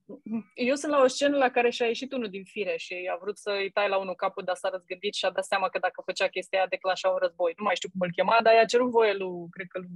eu 0.53 0.75
sunt 0.75 0.91
la 0.91 1.01
o 1.01 1.07
scenă 1.07 1.37
la 1.37 1.49
care 1.49 1.69
și-a 1.69 1.85
ieșit 1.85 2.11
unul 2.13 2.29
din 2.29 2.43
fire 2.43 2.77
și 2.77 3.09
a 3.13 3.17
vrut 3.21 3.37
să-i 3.37 3.71
tai 3.71 3.89
la 3.89 3.97
unul 3.97 4.15
capul, 4.15 4.43
dar 4.43 4.55
s-a 4.55 4.69
răzgândit 4.69 5.13
și 5.13 5.25
a 5.25 5.31
dat 5.31 5.45
seama 5.45 5.69
că 5.69 5.79
dacă 5.79 6.01
făcea 6.05 6.27
chestia 6.27 6.59
aia 6.59 6.67
declanșa 6.67 7.09
un 7.09 7.17
război. 7.17 7.53
Nu 7.57 7.63
mai 7.63 7.75
știu 7.75 7.89
cum 7.89 7.99
îl 8.01 8.11
chema, 8.11 8.39
dar 8.43 8.53
i-a 8.53 8.65
cerut 8.65 8.89
voie 8.89 9.13
lui, 9.13 9.49
cred 9.49 9.67
că 9.67 9.79
lui 9.79 9.89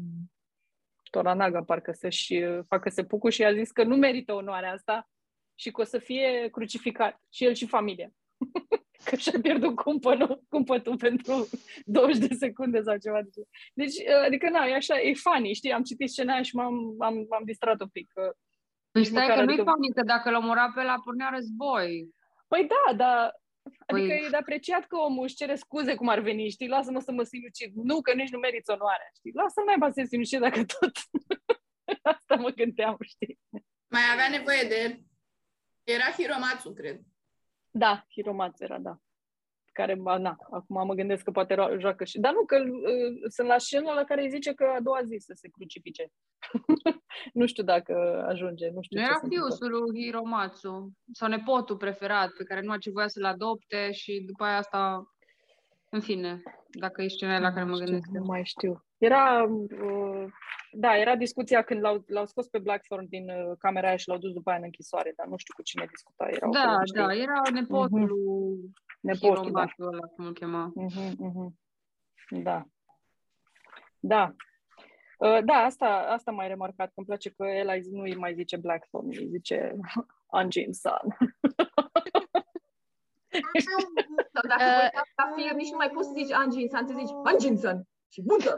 Toranaga, 1.09 1.63
parcă 1.63 1.91
să-și 1.91 2.33
uh, 2.33 2.63
facă 2.67 2.89
sepucul 2.89 3.31
și 3.31 3.43
a 3.43 3.53
zis 3.53 3.71
că 3.71 3.83
nu 3.83 3.95
merită 3.95 4.33
onoarea 4.33 4.71
asta 4.71 5.09
și 5.55 5.71
că 5.71 5.81
o 5.81 5.83
să 5.83 5.97
fie 5.97 6.49
crucificat 6.51 7.21
și 7.29 7.45
el 7.45 7.53
și 7.53 7.67
familia. 7.67 8.09
că 9.04 9.16
și-a 9.16 9.39
pierdut 9.41 9.76
cumpătul, 9.76 10.43
cumpătul 10.50 10.98
pentru 10.98 11.50
20 11.86 12.28
de 12.28 12.36
secunde 12.36 12.82
sau 12.82 12.98
ceva 12.98 13.22
de 13.22 13.30
genul. 13.34 13.50
Deci, 13.74 13.95
uh, 13.95 14.26
adică, 14.26 14.50
na, 14.50 14.66
e 14.66 14.74
așa, 14.76 15.00
e 15.00 15.14
funny, 15.14 15.54
știi, 15.54 15.72
am 15.72 15.84
citit 15.84 16.10
scena 16.10 16.34
aia 16.34 16.41
și 16.41 16.56
m-am, 16.56 16.74
m-am, 16.98 17.26
m-am 17.30 17.43
distrat 17.45 17.82
un 17.82 17.88
pic. 17.89 18.12
Că 18.14 18.22
Păi 18.91 19.02
Nici 19.02 19.10
stai 19.12 19.22
măcar, 19.22 19.38
că 19.38 19.43
nu-i 19.43 19.54
adică- 19.54 19.70
funny, 19.72 19.93
că 19.93 20.02
dacă 20.04 20.30
l 20.32 20.36
omora 20.36 20.72
pe 20.76 20.82
la 20.84 20.95
pornea 21.04 21.30
război. 21.34 22.10
Păi 22.48 22.68
da, 22.68 22.93
dar 22.95 23.34
Adică 23.86 24.08
Păi- 24.14 24.26
e 24.26 24.30
de 24.30 24.36
apreciat 24.38 24.86
că 24.86 24.95
omul 24.98 25.24
își 25.24 25.36
cere 25.36 25.56
scuze 25.56 25.95
cum 25.95 26.08
ar 26.08 26.20
veni, 26.20 26.50
știi? 26.50 26.68
Lasă-mă 26.68 27.00
să 27.00 27.12
mă 27.12 27.24
sinucid. 27.24 27.72
Nu, 27.76 28.02
că 28.02 28.14
nici 28.14 28.30
nu 28.30 28.39
meriți 28.39 28.72
onoarea, 28.72 29.10
știi? 29.18 29.32
Lasă-l 29.34 29.64
mai 29.66 29.76
ba 29.80 29.88
să 29.88 29.93
se 29.95 30.06
sinucide 30.06 30.39
dacă 30.39 30.66
tot. 30.66 30.91
Asta 32.12 32.36
mă 32.36 32.50
gândeam, 32.50 32.98
știi? 33.04 33.39
Mai 33.88 34.02
avea 34.14 34.30
nevoie 34.30 34.64
de 34.68 34.76
el. 34.82 35.00
Era 35.84 36.12
Hiromatsu, 36.18 36.74
cred. 36.74 37.00
Da, 37.78 38.05
Hiromatsu 38.09 38.63
era, 38.63 38.78
da. 38.80 38.97
Care, 39.73 39.95
ba, 39.95 40.17
na, 40.17 40.36
acum 40.51 40.86
mă 40.86 40.93
gândesc 40.93 41.23
că 41.23 41.32
poate 41.32 41.53
ro- 41.55 41.80
joacă 41.80 42.03
și... 42.03 42.19
Dar 42.19 42.34
nu, 42.34 42.45
că 42.45 42.55
uh, 42.55 43.17
sunt 43.28 43.47
la 43.47 43.57
scenă 43.57 43.91
la 43.91 44.03
care 44.03 44.21
îi 44.21 44.30
zice 44.30 44.53
că 44.53 44.63
a 44.78 44.82
doua 44.82 45.01
zi 45.03 45.17
să 45.19 45.34
se 45.36 45.49
crucifice. 45.49 46.11
nu 47.34 47.45
știu 47.45 47.63
dacă 47.63 48.25
ajunge, 48.28 48.69
nu 48.69 48.82
știu 48.82 48.97
Nu 48.99 49.03
ce 49.03 49.09
era 49.09 49.19
se 49.19 49.25
întâmplă. 49.25 49.47
fiusul 49.55 49.71
lui 49.71 50.03
Hiromatsu 50.03 50.91
sau 51.11 51.28
nepotul 51.30 51.78
preferat 51.78 52.30
pe 52.38 52.43
care 52.43 52.61
nu 52.61 52.71
a 52.71 52.78
ce 52.78 52.91
voia 52.91 53.07
să-l 53.07 53.25
adopte 53.25 53.91
și 53.91 54.23
după 54.25 54.43
aia 54.43 54.57
asta, 54.57 55.03
în 55.89 55.99
fine, 56.01 56.41
dacă 56.71 57.01
e 57.01 57.07
scena 57.07 57.39
la 57.39 57.51
care 57.53 57.65
Nu 57.65 57.69
mă 57.69 57.75
știu, 57.75 57.85
gândesc. 57.85 58.11
Nu 58.13 58.25
mai 58.25 58.45
știu. 58.45 58.85
Era, 58.97 59.43
uh, 59.83 60.25
da, 60.71 60.97
era 60.97 61.15
discuția 61.15 61.61
când 61.61 61.81
l-au, 61.81 62.03
l-au 62.07 62.25
scos 62.25 62.47
pe 62.47 62.59
Blackthorn 62.59 63.05
din 63.09 63.29
uh, 63.29 63.55
camera 63.59 63.88
aia 63.88 63.95
și 63.95 64.07
l-au 64.07 64.17
dus 64.17 64.31
după 64.33 64.49
aia 64.49 64.57
în 64.57 64.63
închisoare, 64.65 65.13
dar 65.15 65.27
nu 65.27 65.38
știu 65.38 65.53
cu 65.53 65.61
cine 65.61 65.85
discuta. 65.89 66.27
Erau 66.29 66.51
Da, 66.51 66.59
acolo 66.59 66.79
niște 66.79 66.97
da, 66.99 67.13
era 67.15 67.41
nepotul 67.53 67.99
Mhm. 67.99 68.07
lui 68.07 68.71
nepotul, 69.01 69.33
da. 69.33 69.39
Hiromatsu 69.41 69.81
ăla, 69.83 70.07
cum 70.07 70.25
îl 70.25 70.33
chema. 70.33 70.71
Mhm, 70.75 71.15
mhm. 71.17 71.59
Da. 72.43 72.65
Da. 73.99 74.35
Uh, 75.17 75.39
da, 75.45 75.53
asta, 75.53 75.85
asta 75.88 76.31
m-ai 76.31 76.47
remarcat, 76.47 76.88
că 76.88 76.93
îmi 76.95 77.05
place 77.05 77.29
că 77.29 77.43
el 77.45 77.67
ai- 77.69 77.88
nu 77.91 78.01
îi 78.01 78.15
mai 78.15 78.33
zice 78.33 78.57
Blackthorn, 78.57 79.07
îi 79.07 79.27
zice 79.27 79.75
Anjin 80.39 80.71
San. 80.73 81.17
Sau 84.33 84.43
dacă 84.51 84.63
Uh, 84.63 84.75
uh, 84.77 84.83
uitați 84.83 85.11
la 85.21 85.25
film, 85.35 85.55
nici 85.57 85.73
nu 85.73 85.77
mai 85.81 85.89
poți 85.93 86.07
să 86.07 86.13
zici 86.19 86.31
Anjinsan, 86.41 86.85
te 86.85 86.93
zici 86.93 87.15
Anjinsan. 87.31 87.77
Și 88.13 88.21
bună! 88.29 88.51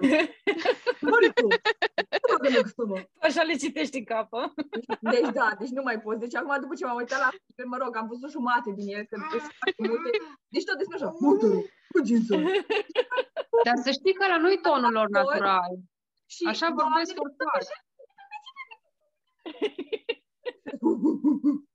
Maricu! 1.12 1.48
Nu 2.22 2.28
mă 2.32 2.38
gândesc 2.46 2.74
să 2.80 2.84
mă. 2.90 2.98
Așa 3.28 3.42
le 3.44 3.56
citești 3.64 3.98
în 3.98 4.04
capă. 4.14 4.54
Deci 5.14 5.30
da, 5.40 5.48
deci 5.60 5.70
nu 5.78 5.82
mai 5.82 6.00
poți. 6.02 6.20
Deci 6.20 6.36
acum 6.36 6.54
după 6.62 6.74
ce 6.76 6.86
m-am 6.86 6.96
uitat 6.96 7.20
la 7.20 7.30
film, 7.56 7.70
mă 7.70 7.78
rog, 7.84 7.96
am 7.96 8.08
văzut 8.08 8.30
jumate 8.32 8.70
din 8.80 8.88
el, 8.96 9.04
că 9.10 9.16
sunt 9.30 9.30
foarte 9.60 9.84
multe. 9.90 10.10
Deci 10.54 10.64
tot 10.68 10.78
despre 10.78 10.96
așa, 10.98 11.10
bună! 11.22 11.50
Anjinsan! 11.98 12.42
Dar 13.66 13.76
să 13.86 13.92
știi 13.92 14.14
că 14.14 14.26
la 14.28 14.38
nu-i 14.38 14.60
tonul 14.68 14.92
lor 14.92 15.08
natural. 15.10 15.72
Și 16.34 16.44
Așa 16.52 16.68
vorbesc 16.68 17.14
doamnele- 17.14 17.20
forțat. 17.20 17.66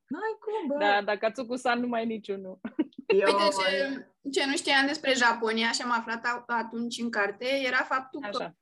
N-ai 0.07 0.35
cum, 0.39 0.67
bă! 0.67 0.77
Da, 0.83 1.01
dar 1.01 1.17
Katsuku-san 1.17 1.79
nu 1.79 1.87
mai 1.87 2.01
e 2.01 2.05
niciunul. 2.05 2.59
Eu, 3.07 3.19
Uite 3.27 3.47
ce, 3.63 4.07
ce 4.31 4.45
nu 4.45 4.55
știam 4.55 4.85
despre 4.85 5.13
Japonia 5.13 5.71
și 5.71 5.81
am 5.81 5.91
aflat 5.91 6.25
a- 6.25 6.43
atunci 6.47 6.97
în 6.97 7.09
carte 7.11 7.45
era 7.65 7.83
faptul 7.83 8.21
că 8.21 8.27
Așa. 8.27 8.55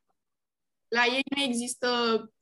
la 0.88 1.02
ei 1.06 1.22
nu 1.36 1.42
există 1.44 1.88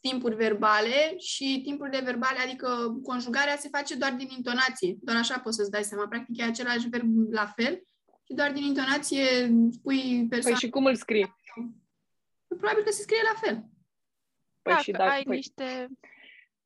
timpuri 0.01 0.35
verbale 0.35 1.17
și 1.17 1.61
timpurile 1.63 1.99
verbale, 2.01 2.37
adică 2.39 2.99
conjugarea 3.03 3.55
se 3.57 3.69
face 3.71 3.95
doar 3.95 4.13
din 4.13 4.27
intonație. 4.37 4.95
Doar 5.01 5.17
așa 5.17 5.39
poți 5.39 5.55
să-ți 5.55 5.71
dai 5.71 5.83
seama. 5.83 6.07
Practic 6.07 6.37
e 6.37 6.43
același 6.43 6.89
verb 6.89 7.31
la 7.31 7.45
fel 7.55 7.83
și 8.23 8.33
doar 8.33 8.51
din 8.51 8.63
intonație 8.63 9.25
spui 9.71 10.01
Păi 10.01 10.27
persoana. 10.29 10.57
și 10.57 10.69
cum 10.69 10.85
îl 10.85 10.95
scrii? 10.95 11.35
Probabil 12.47 12.83
că 12.83 12.91
se 12.91 13.01
scrie 13.01 13.21
la 13.33 13.39
fel. 13.39 13.55
Păi 14.61 14.71
Dacă 14.73 14.81
și 14.81 14.91
dacă, 14.91 15.09
ai 15.11 15.23
păi, 15.23 15.35
niște... 15.35 15.87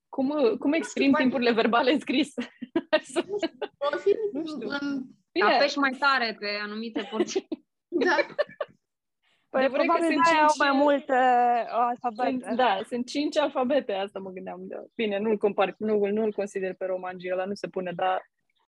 cum, 0.09 0.55
cum 0.59 0.73
exprim 0.73 1.09
poate- 1.09 1.23
timpurile 1.23 1.51
verbale 1.51 1.91
în 1.91 1.99
scris? 1.99 2.33
O 3.77 3.97
fi 3.97 4.15
Nu 4.31 4.45
știu. 4.45 4.67
în, 4.81 5.01
Bine, 5.31 5.53
Apeși 5.53 5.77
mai 5.77 5.91
tare 5.99 6.35
pe 6.39 6.47
anumite 6.61 7.07
porții. 7.11 7.47
da, 8.05 8.15
Păi 9.49 9.63
Adevărul 9.63 9.83
e 9.83 9.87
că 9.87 9.93
probabil 9.93 10.13
sunt 10.13 10.23
de-aia 10.25 10.41
au 10.41 10.47
cinci- 10.47 10.57
mai 10.57 10.71
multe 10.83 11.13
uh, 11.13 11.97
Sunt, 11.99 11.99
alfabete. 12.03 12.55
da, 12.55 12.79
sunt 12.87 13.05
cinci 13.07 13.37
alfabete, 13.37 13.93
asta 13.93 14.19
mă 14.19 14.29
gândeam. 14.29 14.59
Da. 14.67 14.83
Bine, 14.95 15.17
nu-l 15.19 15.37
compar, 15.37 15.75
nu, 15.77 16.05
nu-l 16.05 16.33
consider 16.33 16.73
pe 16.73 16.85
romangi, 16.85 17.31
ăla 17.31 17.45
nu 17.45 17.53
se 17.53 17.67
pune, 17.67 17.91
dar 17.95 18.21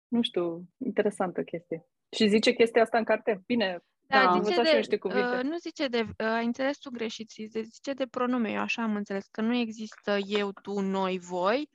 nu 0.07 0.21
știu, 0.21 0.63
interesantă 0.77 1.41
chestie. 1.43 1.85
Și 2.15 2.27
zice 2.27 2.51
chestia 2.53 2.81
asta 2.81 2.97
în 2.97 3.03
carte? 3.03 3.41
Bine, 3.45 3.79
Da, 4.09 4.19
am 4.19 4.27
zice 4.27 4.37
învățat 4.37 4.65
și 4.65 4.71
eu 4.71 4.77
niște 4.77 4.97
cuvinte. 4.97 5.37
Uh, 5.37 5.43
nu 5.43 5.57
zice 5.57 5.87
de... 5.87 5.99
Uh, 5.99 6.25
ai 6.25 6.45
înțeles 6.45 6.77
tu 6.77 6.89
greșit, 6.89 7.29
zice, 7.29 7.61
zice 7.61 7.93
de 7.93 8.05
pronume. 8.05 8.51
Eu 8.51 8.59
așa 8.59 8.83
am 8.83 8.95
înțeles, 8.95 9.25
că 9.31 9.41
nu 9.41 9.55
există 9.55 10.17
eu, 10.25 10.51
tu, 10.61 10.79
noi, 10.79 11.19
voi. 11.19 11.69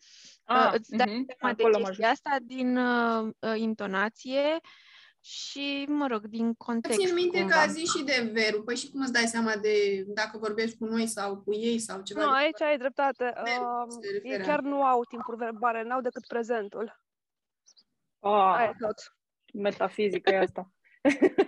Ah, 0.45 0.67
uh, 0.67 0.73
îți 0.79 0.91
dai 0.97 1.07
mhm, 1.07 1.25
seama 1.39 1.55
de 1.55 1.63
acolo 1.63 1.77
am 1.77 1.83
chestia 1.83 2.09
asta 2.09 2.37
din 2.43 2.77
uh, 2.77 3.31
uh, 3.39 3.55
intonație 3.57 4.61
și, 5.21 5.85
mă 5.89 6.07
rog, 6.07 6.27
din 6.27 6.55
context. 6.55 6.99
țin 6.99 7.15
minte 7.15 7.39
cumva. 7.39 7.55
că 7.55 7.61
a 7.61 7.67
zis 7.67 7.95
și 7.95 8.05
de 8.05 8.31
verul. 8.33 8.63
Păi 8.63 8.77
și 8.77 8.91
cum 8.91 9.01
îți 9.01 9.13
dai 9.13 9.27
seama 9.27 9.57
de 9.57 10.05
dacă 10.07 10.39
vorbești 10.39 10.79
cu 10.79 10.85
noi 10.85 11.07
sau 11.07 11.37
cu 11.37 11.55
ei 11.55 11.79
sau 11.79 12.03
ceva? 12.03 12.25
Nu, 12.25 12.31
de- 12.31 12.37
aici 12.37 12.61
ai 12.61 12.79
dreptate. 12.79 13.25
Verb 13.35 13.63
Um, 13.63 13.91
se 13.91 13.99
ei 14.07 14.13
referea. 14.13 14.47
chiar 14.47 14.61
nu 14.61 14.83
au 14.83 15.05
timpuri 15.05 15.37
verbale, 15.37 15.83
n-au 15.83 16.01
decât 16.01 16.27
prezentul. 16.27 17.01
Ah, 18.21 18.55
Aia 18.57 18.69
e 18.75 18.85
tot. 18.87 19.17
metafizică 19.63 20.31
e 20.31 20.39
asta. 20.39 20.71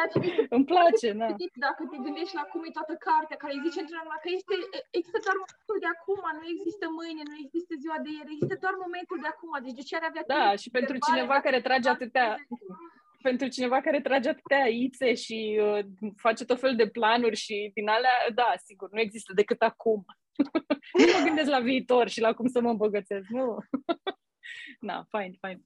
Dar 0.00 0.08
ce 0.12 0.18
mi 0.24 0.30
se 0.36 0.42
Îmi 0.56 0.68
place, 0.72 1.08
da. 1.20 1.28
gândit, 1.30 1.52
dacă 1.66 1.82
te 1.90 1.98
gândești 2.06 2.38
la 2.40 2.44
cum 2.50 2.60
e 2.68 2.78
toată 2.78 2.94
cartea, 3.06 3.36
care 3.42 3.52
îi 3.54 3.64
zice 3.66 3.78
întotdeauna 3.80 4.18
că 4.24 4.28
este, 4.38 4.54
există 4.98 5.18
doar 5.26 5.36
momentul 5.44 5.78
de 5.84 5.90
acum, 5.96 6.22
nu 6.38 6.46
există 6.54 6.84
mâine, 6.98 7.22
nu 7.32 7.36
există 7.44 7.72
ziua 7.82 7.98
de 8.04 8.10
ieri, 8.16 8.34
există 8.36 8.56
doar 8.64 8.74
momentul 8.86 9.18
de 9.24 9.30
acum. 9.34 9.52
Deci 9.64 9.78
de 9.78 9.84
ce 9.88 9.94
ar 9.96 10.04
avea 10.10 10.24
Da, 10.34 10.44
timp 10.46 10.62
și 10.62 10.70
pentru 10.76 10.94
verbale 10.94 11.08
cineva 11.08 11.34
dacă 11.36 11.46
care 11.46 11.58
nu 11.60 11.66
trage 11.68 11.86
doar 11.88 11.96
atâtea, 11.96 12.28
prezentul? 12.34 12.76
pentru 13.28 13.46
cineva 13.54 13.78
care 13.86 14.00
trage 14.06 14.28
atâtea 14.28 14.64
ițe 14.86 15.08
și 15.24 15.38
uh, 15.66 15.80
face 16.24 16.42
tot 16.50 16.58
fel 16.64 16.74
de 16.80 16.92
planuri 16.96 17.38
și 17.44 17.56
din 17.76 17.86
alea, 17.96 18.16
da, 18.40 18.50
sigur, 18.66 18.88
nu 18.94 19.00
există 19.06 19.30
decât 19.40 19.60
acum. 19.70 20.00
nu 21.00 21.06
mă 21.14 21.20
gândesc 21.26 21.50
la 21.56 21.60
viitor 21.70 22.06
și 22.14 22.20
la 22.26 22.32
cum 22.38 22.46
să 22.54 22.60
mă 22.60 22.70
îmbogățesc, 22.70 23.28
nu. 23.28 23.46
Na, 24.88 24.96
fain, 25.14 25.32
fain. 25.40 25.58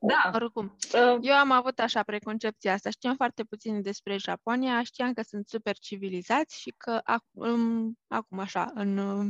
Da, 0.00 0.30
Oricum, 0.34 0.76
Uh, 0.94 1.18
eu 1.20 1.34
am 1.34 1.50
avut 1.50 1.78
așa 1.78 2.02
preconcepția 2.02 2.72
asta. 2.72 2.90
Știam 2.90 3.14
foarte 3.14 3.44
puțin 3.44 3.82
despre 3.82 4.16
Japonia, 4.16 4.82
știam 4.82 5.12
că 5.12 5.22
sunt 5.22 5.48
super 5.48 5.78
civilizați 5.78 6.60
și 6.60 6.74
că 6.76 7.00
acum, 7.04 7.98
acum 8.08 8.38
așa, 8.38 8.70
în 8.74 8.96
uh, 8.96 9.26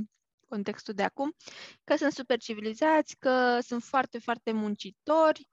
contextul 0.48 0.94
de 0.94 1.02
acum, 1.02 1.34
că 1.84 1.96
sunt 1.96 2.12
super 2.12 2.38
civilizați, 2.38 3.16
că 3.18 3.58
sunt 3.60 3.82
foarte, 3.82 4.18
foarte 4.18 4.52
muncitori 4.52 5.48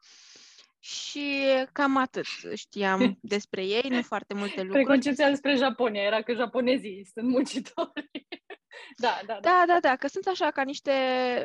și 0.80 1.44
cam 1.72 1.98
atât 1.98 2.26
știam 2.56 3.18
despre 3.22 3.66
ei, 3.66 3.90
nu 3.90 4.02
foarte 4.02 4.34
multe 4.34 4.62
lucruri. 4.62 4.84
preconcepția 4.84 5.30
despre 5.30 5.56
Japonia 5.56 6.02
era 6.02 6.22
că 6.22 6.34
japonezii 6.34 7.10
sunt 7.14 7.28
muncitori. 7.28 8.28
da, 8.98 9.20
da, 9.26 9.34
da. 9.34 9.40
Da, 9.40 9.64
da, 9.68 9.80
da, 9.80 9.96
că 9.96 10.08
sunt 10.08 10.28
așa 10.28 10.52
ca 10.52 10.62
niște, 10.62 10.92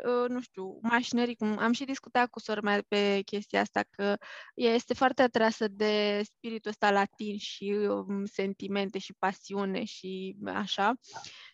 uh, 0.04 0.28
nu 0.28 0.40
știu, 0.40 0.78
mașinării, 0.82 1.36
cum 1.36 1.58
am 1.58 1.72
și 1.72 1.84
discutat 1.84 2.28
cu 2.30 2.40
sora 2.40 2.60
mea 2.60 2.82
pe 2.88 3.20
chestia 3.24 3.60
asta, 3.60 3.84
că 3.90 4.16
ea 4.54 4.74
este 4.74 4.94
foarte 4.94 5.22
atrasă 5.22 5.68
de 5.68 6.20
spiritul 6.24 6.70
ăsta 6.70 6.90
latin 6.90 7.38
și 7.38 7.64
um, 7.88 8.24
sentimente 8.24 8.98
și 8.98 9.14
pasiune 9.18 9.84
și 9.84 10.36
așa. 10.44 10.92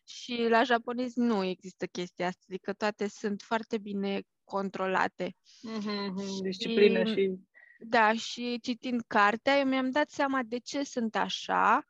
Și 0.05 0.47
la 0.49 0.63
japonezi 0.63 1.19
nu 1.19 1.45
există 1.45 1.87
chestia 1.87 2.27
asta, 2.27 2.45
adică 2.49 2.73
toate 2.73 3.09
sunt 3.09 3.43
foarte 3.43 3.79
bine 3.79 4.23
controlate. 4.45 5.37
Mhm, 5.63 6.13
mhm, 6.15 6.43
Disciplină 6.43 7.05
Și- 7.05 7.13
și... 7.13 7.39
Da, 7.81 8.13
și 8.13 8.59
citind 8.63 9.03
cartea, 9.07 9.59
eu 9.59 9.65
mi-am 9.65 9.91
dat 9.91 10.11
seama 10.11 10.41
de 10.45 10.59
ce 10.59 10.83
sunt 10.83 11.17
așa 11.17 11.87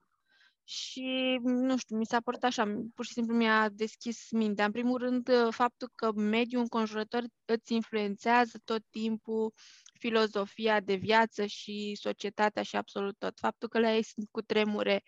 și, 0.71 1.39
nu 1.43 1.77
știu, 1.77 1.97
mi 1.97 2.07
s-a 2.07 2.21
părut 2.21 2.43
așa, 2.43 2.64
pur 2.95 3.05
și 3.05 3.12
simplu 3.12 3.35
mi-a 3.37 3.69
deschis 3.69 4.31
mintea. 4.31 4.64
În 4.64 4.71
primul 4.71 4.99
rând, 4.99 5.29
uh, 5.29 5.49
faptul 5.51 5.91
că 5.95 6.12
mediul 6.12 6.61
înconjurător 6.61 7.23
îți 7.45 7.75
influențează 7.75 8.59
tot 8.64 8.83
timpul 8.91 9.53
filozofia 9.99 10.81
de 10.81 10.95
viață 10.95 11.47
și 11.47 11.97
societatea 12.01 12.62
și 12.62 12.77
absolut 12.77 13.19
tot. 13.19 13.39
Faptul 13.39 13.69
că 13.69 13.79
la 13.79 13.95
ei 13.95 14.03
sunt 14.03 14.29
cu 14.31 14.41
tremure 14.41 15.03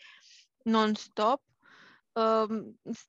non-stop, 0.63 1.43
um, 2.13 2.81
s- 2.93 3.07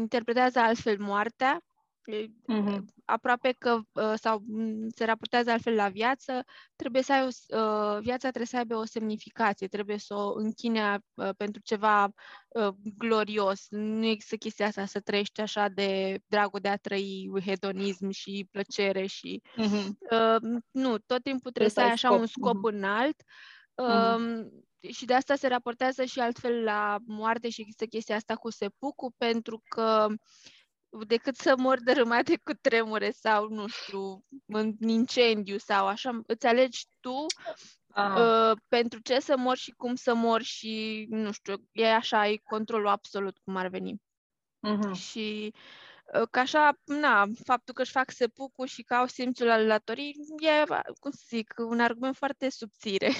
interpretează 0.00 0.58
altfel 0.58 0.98
moartea, 0.98 1.64
e- 2.12 2.30
Mhm. 2.46 2.84
aproape 3.04 3.52
că 3.58 3.80
uh, 3.92 4.12
sau 4.14 4.42
m, 4.46 4.88
se 4.94 5.04
raportează 5.04 5.50
altfel 5.50 5.74
la 5.74 5.88
viață, 5.88 6.44
trebuie 6.76 7.02
să 7.02 7.12
ai 7.12 7.24
o, 7.26 7.30
s- 7.30 7.46
uh, 7.48 7.98
viața 8.00 8.18
trebuie 8.28 8.46
să 8.46 8.56
aibă 8.56 8.76
o 8.76 8.84
semnificație, 8.84 9.66
trebuie 9.68 9.98
să 9.98 10.14
o 10.14 10.32
închine 10.34 10.98
uh, 11.14 11.28
pentru 11.36 11.60
ceva 11.64 12.04
uh, 12.48 12.68
glorios. 12.98 13.66
Nu 13.70 14.04
există 14.06 14.36
chestia 14.36 14.66
asta 14.66 14.84
să 14.86 15.00
trăiești 15.00 15.40
așa 15.40 15.68
de 15.68 16.20
dragul 16.26 16.60
de 16.60 16.68
a 16.68 16.76
trăi 16.76 17.30
hedonism 17.44 18.10
și 18.10 18.48
plăcere 18.50 19.06
și 19.06 19.42
Mhm. 19.56 19.98
uh, 20.10 20.60
nu, 20.70 20.98
tot 20.98 21.22
timpul 21.22 21.50
trebuie 21.50 21.70
să 21.72 21.80
ai 21.80 21.90
așa 21.90 22.10
un 22.10 22.26
scop 22.26 22.64
înalt. 22.64 23.22
Mhm. 23.76 24.22
Um, 24.22 24.50
și 24.92 25.04
de 25.04 25.14
asta 25.14 25.34
se 25.34 25.48
raportează 25.48 26.04
și 26.04 26.20
altfel 26.20 26.62
la 26.62 26.98
moarte 27.06 27.48
și 27.48 27.60
există 27.60 27.84
chestia 27.84 28.16
asta 28.16 28.34
cu 28.34 28.50
sepucu, 28.50 29.14
pentru 29.16 29.62
că 29.68 30.06
decât 31.06 31.36
să 31.36 31.54
mor 31.56 31.78
dărâmate 31.82 32.36
cu 32.44 32.52
tremure 32.60 33.10
sau, 33.10 33.48
nu 33.48 33.66
știu, 33.66 34.24
în 34.46 34.74
incendiu 34.80 35.58
sau 35.58 35.86
așa, 35.86 36.20
îți 36.26 36.46
alegi 36.46 36.86
tu 37.00 37.26
Ah. 37.94 38.14
uh, 38.16 38.56
pentru 38.68 39.00
ce 39.00 39.20
să 39.20 39.36
mor 39.36 39.56
și 39.56 39.70
cum 39.70 39.94
să 39.94 40.14
mor 40.14 40.42
și, 40.42 41.06
nu 41.08 41.32
știu, 41.32 41.54
e 41.72 41.94
așa, 41.94 42.18
ai 42.18 42.40
controlul 42.44 42.88
absolut 42.88 43.38
cum 43.44 43.56
ar 43.56 43.66
veni. 43.68 44.02
Mhm. 44.60 44.92
Și 44.92 45.52
uh, 46.14 46.22
că 46.30 46.38
așa, 46.38 46.78
na, 46.84 47.26
faptul 47.44 47.74
că 47.74 47.82
își 47.82 47.90
fac 47.90 48.10
sepucul 48.10 48.66
și 48.66 48.82
că 48.82 48.94
au 48.94 49.06
simțul 49.06 49.50
aleatorii 49.50 50.14
e, 50.38 50.64
cum 51.00 51.10
să 51.10 51.22
zic, 51.28 51.54
un 51.56 51.80
argument 51.80 52.16
foarte 52.16 52.50
subțire. 52.50 53.10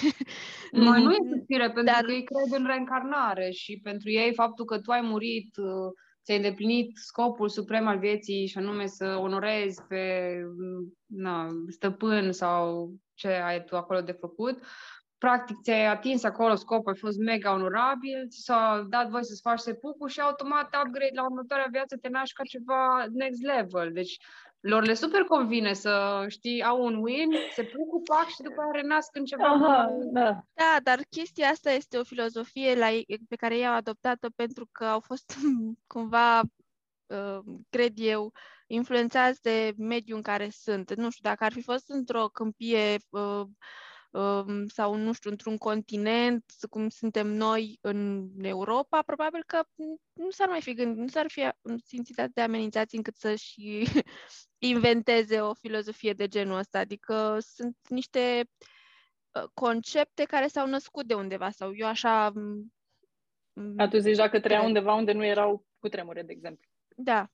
Mai 0.72 0.98
Mhm. 1.00 1.08
nu 1.08 1.12
e 1.12 1.30
subțire, 1.36 1.64
pentru 1.64 1.82
Dar- 1.82 2.04
că 2.04 2.12
ei 2.12 2.24
cred 2.24 2.58
în 2.60 2.66
reîncarnare 2.66 3.50
și 3.50 3.80
pentru 3.82 4.10
ei 4.10 4.34
faptul 4.34 4.64
că 4.64 4.78
tu 4.80 4.90
ai 4.90 5.00
murit, 5.00 5.56
uh, 5.56 5.92
ți-ai 6.24 6.36
îndeplinit 6.36 6.96
scopul 6.96 7.48
suprem 7.48 7.86
al 7.86 7.98
vieții 7.98 8.46
și 8.46 8.58
anume 8.58 8.86
să 8.86 9.16
onorezi 9.20 9.82
pe 9.88 10.32
mm, 10.58 10.98
na, 11.06 11.48
stăpân 11.68 12.32
sau 12.32 12.92
ce 13.14 13.28
ai 13.28 13.64
tu 13.64 13.76
acolo 13.76 14.00
de 14.00 14.12
făcut, 14.12 14.62
practic 15.18 15.56
ți-ai 15.62 15.86
atins 15.86 16.24
acolo 16.24 16.54
scopul, 16.54 16.92
ai 16.92 16.98
fost 16.98 17.18
mega 17.18 17.52
onorabil, 17.52 18.28
ți 18.28 18.42
s-a 18.42 18.86
dat 18.88 19.08
voie 19.08 19.22
să-ți 19.22 19.40
faci 19.40 19.58
sepucul 19.58 20.08
și 20.08 20.20
automat 20.20 20.64
upgrade 20.64 21.14
la 21.14 21.24
următoarea 21.24 21.68
viață 21.70 21.96
te 21.96 22.08
naști 22.08 22.34
ca 22.34 22.42
ceva 22.42 23.06
next 23.12 23.42
level. 23.42 23.92
Deci 23.92 24.16
lor 24.60 24.84
le 24.84 24.94
super 24.94 25.22
convine 25.22 25.72
să 25.72 26.24
știi, 26.28 26.62
au 26.62 26.84
un 26.84 26.94
win, 27.02 27.30
se 27.52 27.62
pucu, 27.62 28.02
pac 28.02 28.28
și 28.28 28.42
după 28.42 28.60
aia 28.60 28.70
renasc 28.80 29.16
în 29.16 29.24
ceva 29.24 29.44
Aha, 29.44 29.56
mai- 29.56 30.08
da. 30.12 30.44
Da, 30.52 30.76
dar 30.82 31.00
chestia 31.10 31.48
asta 31.48 31.70
este 31.70 31.98
o 31.98 32.04
filozofie 32.04 32.74
la 32.74 32.90
ei, 32.90 33.06
pe 33.28 33.36
care 33.36 33.56
ei 33.56 33.66
au 33.66 33.74
adoptat-o 33.74 34.28
pentru 34.36 34.68
că 34.72 34.84
au 34.84 35.00
fost 35.00 35.34
cumva, 35.94 36.40
uh, 37.06 37.38
cred 37.70 37.92
eu, 37.96 38.32
influențați 38.66 39.42
de 39.42 39.74
mediul 39.76 40.16
în 40.16 40.22
care 40.22 40.48
sunt. 40.50 40.94
Nu 40.94 41.10
știu, 41.10 41.28
dacă 41.28 41.44
ar 41.44 41.52
fi 41.52 41.62
fost 41.62 41.88
într-o 41.88 42.28
câmpie 42.28 42.96
uh, 43.08 43.42
um, 44.10 44.66
sau, 44.66 44.94
nu 44.94 45.12
știu, 45.12 45.30
într-un 45.30 45.56
continent, 45.56 46.44
cum 46.70 46.88
suntem 46.88 47.26
noi 47.26 47.78
în 47.80 48.28
Europa, 48.42 49.02
probabil 49.02 49.42
că 49.46 49.62
nu 50.12 50.30
s-ar 50.30 50.48
mai 50.48 50.60
fi 50.60 50.74
gândit, 50.74 51.00
nu 51.00 51.08
s-ar 51.08 51.26
fi 51.28 51.48
simțit 51.84 52.18
atât 52.18 52.34
de 52.34 52.40
amenințați 52.40 52.96
încât 52.96 53.16
să-și 53.16 53.84
inventeze 54.62 55.40
o 55.40 55.54
filozofie 55.54 56.12
de 56.12 56.28
genul 56.28 56.58
ăsta. 56.58 56.78
Adică 56.78 57.38
sunt 57.40 57.76
niște 57.88 58.50
uh, 59.32 59.44
concepte 59.54 60.24
care 60.24 60.46
s-au 60.46 60.66
născut 60.66 61.06
de 61.06 61.14
undeva 61.14 61.50
sau 61.50 61.74
eu 61.74 61.86
așa... 61.86 62.30
m- 62.30 62.64
m- 63.60 63.74
Dar 63.74 63.88
tu 63.88 63.98
zici 63.98 64.16
dacă 64.16 64.40
trăia 64.40 64.58
cred. 64.58 64.68
undeva 64.68 64.94
unde 64.94 65.12
nu 65.12 65.24
erau 65.24 65.66
cu 65.78 65.88
tremure, 65.88 66.22
de 66.22 66.32
exemplu. 66.32 66.68
Da, 66.96 67.30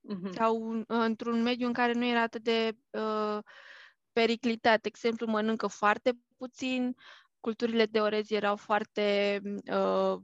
Mhm. 0.00 0.32
sau 0.32 0.56
un- 0.62 0.84
într-un 0.86 1.42
mediu 1.42 1.66
în 1.66 1.72
care 1.72 1.92
nu 1.92 2.04
era 2.04 2.20
atât 2.22 2.42
de 2.42 2.76
uh, 2.90 3.38
periclitat. 4.12 4.80
De 4.80 4.88
exemplu, 4.88 5.26
mănâncă 5.26 5.66
foarte 5.66 6.12
puțin, 6.36 6.96
culturile 7.40 7.86
de 7.86 8.00
orez 8.00 8.30
erau 8.30 8.56
foarte 8.56 9.40
uh, 9.72 10.18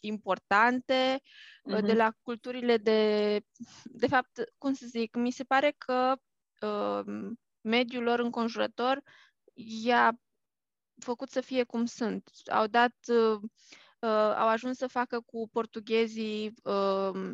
importante, 0.00 1.20
uh, 1.62 1.74
de 1.80 1.86
Mhm. 1.86 1.96
la 1.96 2.12
culturile 2.22 2.76
de... 2.76 3.40
De 3.84 4.06
fapt, 4.06 4.44
cum 4.58 4.72
să 4.74 4.86
zic, 4.86 5.14
mi 5.16 5.30
se 5.30 5.44
pare 5.44 5.74
că 5.78 6.14
uh, 6.60 7.30
mediul 7.60 8.02
lor 8.02 8.18
înconjurător 8.18 9.02
i-a 9.54 10.18
făcut 10.98 11.30
să 11.30 11.40
fie 11.40 11.64
cum 11.64 11.84
sunt. 11.84 12.30
Au 12.50 12.66
dat, 12.66 12.94
uh, 13.08 13.40
uh, 13.98 14.34
au 14.36 14.48
ajuns 14.48 14.76
să 14.76 14.86
facă 14.86 15.20
cu 15.20 15.48
portughezii 15.52 16.54
uh, 16.62 17.32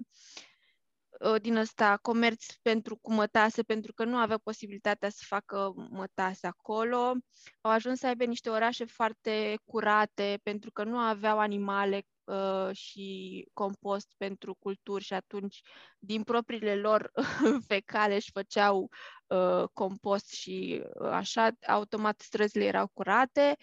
uh, 1.21 1.41
din 1.41 1.57
ăsta 1.57 1.97
comerț 1.97 2.45
pentru 2.63 2.97
cu 2.97 3.13
mătase, 3.13 3.63
pentru 3.63 3.93
că 3.93 4.05
nu 4.05 4.17
aveau 4.17 4.39
posibilitatea 4.39 5.09
să 5.11 5.23
facă 5.27 5.73
mătase 5.91 6.47
acolo. 6.47 7.15
Au 7.61 7.71
ajuns 7.71 7.99
să 7.99 8.07
aibă 8.07 8.25
niște 8.25 8.51
orașe 8.51 8.85
foarte 8.85 9.59
curate, 9.65 10.41
pentru 10.43 10.71
că 10.71 10.85
nu 10.85 10.99
aveau 10.99 11.39
animale 11.39 12.03
uh, 12.25 12.77
și 12.77 13.49
compost 13.53 14.09
pentru 14.17 14.55
culturi 14.55 15.05
și 15.05 15.13
atunci 15.15 15.61
din 15.99 16.23
propriile 16.23 16.77
lor 16.77 17.11
fecale 17.71 18.15
își 18.15 18.31
făceau 18.31 18.91
uh, 19.27 19.65
compost 19.73 20.29
și 20.31 20.83
uh, 21.01 21.09
așa, 21.09 21.51
automat 21.67 22.21
străzile 22.21 22.65
erau 22.65 22.87
curate. 22.93 23.57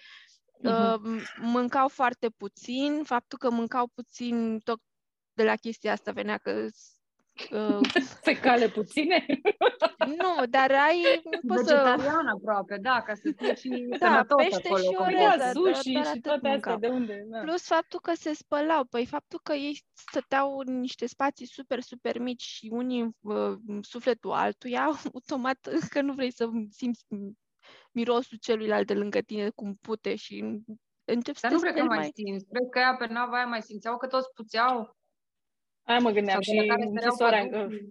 Uh, 0.64 0.96
mâncau 1.42 1.88
foarte 1.88 2.30
puțin, 2.30 3.04
faptul 3.04 3.38
că 3.38 3.50
mâncau 3.50 3.88
puțin 3.88 4.60
tot 4.60 4.82
de 5.34 5.44
la 5.44 5.56
chestia 5.56 5.92
asta 5.92 6.12
venea 6.12 6.38
că 6.38 6.68
uh, 7.52 7.80
Fecale 8.28 8.68
puține. 8.70 9.26
nu, 10.06 10.46
dar 10.50 10.72
ai 10.72 11.22
poți 11.48 11.68
să 11.68 11.74
Vegetarian 11.74 12.28
aproape, 12.28 12.78
da, 12.82 13.02
ca 13.06 13.14
să 13.14 13.32
fie 13.38 13.56
și 13.56 13.70
Da, 14.00 14.06
sănătos 14.08 14.44
pește 14.44 14.68
acolo. 14.68 14.82
și 14.84 14.94
cum 14.94 15.06
orez, 15.06 15.20
e. 15.20 15.24
da, 15.24 15.38
Da, 15.38 15.52
doar- 15.52 15.74
sushi 15.74 15.92
doar 15.92 16.06
și 16.06 16.10
atât 16.10 16.22
toate 16.22 16.48
astea 16.48 16.52
mâncau. 16.52 16.78
de 16.80 16.88
unde. 16.88 17.26
Da. 17.30 17.40
Plus 17.40 17.62
faptul 17.66 18.00
că 18.00 18.12
se 18.16 18.34
spălau, 18.34 18.84
păi 18.84 19.06
faptul 19.06 19.40
că 19.44 19.54
ei 19.54 19.82
stăteau 19.94 20.58
în 20.66 20.80
niște 20.80 21.06
spații 21.06 21.46
super, 21.48 21.80
super 21.82 22.20
mici 22.20 22.42
și 22.44 22.70
unii 22.72 23.00
în 23.00 23.12
uh, 23.20 23.58
în 23.68 23.82
sufletul 23.82 24.32
altuia, 24.32 24.84
automat 25.14 25.58
că 25.90 26.02
nu 26.02 26.14
vrei 26.14 26.32
să 26.32 26.50
simți 26.70 27.06
mirosul 27.92 28.38
celuilalt 28.42 28.88
de 28.88 28.94
lângă 28.94 29.20
tine 29.20 29.50
cum 29.50 29.76
pute 29.82 30.16
și 30.16 30.44
începi 31.04 31.38
să 31.40 31.48
Dar 31.48 31.50
te 31.52 31.56
nu 31.56 31.62
cred 31.62 31.74
că 31.74 31.80
speli 31.80 31.98
mai 32.00 32.12
simți. 32.14 32.46
Cred 32.46 32.68
că 32.72 32.80
ea 32.80 32.96
pe 32.96 33.06
nava 33.14 33.36
aia 33.36 33.46
mai 33.46 33.62
simțeau 33.62 33.98
că 33.98 34.08
toți 34.08 34.34
puțeau. 34.34 34.98
Aia 35.90 36.00
mă 36.00 36.10
gândeam 36.10 36.42
sau 36.42 36.54
de 36.54 36.60
la 36.60 36.62
și 36.62 36.68
care 36.68 36.82
săreau 36.82 36.94
închisoarea, 36.94 37.48
pădurii. 37.48 37.90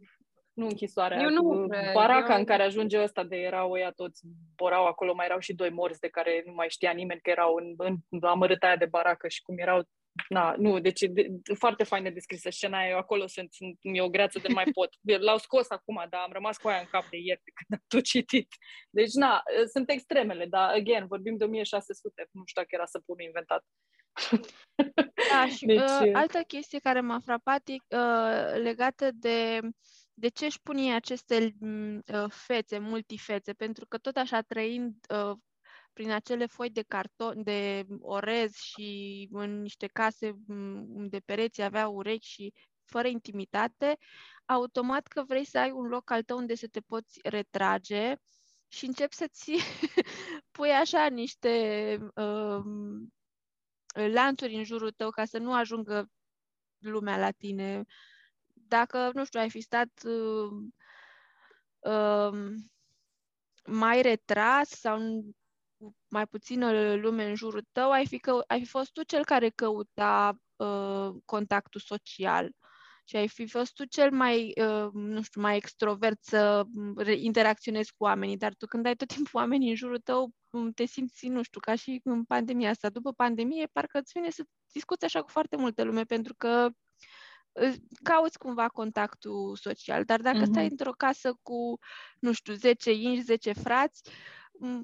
nu 0.53 0.67
închisoarea, 0.67 1.19
Eu 1.21 1.31
nu 1.31 1.43
cu 1.43 1.67
cred, 1.67 1.93
baraca 1.93 2.33
eu- 2.33 2.39
în 2.39 2.45
care 2.45 2.63
ajunge 2.63 3.03
ăsta 3.03 3.25
de 3.25 3.37
erau 3.37 3.71
ăia 3.71 3.91
toți, 3.91 4.23
borau 4.57 4.87
acolo, 4.87 5.15
mai 5.15 5.27
erau 5.27 5.39
și 5.39 5.55
doi 5.55 5.71
morți 5.71 6.01
de 6.01 6.09
care 6.09 6.43
nu 6.47 6.53
mai 6.53 6.67
știa 6.71 6.91
nimeni 6.91 7.21
că 7.21 7.31
erau 7.31 7.55
în, 7.55 7.99
în 8.09 8.23
amărâta 8.23 8.67
aia 8.67 8.77
de 8.77 8.87
baracă 8.87 9.29
și 9.29 9.43
cum 9.43 9.59
erau 9.59 9.83
Na, 10.29 10.55
nu, 10.59 10.79
deci 10.81 11.01
de, 11.01 11.27
de, 11.31 11.55
foarte 11.55 11.85
faină 11.85 12.11
descrisă 12.11 12.51
scena 12.51 12.79
aia, 12.79 12.91
eu 12.91 12.97
acolo 12.99 13.27
sunt, 13.27 13.53
sunt 13.53 13.79
mi-e 13.83 14.03
o 14.03 14.09
greață 14.09 14.39
de 14.39 14.49
nu 14.49 14.55
mai 14.55 14.65
pot. 14.73 14.91
L-au 15.21 15.39
scos 15.39 15.71
acum, 15.71 16.07
dar 16.11 16.21
am 16.21 16.33
rămas 16.33 16.57
cu 16.57 16.69
aia 16.69 16.79
în 16.81 16.87
cap 16.91 17.09
de 17.11 17.17
ieri 17.17 17.41
de 17.45 17.51
când 17.55 17.81
am 17.81 17.85
tot 17.89 18.05
citit. 18.05 18.49
Deci, 18.91 19.13
na, 19.13 19.43
sunt 19.73 19.91
extremele, 19.91 20.47
dar, 20.47 20.71
again, 20.75 21.07
vorbim 21.07 21.37
de 21.37 21.45
1600, 21.45 22.29
nu 22.31 22.43
știu 22.47 22.63
dacă 22.63 22.75
era 22.75 22.87
să 22.87 22.99
pun 23.07 23.19
inventat. 23.21 23.65
Da, 25.31 25.49
și 25.57 25.67
Deci, 25.67 25.79
uh, 25.79 26.11
altă 26.13 26.39
chestie 26.47 26.79
care 26.79 27.01
m-a 27.01 27.21
frapat 27.21 27.69
e 27.69 27.97
uh, 27.97 28.63
legată 28.63 29.11
de 29.13 29.61
de 30.19 30.29
ce 30.29 30.45
își 30.45 30.61
pun 30.63 30.77
ei 30.77 30.95
aceste 30.95 31.55
m, 31.61 31.97
uh, 31.97 32.31
fețe, 32.31 32.79
multifețe, 32.79 33.53
pentru 33.53 33.87
că 33.87 33.99
tot 33.99 34.17
așa 34.17 34.41
trăind 34.41 34.95
uh, 35.09 35.37
prin 35.93 36.11
acele 36.11 36.47
foi 36.47 36.71
de 36.71 36.83
carton, 36.83 37.43
de 37.43 37.87
orez 38.01 38.55
și 38.55 39.29
în 39.33 39.61
niște 39.61 39.87
case 39.87 40.31
m, 40.47 40.87
unde 40.95 41.19
pereții 41.19 41.63
aveau 41.63 41.95
urechi 41.95 42.27
și 42.27 42.53
fără 42.85 43.09
intimitate, 43.09 43.99
automat 44.45 45.07
că 45.07 45.23
vrei 45.23 45.45
să 45.45 45.59
ai 45.59 45.71
un 45.71 45.87
loc 45.87 46.11
al 46.11 46.23
tău 46.23 46.37
unde 46.37 46.55
să 46.55 46.67
te 46.67 46.81
poți 46.81 47.21
retrage 47.23 48.15
și 48.69 48.87
începi 48.87 49.15
să-ți 49.15 49.53
pui 50.51 50.71
așa 50.71 51.07
niște 51.07 51.99
uh, 52.15 52.63
lanțuri 53.95 54.55
în 54.55 54.65
jurul 54.65 54.91
tău 54.91 55.11
ca 55.11 55.25
să 55.25 55.39
nu 55.39 55.55
ajungă 55.55 56.11
lumea 56.79 57.19
la 57.19 57.31
tine. 57.31 57.85
Dacă, 58.53 59.11
nu 59.15 59.25
știu, 59.25 59.41
ai 59.41 59.51
fi 59.51 59.61
stat 59.61 59.89
uh, 60.05 60.51
uh, 61.79 62.55
mai 63.67 64.03
retras 64.03 64.69
sau 64.69 64.99
cu 65.77 65.97
mai 66.09 66.27
puțină 66.27 66.95
lume 66.95 67.29
în 67.29 67.35
jurul 67.35 67.65
tău, 67.73 67.91
ai 67.91 68.07
fi, 68.07 68.19
că, 68.19 68.45
ai 68.47 68.59
fi 68.59 68.67
fost 68.67 68.93
tu 68.93 69.03
cel 69.03 69.25
care 69.25 69.51
căuta 69.51 70.39
uh, 70.57 71.11
contactul 71.25 71.81
social 71.81 72.51
și 73.09 73.17
ai 73.17 73.29
fi 73.29 73.47
fost 73.47 73.75
tu 73.75 73.85
cel 73.85 74.11
mai, 74.11 74.53
uh, 74.61 74.89
nu 74.93 75.23
știu, 75.23 75.41
mai 75.41 75.57
extrovert 75.57 76.25
să 76.25 76.65
interacționezi 77.17 77.93
cu 77.97 78.05
oamenii, 78.05 78.37
dar 78.37 78.55
tu 78.55 78.67
când 78.67 78.87
ai 78.87 78.95
tot 78.95 79.09
timpul 79.15 79.41
oamenii 79.41 79.69
în 79.69 79.75
jurul 79.75 79.99
tău, 79.99 80.31
te 80.75 80.85
simți, 80.85 81.27
nu 81.27 81.43
știu, 81.43 81.61
ca 81.61 81.75
și 81.75 82.01
în 82.05 82.25
pandemia 82.25 82.71
asta. 82.71 82.89
După 82.89 83.13
pandemie, 83.13 83.69
parcă 83.73 83.99
îți 83.99 84.13
vine 84.15 84.31
să 84.31 84.45
discuți 84.73 85.05
așa 85.05 85.23
cu 85.23 85.29
foarte 85.29 85.57
multă 85.57 85.83
lume, 85.83 86.03
pentru 86.03 86.35
că 86.35 86.69
cauți 88.03 88.39
cumva 88.39 88.69
contactul 88.69 89.57
social, 89.57 90.05
dar 90.05 90.21
dacă 90.21 90.39
mm-hmm. 90.39 90.51
stai 90.51 90.69
într-o 90.71 90.93
casă 90.93 91.39
cu, 91.43 91.79
nu 92.19 92.33
știu, 92.33 92.55
10 92.55 92.93
inși, 92.93 93.23
10 93.23 93.53
frați, 93.53 94.03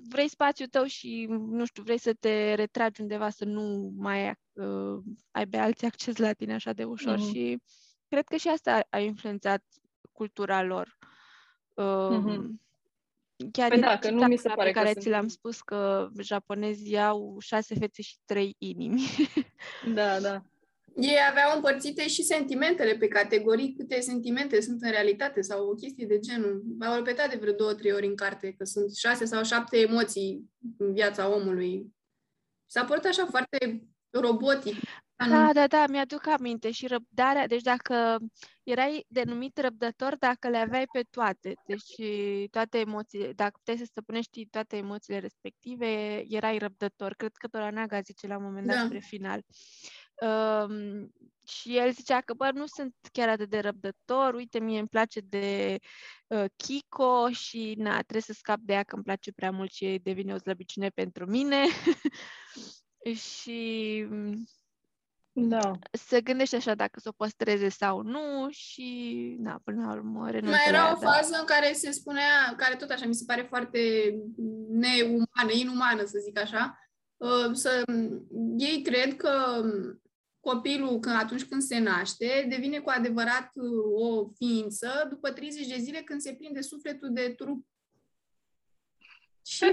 vrei 0.09 0.29
spațiul 0.29 0.68
tău 0.68 0.85
și, 0.85 1.27
nu 1.29 1.64
știu, 1.64 1.83
vrei 1.83 1.99
să 1.99 2.12
te 2.20 2.55
retragi 2.55 3.01
undeva 3.01 3.31
să 3.31 3.45
nu 3.45 3.93
mai 3.97 4.31
uh, 4.53 5.03
aibă 5.31 5.57
alții 5.57 5.87
acces 5.87 6.16
la 6.16 6.33
tine 6.33 6.55
așa 6.55 6.72
de 6.72 6.85
ușor 6.85 7.18
mm-hmm. 7.18 7.33
și 7.33 7.59
cred 8.14 8.26
că 8.28 8.36
și 8.36 8.48
asta 8.48 8.86
a 8.90 8.98
influențat 8.98 9.64
cultura 10.12 10.62
lor. 10.62 10.98
Uh, 11.74 11.84
mm-hmm. 12.10 12.62
Chiar 13.52 13.68
păi 13.68 13.80
da, 13.80 13.98
că 13.98 14.10
nu 14.10 14.26
mi 14.26 14.36
se 14.36 14.48
pare 14.48 14.70
pe 14.70 14.78
care 14.78 14.92
că 14.92 15.00
ți 15.00 15.08
l-am 15.08 15.28
spus 15.28 15.60
că 15.60 16.08
japonezii 16.20 16.98
au 16.98 17.36
șase 17.40 17.74
fețe 17.74 18.02
și 18.02 18.16
trei 18.24 18.54
inimi. 18.58 19.02
Da, 19.94 20.20
da. 20.20 20.42
Ei 20.96 21.16
aveau 21.30 21.54
împărțite 21.54 22.08
și 22.08 22.22
sentimentele 22.22 22.96
pe 22.96 23.08
categorii, 23.08 23.74
câte 23.74 24.00
sentimente 24.00 24.60
sunt 24.60 24.82
în 24.82 24.90
realitate 24.90 25.40
sau 25.40 25.68
o 25.68 25.74
chestie 25.74 26.06
de 26.06 26.18
genul. 26.18 26.64
Au 26.80 26.94
repetat 26.94 27.30
de 27.30 27.36
vreo 27.40 27.52
două, 27.52 27.74
trei 27.74 27.92
ori 27.92 28.06
în 28.06 28.16
carte 28.16 28.54
că 28.58 28.64
sunt 28.64 28.94
șase 28.94 29.24
sau 29.24 29.44
șapte 29.44 29.78
emoții 29.78 30.50
în 30.78 30.92
viața 30.92 31.34
omului. 31.34 31.86
S-a 32.66 32.84
părut 32.84 33.04
așa 33.04 33.26
foarte 33.26 33.88
robotic. 34.10 34.76
Da, 35.16 35.52
da, 35.52 35.66
da, 35.66 35.86
mi-aduc 35.86 36.26
aminte 36.26 36.70
și 36.70 36.86
răbdarea, 36.86 37.46
deci 37.46 37.62
dacă 37.62 38.18
erai 38.62 39.04
denumit 39.08 39.58
răbdător, 39.58 40.16
dacă 40.16 40.48
le 40.48 40.56
aveai 40.56 40.84
pe 40.92 41.02
toate, 41.10 41.54
deci 41.66 41.94
toate 42.50 42.78
emoțiile, 42.78 43.32
dacă 43.32 43.52
puteai 43.56 43.76
să 43.76 43.84
stăpânești 43.84 44.46
toate 44.46 44.76
emoțiile 44.76 45.18
respective, 45.18 46.22
erai 46.28 46.58
răbdător. 46.58 47.14
Cred 47.14 47.32
că 47.32 47.48
Toranaga 47.48 48.00
zice 48.00 48.26
la 48.26 48.36
un 48.36 48.42
moment 48.42 48.66
dat 48.66 48.76
Da. 48.76 48.84
spre 48.84 48.98
final. 48.98 49.40
Um, 50.20 51.12
și 51.46 51.76
el 51.76 51.92
zicea 51.92 52.20
că, 52.20 52.34
bă, 52.34 52.50
nu 52.54 52.66
sunt 52.66 52.94
chiar 53.12 53.28
atât 53.28 53.50
de 53.50 53.58
răbdător, 53.58 54.34
uite, 54.34 54.60
mie 54.60 54.78
îmi 54.78 54.88
place 54.88 55.20
de 55.20 55.78
uh, 56.26 56.44
Kiko 56.56 57.30
și, 57.30 57.74
na, 57.78 57.94
trebuie 57.94 58.20
să 58.20 58.32
scap 58.32 58.58
de 58.58 58.72
ea 58.72 58.82
că 58.82 58.94
îmi 58.94 59.04
place 59.04 59.32
prea 59.32 59.50
mult 59.50 59.72
și 59.72 60.00
devine 60.02 60.32
o 60.34 60.38
slăbiciune 60.38 60.88
pentru 60.88 61.26
mine. 61.26 61.64
și 63.32 64.04
mm, 64.08 64.44
Da. 65.37 65.72
se 65.93 66.20
gândește 66.20 66.57
așa 66.57 66.74
dacă 66.74 67.01
să 67.01 67.09
o 67.09 67.12
păstreze 67.16 67.68
sau 67.68 68.03
nu 68.03 68.47
și, 68.51 69.37
na, 69.39 69.61
până 69.64 69.87
la 69.87 69.93
urmă 69.93 70.30
renunță 70.30 70.57
Mai 70.57 70.72
la 70.72 70.78
era 70.78 70.87
ea, 70.87 70.97
o 70.97 71.01
da. 71.01 71.11
fază 71.11 71.37
în 71.39 71.45
care 71.45 71.72
se 71.72 71.91
spunea, 71.91 72.55
care 72.57 72.76
tot 72.76 72.91
așa 72.91 73.07
mi 73.07 73.14
se 73.14 73.24
pare 73.26 73.43
foarte 73.43 73.78
neumană, 74.68 75.53
inumană, 75.53 76.05
să 76.05 76.18
zic 76.22 76.39
așa, 76.39 76.78
uh, 77.16 77.51
să, 77.53 77.82
ei 78.57 78.82
cred 78.82 79.16
că 79.16 79.62
copilul, 80.41 80.99
când, 80.99 81.16
atunci 81.16 81.45
când 81.45 81.62
se 81.62 81.78
naște, 81.78 82.47
devine 82.49 82.78
cu 82.78 82.91
adevărat 82.91 83.51
uh, 83.55 84.09
o 84.09 84.28
ființă 84.28 85.07
după 85.09 85.30
30 85.30 85.66
de 85.66 85.78
zile 85.78 85.99
când 85.99 86.20
se 86.20 86.35
prinde 86.35 86.61
sufletul 86.61 87.12
de 87.12 87.35
trup. 87.37 87.66
Și 89.47 89.64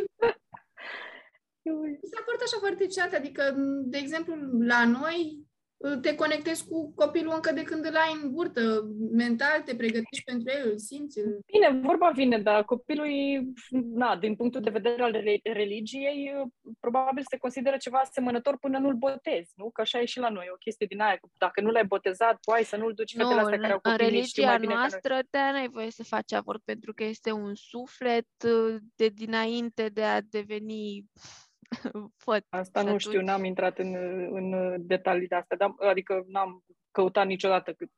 mi 1.71 2.09
s-a 2.11 2.23
părut 2.25 2.41
așa 2.41 2.57
foarte 2.59 2.85
ceat, 2.85 3.13
adică, 3.13 3.55
de 3.83 3.97
exemplu, 3.97 4.35
la 4.59 4.85
noi 4.85 5.49
te 6.01 6.15
conectezi 6.15 6.67
cu 6.67 6.93
copilul 6.95 7.33
încă 7.35 7.53
de 7.53 7.63
când 7.63 7.85
îl 7.85 7.95
ai 7.95 8.19
în 8.23 8.31
burtă, 8.31 8.87
mental 9.11 9.61
te 9.65 9.75
pregătești 9.75 10.23
pentru 10.25 10.53
el, 10.57 10.69
îl 10.71 10.77
simți, 10.77 11.19
îl 11.19 11.39
Bine, 11.45 11.81
vorba 11.83 12.09
vine, 12.09 12.37
dar 12.37 12.63
copilul, 12.63 13.05
e, 13.05 13.43
na, 13.69 14.15
din 14.15 14.35
punctul 14.35 14.61
de 14.61 14.69
vedere 14.69 15.01
al 15.01 15.11
re- 15.11 15.39
religiei, 15.43 16.31
probabil 16.79 17.23
se 17.29 17.37
consideră 17.37 17.77
ceva 17.77 17.97
asemănător 17.97 18.57
până 18.57 18.77
nu-l 18.77 18.93
botezi, 18.93 19.53
nu? 19.55 19.69
Că 19.69 19.81
așa 19.81 19.99
e 19.99 20.05
și 20.05 20.19
la 20.19 20.29
noi, 20.29 20.47
o 20.53 20.55
chestie 20.55 20.85
din 20.85 21.01
aia. 21.01 21.15
că 21.15 21.27
Dacă 21.37 21.61
nu 21.61 21.69
l-ai 21.69 21.85
botezat, 21.85 22.37
poai 22.45 22.63
să 22.63 22.77
nu-l 22.77 22.93
duci 22.93 23.15
fetele 23.15 23.33
Nu, 23.33 23.39
astea 23.39 23.55
în, 23.55 23.61
care 23.61 23.73
au 23.73 23.79
în 23.83 23.91
copii 23.91 24.11
mici, 24.11 24.25
știu 24.25 24.43
mai 24.43 24.51
religia 24.51 24.65
bine 24.65 24.73
ca 24.73 24.79
noi. 24.79 24.89
noastră 24.89 25.19
te 25.29 25.37
n-ai 25.37 25.69
voie 25.69 25.91
să 25.91 26.03
faci 26.03 26.33
avort 26.33 26.61
pentru 26.65 26.93
că 26.93 27.03
este 27.03 27.31
un 27.31 27.55
suflet 27.55 28.27
uh, 28.45 28.75
de 28.95 29.07
dinainte 29.07 29.89
de 29.89 30.03
a 30.03 30.21
deveni 30.21 31.05
făt. 32.25 32.45
Asta 32.49 32.79
Și 32.79 32.85
nu 32.85 32.97
știu, 32.97 33.11
atunci- 33.11 33.27
n-am 33.27 33.43
intrat 33.43 33.77
în, 33.79 33.95
în 34.31 34.75
detalii 34.87 35.27
de 35.27 35.35
astea, 35.35 35.57
dar, 35.57 35.73
adică 35.77 36.23
n-am 36.27 36.63
căutat 36.91 37.25
niciodată 37.25 37.73
cât, 37.73 37.89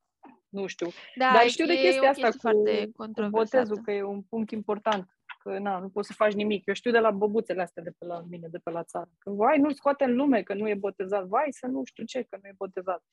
nu 0.50 0.68
știu. 0.68 0.88
Da, 1.16 1.32
Dar 1.34 1.48
știu 1.48 1.66
de 1.66 1.74
e 1.74 1.82
chestia 1.82 2.08
o 2.08 2.10
asta 2.10 2.28
chestie 2.28 2.52
cu, 2.52 2.58
foarte 2.58 2.86
cu 2.86 2.92
controversată. 2.96 3.58
botezul, 3.58 3.84
că 3.84 3.92
e 3.92 4.04
un 4.04 4.22
punct 4.22 4.52
important. 4.52 5.08
Că 5.40 5.58
na, 5.58 5.80
nu 5.80 5.90
poți 5.90 6.08
să 6.08 6.14
faci 6.14 6.34
nimic. 6.34 6.66
Eu 6.66 6.74
știu 6.74 6.92
de 6.92 7.00
la 7.00 7.12
băbuțele 7.12 7.62
astea 7.62 7.84
de 7.84 7.92
pe 7.98 8.06
la 8.06 8.24
mine, 8.30 8.48
de 8.48 8.58
pe 8.58 8.70
la 8.70 8.84
țară. 8.84 9.10
Că 9.18 9.30
vai, 9.30 9.58
nu-l 9.58 9.74
scoate 9.74 10.04
în 10.04 10.16
lume, 10.16 10.42
că 10.44 10.54
nu 10.54 10.70
e 10.70 10.76
botezat. 10.76 11.26
Vai, 11.26 11.48
să 11.50 11.68
nu 11.68 11.82
știu 11.86 12.04
ce, 12.04 12.22
că 12.22 12.38
nu 12.42 12.48
e 12.48 12.54
botezat. 12.58 13.04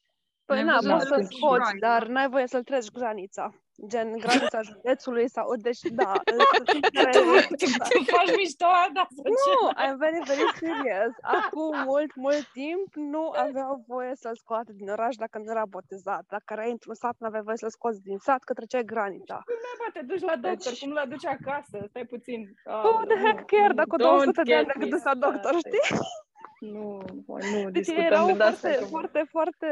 Păi 0.51 0.63
Ne-am 0.63 0.85
na, 0.85 0.95
văzut 0.97 0.99
poți 0.99 1.09
să 1.09 1.15
atunci. 1.15 1.37
scoți, 1.37 1.73
dar 1.87 2.07
n-ai 2.07 2.29
voie 2.29 2.47
să-l 2.47 2.63
treci 2.63 2.91
granița. 2.99 3.45
Gen, 3.93 4.09
granița 4.25 4.61
județului 4.71 5.29
sau... 5.37 5.47
Deci, 5.67 5.83
da. 6.01 6.13
tu, 7.15 7.23
tu 7.93 8.01
faci 8.17 8.33
mișto, 8.37 8.71
da, 8.97 9.05
să 9.17 9.21
Nu, 9.39 9.59
I'm 9.83 9.97
very, 10.05 10.21
very 10.31 10.47
serious. 10.63 11.13
Acum 11.39 11.73
mult, 11.91 12.11
mult 12.15 12.45
timp 12.61 12.89
nu 13.13 13.25
aveau 13.47 13.85
voie 13.87 14.13
să-l 14.23 14.37
scoată 14.43 14.71
din 14.81 14.89
oraș 14.97 15.15
dacă 15.17 15.39
nu 15.39 15.51
era 15.51 15.65
botezat. 15.77 16.25
Dacă 16.35 16.49
erai 16.55 16.71
într-un 16.71 16.95
sat, 16.95 17.15
nu 17.19 17.27
aveai 17.27 17.43
voie 17.49 17.57
să-l 17.57 17.71
scoți 17.79 18.01
din 18.09 18.19
sat, 18.27 18.43
că 18.43 18.53
treceai 18.53 18.85
granița. 18.93 19.43
Bă, 19.81 19.87
te 19.93 20.03
duci 20.11 20.25
la 20.31 20.37
doctor, 20.37 20.73
Deci- 20.73 20.81
cum 20.83 20.93
l 20.93 20.97
aduci 20.97 21.27
acasă? 21.37 21.77
Stai 21.89 22.07
puțin. 22.15 22.41
Oh, 22.89 23.01
the 23.11 23.17
heck 23.25 23.41
care, 23.53 23.73
dacă 23.83 23.97
200 23.97 24.43
de 24.43 24.55
ani 24.55 24.67
de 24.67 24.73
când 24.79 24.91
dus 24.91 25.03
la 25.11 25.15
doctor, 25.15 25.53
știi? 25.67 25.85
Nu, 26.61 27.03
bă, 27.27 27.39
nu, 27.53 27.71
Deci 27.71 27.85
discutăm 27.85 28.05
erau 28.05 28.27
de 28.37 28.43
asta. 28.43 28.69
foarte, 28.69 28.79
că- 28.79 28.85
foarte, 28.85 29.25
foarte 29.31 29.67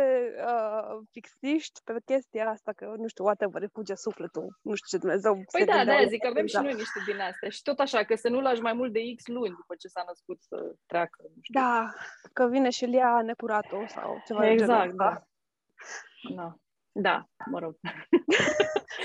uh, 0.46 0.98
fixiști 1.10 1.80
pe 1.84 1.94
chestia 2.04 2.48
asta, 2.50 2.72
că, 2.72 2.94
nu 2.96 3.06
știu, 3.08 3.24
whatever, 3.24 3.62
îi 3.62 3.68
fuge 3.72 3.94
sufletul, 3.94 4.58
nu 4.62 4.74
știu 4.74 4.88
ce 4.98 5.02
Dumnezeu 5.04 5.32
Păi 5.32 5.44
se 5.60 5.64
da, 5.64 5.76
gândeau 5.76 5.96
da, 5.96 6.02
la 6.02 6.08
zic 6.08 6.20
că 6.20 6.26
avem 6.26 6.46
și 6.46 6.54
da. 6.54 6.60
noi 6.60 6.74
niște 6.74 7.00
din 7.06 7.20
astea. 7.20 7.48
Și 7.48 7.62
tot 7.62 7.78
așa, 7.78 8.04
că 8.04 8.14
să 8.14 8.28
nu 8.28 8.40
lași 8.40 8.60
mai 8.60 8.72
mult 8.72 8.92
de 8.92 9.00
X 9.16 9.26
luni 9.26 9.54
după 9.60 9.74
ce 9.78 9.88
s-a 9.88 10.04
născut 10.06 10.38
să 10.42 10.74
treacă. 10.86 11.18
Nu 11.22 11.40
știu. 11.42 11.60
Da, 11.60 11.92
că 12.32 12.46
vine 12.48 12.70
și 12.70 12.84
îl 12.84 12.92
ia 12.92 13.20
necuratul 13.22 13.86
sau 13.88 14.22
ceva 14.26 14.40
de 14.40 14.46
genul 14.46 14.62
exact, 14.62 14.90
ăsta. 14.90 15.04
da. 15.04 16.34
Da. 16.34 16.54
Da, 16.92 17.24
mă 17.50 17.58
rog. 17.58 17.74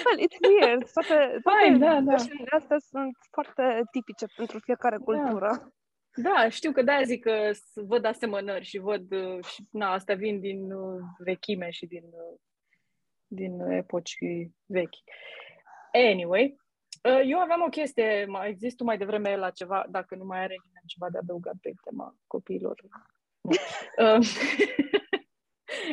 Well, 0.06 0.20
it's 0.28 0.38
weird. 0.50 0.92
Toate, 0.92 1.40
toate 1.44 1.64
Fine, 1.64 1.78
da, 1.78 1.94
da. 1.94 2.00
versiunile 2.10 2.56
astea 2.58 2.78
sunt 2.80 3.18
foarte 3.32 3.82
tipice 3.92 4.26
pentru 4.36 4.60
fiecare 4.60 4.98
cultură. 4.98 5.48
Da, 5.52 5.68
știu 6.50 6.72
că 6.72 6.82
de-aia 6.82 7.04
zic 7.04 7.24
că 7.24 7.52
s- 7.52 7.72
văd 7.74 8.06
asemănări 8.06 8.66
și 8.66 8.78
văd, 8.78 9.12
uh, 9.12 9.44
și, 9.46 9.68
na, 9.72 9.94
astea 9.94 10.16
vin 10.16 10.40
din 10.40 10.72
uh, 10.72 11.02
vechime 11.18 11.70
și 11.70 11.86
din, 11.86 12.04
uh, 12.04 12.40
din 13.28 13.60
epoci 13.60 14.18
vechi. 14.66 14.96
Anyway, 15.94 16.56
uh, 17.04 17.22
eu 17.26 17.40
aveam 17.40 17.62
o 17.62 17.70
chestie, 17.70 18.26
mai 18.26 18.50
există 18.50 18.84
mai 18.84 18.98
devreme 18.98 19.36
la 19.36 19.50
ceva, 19.50 19.86
dacă 19.90 20.16
nu 20.16 20.24
mai 20.26 20.40
are 20.40 20.56
nimeni 20.66 20.86
ceva 20.88 21.10
de 21.10 21.18
adăugat 21.18 21.56
pe 21.62 21.74
tema 21.84 22.16
copiilor. 22.28 22.82
Nu. 23.42 23.52
Uh, 23.98 24.26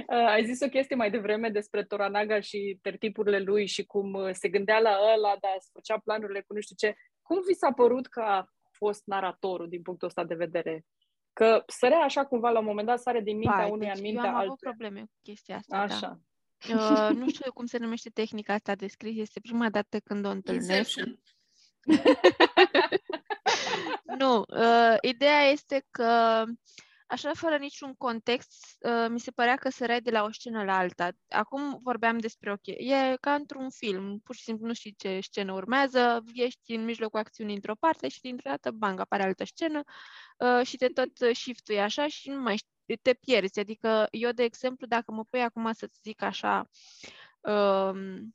Uh, 0.07 0.27
ai 0.27 0.45
zis 0.45 0.61
o 0.61 0.68
chestie 0.68 0.97
mai 0.97 1.11
devreme 1.11 1.49
despre 1.49 1.85
Toranaga 1.85 2.41
și 2.41 2.79
tertipurile 2.83 3.39
lui 3.39 3.66
și 3.66 3.87
cum 3.87 4.12
uh, 4.12 4.31
se 4.33 4.49
gândea 4.49 4.79
la 4.79 4.99
ăla, 5.14 5.37
dar 5.41 5.53
îți 5.57 5.71
făcea 5.73 5.99
planurile 5.99 6.41
cu 6.41 6.55
nu 6.55 6.61
știu 6.61 6.77
ce. 6.79 6.95
Cum 7.23 7.39
vi 7.47 7.55
s-a 7.55 7.73
părut 7.73 8.07
că 8.07 8.21
a 8.21 8.47
fost 8.85 9.03
naratorul 9.07 9.68
din 9.68 9.83
punctul 9.83 10.09
ăsta 10.09 10.24
de 10.24 10.35
vedere? 10.35 10.85
Că 11.33 11.64
sărea 11.66 11.99
așa 11.99 12.24
cumva 12.24 12.51
la 12.51 12.59
un 12.59 12.64
moment 12.64 12.87
dat, 12.87 13.01
sare 13.01 13.20
din 13.20 13.37
mintea 13.37 13.57
Vai, 13.57 13.70
unuia 13.70 13.93
deci 13.93 13.99
în 13.99 14.05
eu 14.05 14.12
mintea 14.12 14.31
am 14.31 14.37
avut 14.37 14.51
altuia. 14.51 14.70
probleme 14.70 15.01
cu 15.01 15.18
chestia 15.22 15.57
asta, 15.57 15.87
da. 15.87 15.95
Așa. 15.95 16.20
Uh, 16.68 17.16
nu 17.16 17.28
știu 17.28 17.53
cum 17.53 17.66
se 17.66 17.78
numește 17.78 18.11
tehnica 18.11 18.53
asta 18.55 18.74
de 18.74 18.87
scris, 18.87 19.16
este 19.16 19.41
prima 19.41 19.70
dată 19.70 19.99
când 19.99 20.24
o 20.24 20.31
întâlnesc. 20.31 20.68
Inception. 20.68 21.20
Nu, 24.18 24.45
uh, 24.49 24.97
ideea 25.01 25.43
este 25.43 25.87
că 25.91 26.45
așa 27.11 27.30
fără 27.34 27.56
niciun 27.56 27.94
context, 27.94 28.76
uh, 28.80 29.06
mi 29.08 29.20
se 29.20 29.30
părea 29.30 29.56
că 29.56 29.70
săreai 29.70 30.00
de 30.00 30.11
la 30.11 30.22
o 30.22 30.32
scenă 30.32 30.64
la 30.64 30.76
alta. 30.76 31.11
Acum 31.28 31.78
vorbeam 31.82 32.18
despre 32.18 32.52
o 32.52 32.56
chestie. 32.56 32.94
E 32.94 33.16
ca 33.20 33.34
într-un 33.34 33.70
film, 33.70 34.18
pur 34.18 34.34
și 34.34 34.42
simplu 34.42 34.66
nu 34.66 34.72
știi 34.72 34.94
ce 34.98 35.20
scenă 35.22 35.52
urmează, 35.52 36.24
ești 36.34 36.74
în 36.74 36.84
mijlocul 36.84 37.18
acțiunii 37.18 37.54
într-o 37.54 37.74
parte 37.74 38.08
și 38.08 38.20
dintr-o 38.20 38.50
dată, 38.50 38.70
bang, 38.70 39.00
apare 39.00 39.22
altă 39.22 39.44
scenă 39.44 39.82
uh, 40.38 40.66
și 40.66 40.76
te 40.76 40.88
tot 40.88 41.34
shift 41.34 41.70
așa 41.80 42.06
și 42.06 42.30
nu 42.30 42.40
mai 42.40 42.56
știi, 42.56 42.96
te 43.02 43.14
pierzi. 43.14 43.61
Adică 43.61 44.06
eu, 44.11 44.30
de 44.30 44.42
exemplu, 44.42 44.86
dacă 44.86 45.12
mă 45.12 45.24
pui 45.24 45.42
acum 45.42 45.72
să-ți 45.72 46.00
zic 46.02 46.22
așa, 46.22 46.68
um, 47.40 48.34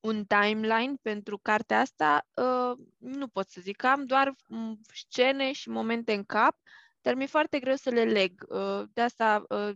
un 0.00 0.24
timeline 0.24 0.94
pentru 1.02 1.38
cartea 1.38 1.80
asta, 1.80 2.26
uh, 2.34 2.86
nu 2.98 3.28
pot 3.28 3.48
să 3.50 3.60
zic. 3.60 3.84
Am 3.84 4.04
doar 4.04 4.34
mm, 4.48 4.80
scene 4.92 5.52
și 5.52 5.68
momente 5.68 6.12
în 6.12 6.24
cap, 6.24 6.56
dar 7.02 7.14
mi-e 7.14 7.26
foarte 7.26 7.58
greu 7.58 7.74
să 7.74 7.90
le 7.90 8.04
leg. 8.04 8.44
Uh, 8.48 8.82
de 8.92 9.00
asta 9.00 9.44
uh, 9.48 9.70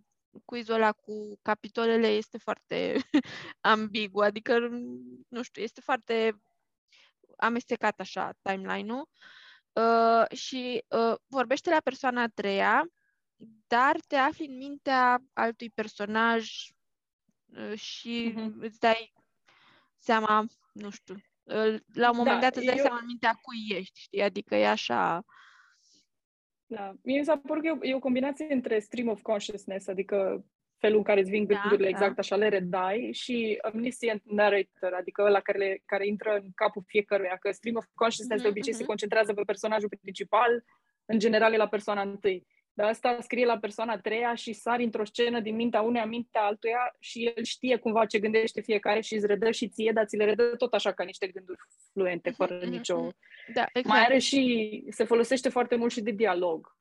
quizul 0.44 0.74
ăla 0.74 0.92
cu 0.92 1.38
capitolele 1.42 2.06
este 2.06 2.38
foarte 2.38 2.96
ambigu, 3.60 4.20
adică, 4.22 4.58
mm, 4.70 5.26
nu 5.28 5.42
știu, 5.42 5.62
este 5.62 5.80
foarte 5.80 6.40
amestecat 7.36 8.00
așa 8.00 8.32
timeline-ul. 8.42 9.08
Uh, 9.72 10.36
și 10.38 10.84
uh, 10.88 11.14
vorbește 11.26 11.70
la 11.70 11.80
persoana 11.84 12.22
a 12.22 12.28
treia, 12.28 12.86
dar 13.66 13.96
te 14.06 14.16
afli 14.16 14.46
în 14.46 14.56
mintea 14.56 15.22
altui 15.32 15.70
personaj 15.70 16.50
uh, 17.46 17.78
și 17.78 18.32
Mhm. 18.36 18.60
îți 18.60 18.78
dai 18.78 19.12
seama, 19.98 20.46
nu 20.72 20.90
știu, 20.90 21.14
uh, 21.42 21.76
la 21.94 22.10
un 22.10 22.16
moment 22.16 22.40
Da, 22.40 22.46
dat 22.46 22.56
îți 22.56 22.66
dai 22.66 22.76
eu- 22.76 22.82
seama 22.84 22.98
în 22.98 23.06
mintea 23.06 23.38
cui 23.42 23.66
ești, 23.68 24.00
știi? 24.00 24.22
Adică 24.22 24.54
e 24.54 24.68
așa... 24.68 25.24
Da. 26.66 26.94
Mie 27.02 27.18
mi 27.18 27.24
s-a 27.24 27.40
părut 27.46 27.62
că 27.62 27.68
e 27.68 27.70
o, 27.70 27.78
e 27.80 27.94
o 27.94 27.98
combinație 27.98 28.46
între 28.50 28.78
stream 28.78 29.08
of 29.08 29.22
consciousness, 29.22 29.88
adică 29.88 30.44
felul 30.78 30.96
în 30.96 31.02
care 31.02 31.20
îți 31.20 31.30
vin 31.30 31.46
Da, 31.46 31.54
gândurile 31.54 31.90
da. 31.90 31.96
exact 31.96 32.18
așa 32.18 32.36
le 32.36 32.48
redai 32.48 33.08
și 33.12 33.58
omniscient 33.72 34.22
narrator, 34.24 34.92
adică 34.92 35.22
ăla 35.22 35.40
care, 35.40 35.58
le, 35.58 35.82
care 35.84 36.06
intră 36.06 36.38
în 36.42 36.50
capul 36.54 36.82
fiecăruia, 36.86 37.36
că 37.40 37.50
stream 37.50 37.76
of 37.76 37.86
consciousness 37.94 38.42
de 38.42 38.48
Mhm, 38.48 38.56
obicei 38.56 38.72
se 38.72 38.78
mhm. 38.78 38.88
concentrează 38.88 39.34
pe 39.34 39.42
personajul 39.42 39.88
principal, 40.00 40.64
în 41.04 41.18
general 41.18 41.52
e 41.52 41.56
la 41.56 41.68
persoana 41.68 42.02
întâi. 42.02 42.46
Dar 42.76 42.88
asta 42.88 43.18
scrie 43.20 43.44
la 43.44 43.58
persoana 43.58 43.92
a 43.92 43.98
treia 43.98 44.34
și 44.34 44.52
sari 44.52 44.84
într-o 44.84 45.04
scenă 45.04 45.40
din 45.40 45.54
mintea 45.54 45.80
uneia, 45.80 46.04
mintea 46.06 46.42
altuia 46.42 46.94
și 47.00 47.24
el 47.36 47.44
știe 47.44 47.76
cumva 47.76 48.06
ce 48.06 48.18
gândește 48.18 48.60
fiecare 48.60 49.00
și 49.00 49.14
îți 49.14 49.26
redă 49.26 49.50
și 49.50 49.68
ție, 49.68 49.90
dar 49.94 50.04
ți 50.06 50.16
le 50.16 50.24
redă 50.24 50.56
tot 50.56 50.74
așa 50.74 50.92
ca 50.92 51.04
niște 51.04 51.26
gânduri 51.26 51.58
fluente, 51.92 52.30
fără 52.30 52.58
Mhm, 52.62 52.70
nicio... 52.70 52.96
mhm. 53.00 53.16
Da, 53.54 53.64
exact. 53.72 53.86
Mai 53.86 54.04
are 54.04 54.18
și, 54.18 54.84
se 54.90 55.04
folosește 55.04 55.48
foarte 55.48 55.76
mult 55.76 55.92
și 55.92 56.00
de 56.00 56.10
dialog. 56.10 56.76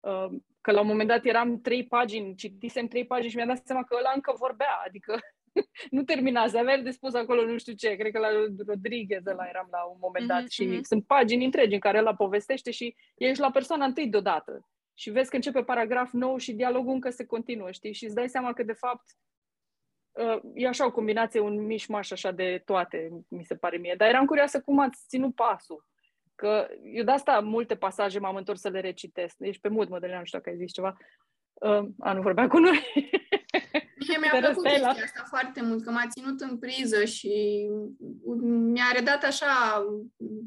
Uh, 0.00 0.26
Că 0.60 0.70
la 0.72 0.80
un 0.80 0.86
moment 0.86 1.08
dat 1.08 1.24
eram 1.24 1.60
trei 1.60 1.86
pagini, 1.86 2.34
citisem 2.34 2.86
trei 2.86 3.06
pagini 3.06 3.30
și 3.30 3.36
mi-am 3.36 3.48
dat 3.48 3.66
seama 3.66 3.84
că 3.84 3.96
ăla 3.98 4.12
încă 4.14 4.34
vorbea, 4.38 4.82
adică 4.86 5.18
nu 5.90 6.02
terminase, 6.02 6.58
avea 6.58 6.78
de 6.78 6.90
spus 6.90 7.14
acolo 7.14 7.44
nu 7.44 7.58
știu 7.58 7.72
ce, 7.72 7.94
cred 7.96 8.12
că 8.12 8.18
la 8.18 8.28
Rodriguez 8.66 9.26
ăla 9.26 9.44
eram 9.48 9.68
la 9.70 9.82
un 9.84 9.96
moment 10.00 10.26
dat 10.26 10.40
Mhm, 10.40 10.48
și 10.50 10.64
mhm. 10.64 10.82
sunt 10.82 11.06
pagini 11.06 11.44
întregi 11.44 11.74
în 11.74 11.80
care 11.80 11.98
ăla 11.98 12.14
povestește 12.14 12.70
și 12.70 12.96
ești 13.16 13.40
la 13.40 13.50
persoana 13.50 13.84
întâi 13.84 14.06
deodată. 14.08 14.68
Și 15.00 15.10
vezi 15.10 15.30
că 15.30 15.36
începe 15.36 15.62
paragraf 15.62 16.12
nou 16.12 16.36
și 16.36 16.52
dialogul 16.52 16.92
încă 16.92 17.10
se 17.10 17.26
continuă, 17.26 17.70
știi? 17.70 17.92
Și 17.92 18.04
îți 18.04 18.14
dai 18.14 18.28
seama 18.28 18.52
că, 18.52 18.62
de 18.62 18.72
fapt, 18.72 19.04
uh, 20.10 20.40
e 20.54 20.66
așa 20.68 20.86
o 20.86 20.90
combinație, 20.90 21.40
un 21.40 21.66
mișmaș 21.66 22.10
așa 22.10 22.30
de 22.30 22.62
toate, 22.64 23.10
mi 23.28 23.44
se 23.44 23.56
pare 23.56 23.76
mie. 23.76 23.94
Dar 23.96 24.08
eram 24.08 24.26
curioasă 24.26 24.60
cum 24.60 24.78
ați 24.78 25.04
ținut 25.08 25.34
pasul. 25.34 25.86
Că 26.34 26.68
eu 26.84 27.04
de 27.04 27.10
asta 27.10 27.40
multe 27.40 27.76
pasaje 27.76 28.18
m-am 28.18 28.36
întors 28.36 28.60
să 28.60 28.68
le 28.68 28.80
recitesc. 28.80 29.36
Ești 29.38 29.60
pe 29.60 29.68
mut, 29.68 29.88
Mădălina, 29.88 30.18
nu 30.18 30.24
știu 30.24 30.38
dacă 30.38 30.50
ai 30.50 30.56
zis 30.56 30.72
ceva. 30.72 30.96
Uh, 31.52 31.88
a, 31.98 32.12
nu 32.12 32.22
vorbea 32.22 32.48
cu 32.48 32.58
noi. 32.58 32.90
Mie 34.08 34.18
mi-a 34.20 34.30
Te 34.30 34.38
plăcut 34.38 34.62
răstai 34.64 34.80
la- 34.80 34.86
chestia 34.86 35.04
asta 35.04 35.24
foarte 35.28 35.62
mult, 35.62 35.84
că 35.84 35.90
m-a 35.90 36.06
ținut 36.10 36.40
în 36.40 36.58
priză 36.58 37.04
și 37.04 37.66
mi-a 38.72 38.90
redat 38.94 39.22
așa 39.24 39.84
uh, 40.16 40.40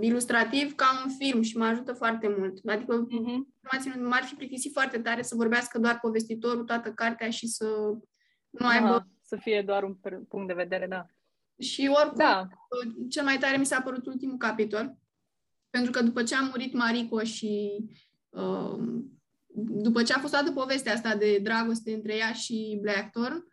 ilustrativ 0.00 0.74
ca 0.74 0.86
un 1.04 1.10
film 1.18 1.42
și 1.42 1.56
mă 1.56 1.64
ajută 1.64 1.92
foarte 1.92 2.34
mult. 2.38 2.68
Adică 2.68 3.06
Mhm. 3.10 3.54
m-a 3.60 3.78
ținut, 3.78 4.08
m-ar 4.08 4.22
fi 4.22 4.34
plictisit 4.34 4.72
foarte 4.72 4.98
tare 4.98 5.22
să 5.22 5.34
vorbească 5.34 5.78
doar 5.78 5.98
povestitorul 6.00 6.64
toată 6.64 6.92
cartea 6.92 7.30
și 7.30 7.46
să 7.46 7.66
nu 8.50 8.66
aibă... 8.66 8.86
Aha, 8.86 9.08
să 9.22 9.36
fie 9.36 9.62
doar 9.66 9.82
un 9.82 9.94
per- 9.94 10.20
punct 10.28 10.46
de 10.46 10.52
vedere, 10.54 10.86
da. 10.86 11.06
Și 11.58 11.90
oricum, 11.94 12.16
Da, 12.18 12.48
cel 13.08 13.24
mai 13.24 13.38
tare 13.38 13.56
mi 13.56 13.66
s-a 13.66 13.80
părut 13.80 14.06
ultimul 14.06 14.36
capitol, 14.36 14.96
pentru 15.70 15.90
că 15.90 16.02
după 16.02 16.22
ce 16.22 16.34
a 16.34 16.40
murit 16.40 16.72
Marico 16.72 17.22
și 17.22 17.76
uh, 18.28 18.78
după 19.56 20.02
ce 20.02 20.12
a 20.12 20.18
fost 20.18 20.32
toată 20.32 20.52
povestea 20.52 20.92
asta 20.92 21.16
de 21.16 21.38
dragoste 21.42 21.92
între 21.94 22.16
ea 22.16 22.32
și 22.32 22.78
Blackthorn, 22.82 23.44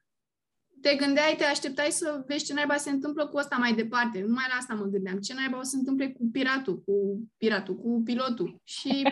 te 0.81 0.95
gândeai, 0.95 1.35
te 1.37 1.43
așteptai 1.43 1.91
să 1.91 2.23
vezi 2.27 2.45
ce 2.45 2.53
naiba 2.53 2.75
se 2.77 2.89
întâmplă 2.89 3.27
cu 3.27 3.37
ăsta 3.37 3.55
mai 3.55 3.73
departe. 3.73 4.21
Numai 4.27 4.45
la 4.49 4.55
asta 4.55 4.73
mă 4.73 4.83
gândeam. 4.85 5.19
Ce 5.19 5.33
naiba 5.33 5.57
o 5.57 5.63
să 5.63 5.69
se 5.69 5.77
întâmple 5.77 6.11
cu 6.11 6.29
piratul, 6.31 6.81
cu 6.85 6.93
piratul, 7.37 7.75
cu 7.75 8.01
pilotul. 8.05 8.61
Și 8.63 9.03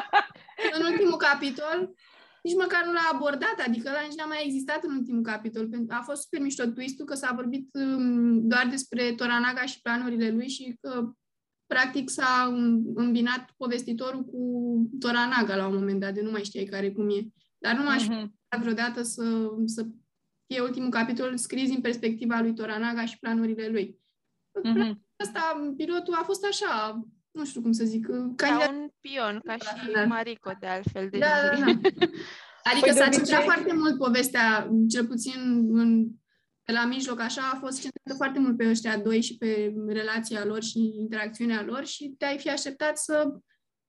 în 0.78 0.84
ultimul 0.90 1.16
capitol, 1.16 1.94
nici 2.42 2.56
măcar 2.56 2.84
nu 2.84 2.92
l-a 2.92 3.10
abordat, 3.12 3.56
adică 3.66 3.88
ăla 3.88 4.00
nici 4.08 4.18
n-a 4.18 4.24
mai 4.24 4.42
existat 4.44 4.84
în 4.84 4.96
ultimul 4.96 5.22
capitol. 5.22 5.68
Pen- 5.68 5.88
A 5.88 6.00
fost 6.04 6.22
super 6.22 6.40
mișto 6.40 6.66
twist 6.66 7.02
că 7.04 7.14
s-a 7.14 7.32
vorbit 7.34 7.68
um, 7.72 8.48
doar 8.48 8.66
despre 8.70 9.12
Toranaga 9.14 9.62
și 9.64 9.80
planurile 9.80 10.30
lui 10.30 10.48
și 10.48 10.76
că 10.80 11.12
practic 11.66 12.10
s-a 12.10 12.48
um, 12.52 12.92
îmbinat 12.94 13.50
povestitorul 13.56 14.24
cu 14.24 14.40
Toranaga 14.98 15.56
la 15.56 15.66
un 15.66 15.74
moment 15.74 16.00
dat, 16.00 16.14
de 16.14 16.20
nu 16.22 16.30
mai 16.30 16.44
știai 16.44 16.64
care 16.64 16.90
cum 16.92 17.10
e. 17.10 17.28
Dar 17.58 17.76
nu 17.76 17.82
m-aș 17.82 18.02
fi 18.02 18.08
Mhm. 18.08 18.16
așteptat 18.18 18.60
vreodată 18.60 19.02
să, 19.02 19.48
să 19.64 19.86
fie 20.46 20.60
ultimul 20.60 20.90
capitol 20.90 21.36
scris 21.36 21.68
din 21.68 21.80
perspectiva 21.80 22.40
lui 22.40 22.54
Toranaga 22.54 23.04
și 23.04 23.18
planurile 23.18 23.68
lui. 23.68 23.98
Mhm. 24.62 25.06
Asta, 25.16 25.72
pilotul 25.76 26.14
a 26.14 26.22
fost 26.24 26.44
așa, 26.44 27.00
nu 27.30 27.44
știu 27.44 27.60
cum 27.62 27.72
să 27.72 27.84
zic, 27.84 28.06
Ca 28.06 28.34
candidat 28.36 28.68
un 28.70 28.88
pion, 29.00 29.40
ca 29.44 29.52
și 29.56 29.90
Da. 29.92 30.04
Marico, 30.04 30.52
de 30.60 30.66
altfel. 30.66 31.08
Deci... 31.08 31.20
Da, 31.20 31.26
da, 31.50 31.56
da. 31.64 31.66
Adică 32.70 32.84
Păi, 32.86 32.92
de 32.92 32.98
s-a 32.98 33.04
obicei- 33.06 33.24
centrat 33.24 33.42
foarte 33.42 33.74
mult 33.74 33.98
povestea, 33.98 34.70
cel 34.88 35.06
puțin 35.06 35.68
în, 35.72 36.08
pe 36.62 36.72
la 36.72 36.84
mijloc, 36.84 37.20
așa, 37.20 37.42
a 37.52 37.56
fost 37.58 37.80
centrată 37.80 38.16
foarte 38.16 38.38
mult 38.38 38.56
pe 38.56 38.68
ăștia 38.68 38.98
doi 38.98 39.20
și 39.22 39.36
pe 39.36 39.74
relația 39.86 40.44
lor 40.44 40.62
și 40.62 40.78
interacțiunea 40.98 41.62
lor 41.64 41.84
și 41.84 42.14
te-ai 42.18 42.38
fi 42.38 42.50
așteptat 42.50 42.98
să 42.98 43.34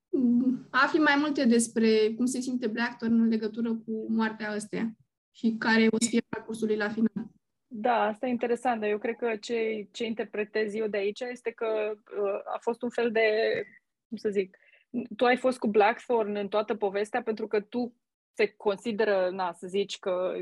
mm, 0.10 0.68
afli 0.72 1.00
mai 1.00 1.16
multe 1.20 1.46
despre 1.46 2.14
cum 2.16 2.26
se 2.26 2.40
simte 2.40 2.68
Blackthorn 2.68 3.20
în 3.22 3.28
legătură 3.28 3.76
cu 3.76 4.06
moartea 4.10 4.54
ăsteia 4.56 4.92
și 5.36 5.56
care 5.60 5.88
o 5.92 5.96
să 6.00 6.08
fie 6.10 6.22
parcursul 6.30 6.68
lui 6.68 6.76
la 6.78 6.90
final. 6.90 7.26
Da, 7.68 8.02
asta 8.02 8.26
e 8.28 8.30
interesant, 8.30 8.82
dar 8.82 8.90
eu 8.90 8.98
cred 8.98 9.16
că 9.16 9.36
ce, 9.36 9.88
ce 9.92 10.06
interpretez 10.06 10.74
eu 10.74 10.88
de 10.88 10.98
aici 10.98 11.20
este 11.20 11.52
că 11.52 11.92
uh, 11.96 12.54
a 12.54 12.58
fost 12.62 12.82
un 12.82 12.90
fel 12.90 13.12
de, 13.12 13.30
cum 14.08 14.18
să 14.18 14.30
zic, 14.30 14.58
tu 15.16 15.26
ai 15.26 15.38
fost 15.38 15.58
cu 15.60 15.68
Blackthorn 15.68 16.36
în 16.36 16.48
toată 16.48 16.76
povestea 16.76 17.22
pentru 17.24 17.48
că 17.48 17.62
tu 17.62 17.94
se 18.34 18.54
consideră, 18.58 19.30
na, 19.32 19.54
să 19.54 19.68
zici 19.68 20.00
că 20.00 20.34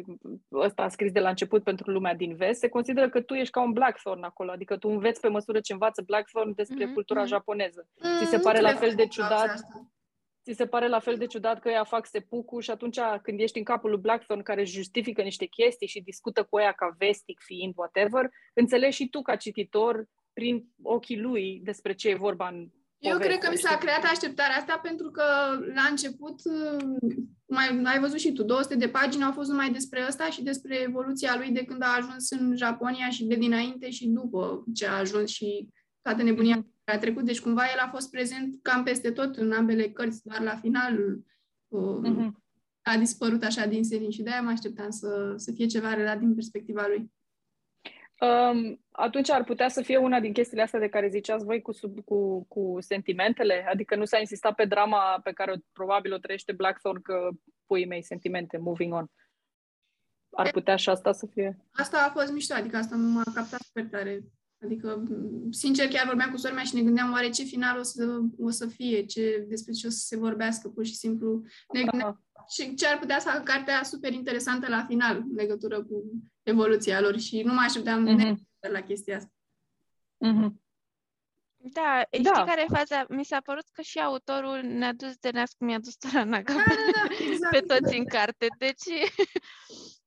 ăsta 0.52 0.84
a 0.84 0.88
scris 0.88 1.12
de 1.12 1.20
la 1.20 1.30
început 1.30 1.64
pentru 1.64 1.92
lumea 1.92 2.16
din 2.16 2.36
vest, 2.36 2.60
se 2.60 2.70
consideră 2.70 3.10
că 3.10 3.22
tu 3.22 3.34
ești 3.34 3.52
ca 3.52 3.62
un 3.62 3.72
Blackthorn 3.72 4.24
acolo, 4.24 4.52
adică 4.52 4.78
tu 4.78 4.90
înveți 4.90 5.20
pe 5.22 5.28
măsură 5.28 5.60
ce 5.60 5.74
învață 5.74 6.02
Blackthorn 6.02 6.54
despre 6.56 6.84
Mhm, 6.86 6.94
cultura 6.94 7.20
mhm. 7.20 7.30
japoneză. 7.30 7.88
Mm, 8.02 8.26
se 8.26 8.36
nu 8.36 8.42
pare 8.42 8.60
la 8.60 8.68
cred 8.68 8.80
fel 8.80 8.90
că 8.90 8.96
de 8.96 9.04
din 9.04 9.12
cauza 9.16 9.36
ciudat? 9.36 9.54
asta. 9.56 9.88
Ți 10.44 10.54
se 10.54 10.68
pare 10.68 10.88
la 10.88 11.00
fel 11.00 11.18
de 11.18 11.26
ciudat 11.26 11.60
că 11.60 11.70
ea 11.70 11.84
fac 11.84 12.06
sepucu 12.08 12.60
și 12.60 12.72
atunci 12.72 13.00
când 13.22 13.40
ești 13.40 13.58
în 13.58 13.64
capul 13.64 13.90
lui 13.90 14.00
Blackthorn 14.00 14.42
care 14.42 14.64
justifică 14.64 15.22
niște 15.22 15.46
chestii 15.46 15.88
și 15.88 16.02
discută 16.02 16.44
cu 16.44 16.60
ea 16.60 16.72
ca 16.72 16.96
vestic 16.98 17.40
fiind 17.40 17.74
whatever, 17.76 18.30
înțelegi 18.54 18.96
și 18.96 19.10
tu 19.10 19.22
ca 19.22 19.36
cititor 19.36 20.06
prin 20.34 20.66
ochii 20.82 21.20
lui 21.20 21.62
despre 21.64 21.94
ce 21.94 22.10
e 22.10 22.16
vorba 22.16 22.48
în 22.48 22.70
Eu 22.98 23.12
poveste, 23.12 23.28
cred 23.28 23.44
că 23.44 23.50
mi 23.50 23.58
s-a 23.58 23.70
știi? 23.70 23.80
creat 23.80 24.04
așteptarea 24.04 24.56
asta 24.56 24.80
pentru 24.84 25.12
că 25.12 25.24
la 25.74 25.88
început, 25.90 26.42
mai 27.46 27.82
ai 27.84 28.00
văzut 28.00 28.20
și 28.20 28.32
tu, 28.34 28.44
200 28.44 28.76
de 28.76 28.88
pagini 28.90 29.24
au 29.24 29.32
fost 29.32 29.50
numai 29.50 29.72
despre 29.72 30.06
ăsta 30.08 30.30
și 30.30 30.44
despre 30.44 30.76
evoluția 30.82 31.36
lui 31.38 31.52
de 31.52 31.64
când 31.64 31.82
a 31.84 31.96
ajuns 31.98 32.30
în 32.30 32.56
Japonia 32.56 33.10
și 33.10 33.26
de 33.26 33.36
dinainte 33.36 33.90
și 33.90 34.08
după 34.08 34.64
ce 34.74 34.88
a 34.88 34.98
ajuns 34.98 35.30
și 35.30 35.68
toată 36.02 36.24
nebunia 36.24 36.56
Mhm. 36.56 36.62
care 36.62 36.73
a 36.86 36.98
trecut. 36.98 37.26
Deci 37.26 37.42
cumva 37.42 37.64
el 37.74 37.80
a 37.80 37.90
fost 37.90 38.12
prezent 38.12 38.60
cam 38.62 38.84
peste 38.84 39.12
tot 39.12 39.36
în 39.36 39.52
ambele 39.52 39.90
cărți, 39.90 40.24
doar 40.24 40.42
la 40.42 40.56
final 40.56 41.18
uh, 41.68 41.98
Mhm. 42.02 42.44
a 42.82 42.98
dispărut 42.98 43.44
așa 43.44 43.66
din 43.66 43.84
serii 43.84 44.12
și 44.12 44.22
de-aia 44.22 44.42
mă 44.42 44.50
așteptam 44.50 44.90
să, 44.90 45.34
să 45.38 45.52
fie 45.52 45.66
ceva 45.66 45.94
relat 45.94 46.20
din 46.20 46.34
perspectiva 46.34 46.88
lui. 46.88 47.12
Um, 48.20 48.80
atunci 48.92 49.30
ar 49.30 49.44
putea 49.44 49.68
să 49.70 49.82
fie 49.82 49.98
una 49.98 50.20
din 50.20 50.34
chestiile 50.34 50.64
astea 50.64 50.80
de 50.80 50.90
care 50.90 51.10
ziceați 51.10 51.46
voi 51.46 51.62
cu, 51.62 51.72
sub, 51.72 52.04
cu, 52.04 52.44
cu 52.44 52.78
sentimentele? 52.80 53.66
Adică 53.70 53.96
nu 53.96 54.06
s-a 54.06 54.20
insistat 54.20 54.56
pe 54.56 54.66
drama 54.66 55.20
pe 55.24 55.32
care 55.32 55.52
o, 55.52 55.56
probabil 55.72 56.14
o 56.14 56.18
trăiește 56.18 56.52
Blackthorn 56.52 57.02
că 57.02 57.30
puii 57.66 57.86
mei 57.86 58.04
sentimente, 58.04 58.58
moving 58.58 58.94
on. 58.94 59.12
Ar 60.36 60.52
putea 60.52 60.76
și 60.76 60.90
asta 60.90 61.12
să 61.12 61.26
fie? 61.26 61.58
Asta 61.72 62.06
a 62.08 62.12
fost 62.12 62.32
mișto, 62.32 62.54
adică 62.54 62.78
asta 62.78 62.96
m-a 62.96 63.24
captat 63.34 63.60
super 63.62 63.86
tare. 63.86 64.24
Adică, 64.64 65.04
m, 65.10 65.52
sincer, 65.52 65.88
chiar 65.88 66.06
vorbeam 66.06 66.32
cu 66.32 66.38
sora 66.38 66.54
mea 66.54 66.64
și 66.64 66.76
ne 66.76 66.82
gândeam 66.82 67.12
oare 67.12 67.30
ce 67.30 67.44
final 67.44 67.80
o 67.80 67.84
să, 67.84 68.20
o 68.40 68.50
să 68.50 68.68
fie, 68.68 69.06
ce, 69.06 69.46
despre 69.50 69.74
ce 69.74 69.88
o 69.88 69.90
să 69.90 69.98
se 70.00 70.18
vorbească, 70.18 70.68
pur 70.70 70.86
și 70.86 70.96
simplu. 70.96 71.44
Ne 71.74 71.84
gândeam 71.84 72.10
Aha. 72.34 72.46
ce, 72.54 72.74
ce 72.74 72.88
ar 72.88 73.00
putea 73.00 73.20
să 73.20 73.30
facă 73.30 73.44
cartea 73.44 73.84
super 73.84 74.14
interesantă 74.14 74.68
la 74.70 74.86
final, 74.88 75.16
în 75.18 75.36
legătură 75.36 75.84
cu 75.84 76.04
evoluția 76.44 77.02
lor 77.02 77.20
și 77.20 77.42
nu 77.42 77.54
mă 77.54 77.62
așteptam 77.66 78.02
Mhm. 78.04 78.36
mm-hmm. 78.36 78.72
la 78.72 78.82
chestia 78.82 79.16
asta. 79.16 79.32
Mhm. 80.18 80.62
Da, 81.74 82.02
știi 82.12 82.24
Da. 82.24 82.44
care 82.44 82.62
e 82.62 82.76
faza? 82.76 83.06
Mi 83.10 83.26
s-a 83.26 83.40
părut 83.44 83.66
că 83.74 83.82
și 83.82 84.00
autorul 84.00 84.60
ne-a 84.64 84.94
dus 84.94 85.16
de 85.18 85.30
nas 85.34 85.54
cum 85.54 85.68
i-a 85.70 85.80
dus 85.80 85.96
Toranaga 85.96 86.54
Da, 86.54 86.62
pe, 86.64 86.76
da, 86.94 87.08
da, 87.08 87.26
exact. 87.32 87.52
pe 87.52 87.60
toți 87.60 87.98
în 87.98 88.06
carte. 88.06 88.48
Deci 88.58 88.86
uh, 88.86 89.26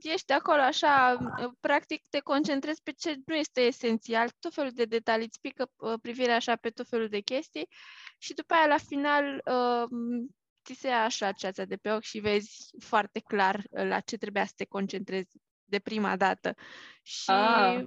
ești 0.00 0.32
acolo 0.32 0.60
așa, 0.60 1.16
uh, 1.20 1.50
practic 1.60 2.02
te 2.10 2.20
concentrezi 2.20 2.82
pe 2.82 2.92
ce 2.92 3.16
nu 3.26 3.34
este 3.34 3.60
esențial, 3.60 4.28
tot 4.40 4.54
felul 4.54 4.70
de 4.74 4.84
detalii, 4.84 5.24
îți 5.24 5.40
pică 5.40 5.70
uh, 5.76 5.92
privirea 6.02 6.34
așa 6.36 6.56
pe 6.56 6.70
tot 6.70 6.88
felul 6.88 7.08
de 7.08 7.20
chestii 7.20 7.68
și 8.18 8.34
după 8.34 8.54
aia 8.54 8.66
la 8.66 8.78
final 8.78 9.42
uh, 9.44 9.88
ți 10.64 10.80
se 10.80 10.88
ia 10.88 11.04
așa 11.04 11.32
ceața 11.32 11.64
de 11.64 11.76
pe 11.76 11.90
ochi 11.92 12.02
și 12.02 12.18
vezi 12.18 12.74
foarte 12.78 13.20
clar 13.20 13.56
uh, 13.56 13.86
la 13.88 14.00
ce 14.00 14.16
trebuia 14.16 14.44
să 14.44 14.52
te 14.56 14.64
concentrezi 14.64 15.30
de 15.64 15.78
prima 15.78 16.16
dată. 16.16 16.54
Și 17.02 17.30
Ah. 17.30 17.84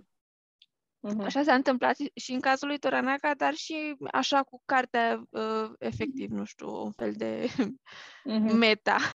Mhm. 0.99 1.21
Așa 1.21 1.43
s-a 1.43 1.53
întâmplat 1.53 1.95
și 2.15 2.31
în 2.31 2.39
cazul 2.39 2.67
lui 2.67 2.77
Toranaga, 2.79 3.33
dar 3.33 3.53
și 3.53 3.95
așa 4.11 4.43
cu 4.43 4.61
cartea, 4.65 5.23
uh, 5.29 5.69
efectiv, 5.79 6.29
nu 6.29 6.43
știu, 6.43 6.83
un 6.83 6.91
fel 6.91 7.13
de 7.13 7.47
Mhm. 8.23 8.55
meta. 8.57 8.97